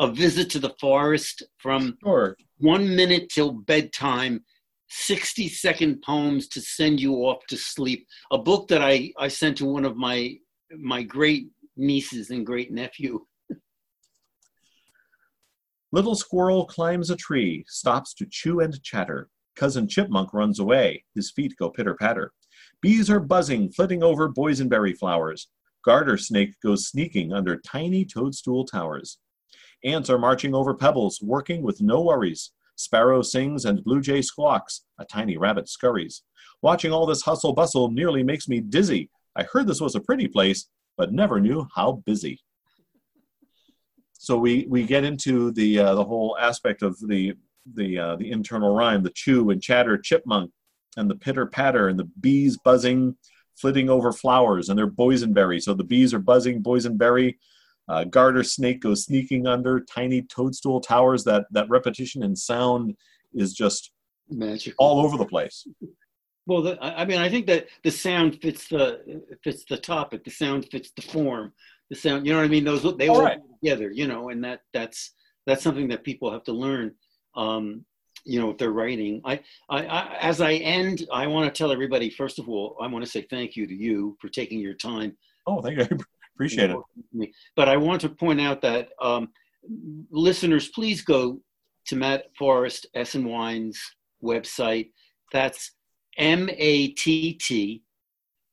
a 0.00 0.10
visit 0.10 0.48
to 0.50 0.58
the 0.58 0.74
forest 0.80 1.42
from 1.58 1.98
sure. 2.02 2.36
one 2.58 2.96
minute 2.96 3.28
till 3.28 3.52
bedtime 3.52 4.42
60 4.88 5.48
second 5.48 6.02
poems 6.02 6.48
to 6.48 6.60
send 6.60 7.00
you 7.00 7.14
off 7.14 7.44
to 7.48 7.56
sleep. 7.56 8.06
A 8.30 8.38
book 8.38 8.68
that 8.68 8.82
i 8.82 9.12
i 9.18 9.28
sent 9.28 9.58
to 9.58 9.66
one 9.66 9.84
of 9.84 9.96
my 9.96 10.36
my 10.78 11.02
great 11.02 11.48
nieces 11.76 12.30
and 12.30 12.46
great 12.46 12.72
nephew. 12.72 13.24
Little 15.92 16.14
squirrel 16.14 16.66
climbs 16.66 17.10
a 17.10 17.16
tree 17.16 17.64
stops 17.68 18.14
to 18.14 18.26
chew 18.30 18.60
and 18.60 18.82
chatter. 18.82 19.28
Cousin 19.56 19.88
chipmunk 19.88 20.32
runs 20.32 20.60
away 20.60 21.04
his 21.14 21.30
feet 21.30 21.54
go 21.58 21.70
pitter 21.70 21.94
patter. 21.94 22.32
Bees 22.80 23.10
are 23.10 23.20
buzzing 23.20 23.70
flitting 23.70 24.02
over 24.02 24.28
boysenberry 24.28 24.96
flowers. 24.96 25.48
Garter 25.84 26.18
snake 26.18 26.54
goes 26.62 26.88
sneaking 26.88 27.32
under 27.32 27.58
tiny 27.58 28.04
toadstool 28.04 28.64
towers. 28.64 29.18
Ants 29.84 30.10
are 30.10 30.18
marching 30.18 30.54
over 30.54 30.74
pebbles, 30.74 31.20
working 31.22 31.62
with 31.62 31.80
no 31.80 32.02
worries. 32.02 32.52
Sparrow 32.76 33.22
sings 33.22 33.64
and 33.64 33.82
blue 33.82 34.00
jay 34.00 34.22
squawks. 34.22 34.84
A 34.98 35.04
tiny 35.04 35.36
rabbit 35.36 35.68
scurries. 35.68 36.22
Watching 36.62 36.92
all 36.92 37.06
this 37.06 37.22
hustle 37.22 37.52
bustle 37.52 37.90
nearly 37.90 38.22
makes 38.22 38.48
me 38.48 38.60
dizzy. 38.60 39.10
I 39.34 39.42
heard 39.42 39.66
this 39.66 39.80
was 39.80 39.94
a 39.94 40.00
pretty 40.00 40.28
place, 40.28 40.68
but 40.96 41.12
never 41.12 41.40
knew 41.40 41.66
how 41.74 42.02
busy. 42.06 42.40
So 44.12 44.38
we, 44.38 44.66
we 44.68 44.84
get 44.84 45.04
into 45.04 45.52
the 45.52 45.78
uh, 45.78 45.94
the 45.94 46.04
whole 46.04 46.36
aspect 46.40 46.82
of 46.82 46.98
the 47.00 47.34
the 47.74 47.98
uh, 47.98 48.16
the 48.16 48.30
internal 48.30 48.74
rhyme, 48.74 49.02
the 49.02 49.10
chew 49.10 49.50
and 49.50 49.62
chatter 49.62 49.98
chipmunk, 49.98 50.50
and 50.96 51.10
the 51.10 51.16
pitter 51.16 51.46
patter, 51.46 51.88
and 51.88 51.98
the 51.98 52.08
bees 52.20 52.56
buzzing, 52.56 53.16
flitting 53.56 53.90
over 53.90 54.12
flowers, 54.12 54.68
and 54.68 54.78
they're 54.78 54.86
boysenberry. 54.86 55.60
So 55.60 55.74
the 55.74 55.84
bees 55.84 56.14
are 56.14 56.18
buzzing 56.18 56.62
boysenberry, 56.62 57.36
uh, 57.88 58.04
garter 58.04 58.42
snake 58.42 58.80
goes 58.80 59.04
sneaking 59.04 59.46
under, 59.46 59.80
tiny 59.80 60.22
toadstool 60.22 60.80
towers. 60.80 61.24
That 61.24 61.46
that 61.52 61.68
repetition 61.68 62.22
and 62.22 62.36
sound 62.36 62.96
is 63.34 63.52
just 63.52 63.92
Magical. 64.28 64.74
all 64.78 65.00
over 65.00 65.16
the 65.16 65.26
place. 65.26 65.66
Well, 66.46 66.62
the, 66.62 66.78
I 66.80 67.04
mean, 67.04 67.18
I 67.18 67.28
think 67.28 67.46
that 67.46 67.66
the 67.82 67.90
sound 67.90 68.40
fits 68.40 68.68
the 68.68 69.22
fits 69.42 69.64
the 69.68 69.76
topic. 69.76 70.24
The 70.24 70.30
sound 70.30 70.68
fits 70.70 70.90
the 70.94 71.02
form. 71.02 71.52
The 71.90 71.96
sound, 71.96 72.26
you 72.26 72.32
know 72.32 72.38
what 72.38 72.44
I 72.44 72.48
mean? 72.48 72.64
Those 72.64 72.82
they 72.96 73.08
all, 73.08 73.16
All 73.16 73.22
right. 73.22 73.38
together, 73.62 73.90
you 73.90 74.06
know, 74.06 74.30
and 74.30 74.42
that 74.44 74.60
that's 74.72 75.12
that's 75.46 75.62
something 75.62 75.88
that 75.88 76.04
people 76.04 76.30
have 76.32 76.44
to 76.44 76.52
learn. 76.52 76.94
Um, 77.36 77.84
you 78.24 78.40
know, 78.40 78.50
if 78.50 78.58
they're 78.58 78.72
writing. 78.72 79.20
I, 79.24 79.40
I, 79.70 79.86
I, 79.86 80.16
as 80.16 80.40
I 80.40 80.54
end, 80.54 81.06
I 81.12 81.28
want 81.28 81.52
to 81.52 81.56
tell 81.56 81.70
everybody. 81.70 82.10
First 82.10 82.40
of 82.40 82.48
all, 82.48 82.76
I 82.80 82.88
want 82.88 83.04
to 83.04 83.10
say 83.10 83.22
thank 83.22 83.54
you 83.54 83.68
to 83.68 83.74
you 83.74 84.16
for 84.20 84.28
taking 84.28 84.58
your 84.58 84.74
time 84.74 85.16
Oh, 85.46 85.62
thank 85.62 85.78
you. 85.78 85.98
Appreciate 86.36 86.70
it. 86.70 86.76
me. 87.14 87.32
But 87.54 87.68
I 87.68 87.78
want 87.78 88.02
to 88.02 88.10
point 88.10 88.40
out 88.42 88.60
that 88.60 88.90
um, 89.00 89.30
listeners, 90.10 90.68
please 90.68 91.00
go 91.00 91.40
to 91.86 91.96
Matt 91.96 92.26
Forrest 92.38 92.86
Esenwine's 92.94 93.80
website. 94.22 94.90
That's 95.32 95.72
M 96.18 96.48
A 96.52 96.88
T 96.88 97.34
T. 97.34 97.82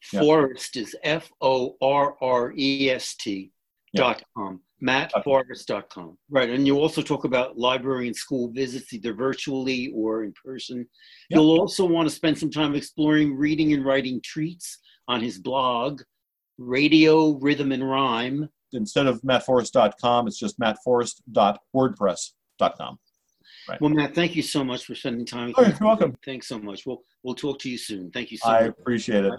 Forrest 0.02 0.78
is 0.78 0.96
F 1.04 1.30
O 1.42 1.76
R 1.82 2.16
R 2.22 2.54
E 2.56 2.90
S 2.90 3.16
T 3.16 3.52
dot 3.96 4.24
com. 4.36 4.62
MattForrest.com. 4.84 6.18
Right. 6.30 6.50
And 6.50 6.68
you 6.68 6.78
also 6.78 7.02
talk 7.02 7.24
about 7.24 7.58
library 7.58 8.08
and 8.08 8.16
school 8.16 8.52
visits, 8.52 8.92
either 8.94 9.14
virtually 9.14 9.94
or 9.96 10.24
in 10.24 10.34
person. 10.44 10.80
Yep. 10.80 10.88
You'll 11.30 11.58
also 11.58 11.86
want 11.86 12.10
to 12.10 12.14
spend 12.14 12.38
some 12.38 12.52
time 12.52 12.76
exploring 12.76 13.36
reading 13.36 13.72
and 13.72 13.86
writing 13.86 14.20
treats 14.22 14.80
on 15.08 15.22
his 15.22 15.40
blog, 15.40 16.02
Radio 16.58 17.38
Rhythm 17.40 17.72
and 17.72 17.90
Rhyme. 17.90 18.50
Instead 18.74 19.08
of 19.08 19.22
mattforrest.com, 19.22 20.28
it's 20.28 20.38
just 20.40 20.60
mattforrest.wordpress.com. 20.60 23.00
Well, 23.80 23.92
Matt, 23.92 24.14
thank 24.14 24.36
you 24.36 24.42
so 24.42 24.62
much 24.64 24.86
for 24.86 24.94
spending 24.96 25.26
time 25.26 25.48
with 25.48 25.56
Oh, 25.58 25.62
you're 25.64 25.78
welcome. 25.80 26.18
Thanks 26.26 26.48
so 26.48 26.60
much. 26.60 26.86
We'll 26.86 27.02
we'll 27.24 27.36
talk 27.36 27.60
to 27.60 27.70
you 27.70 27.78
soon. 27.78 28.12
Thank 28.12 28.32
you 28.32 28.38
so 28.38 28.50
I 28.50 28.62
much. 28.62 28.70
appreciate 28.80 29.26
it. 29.26 29.34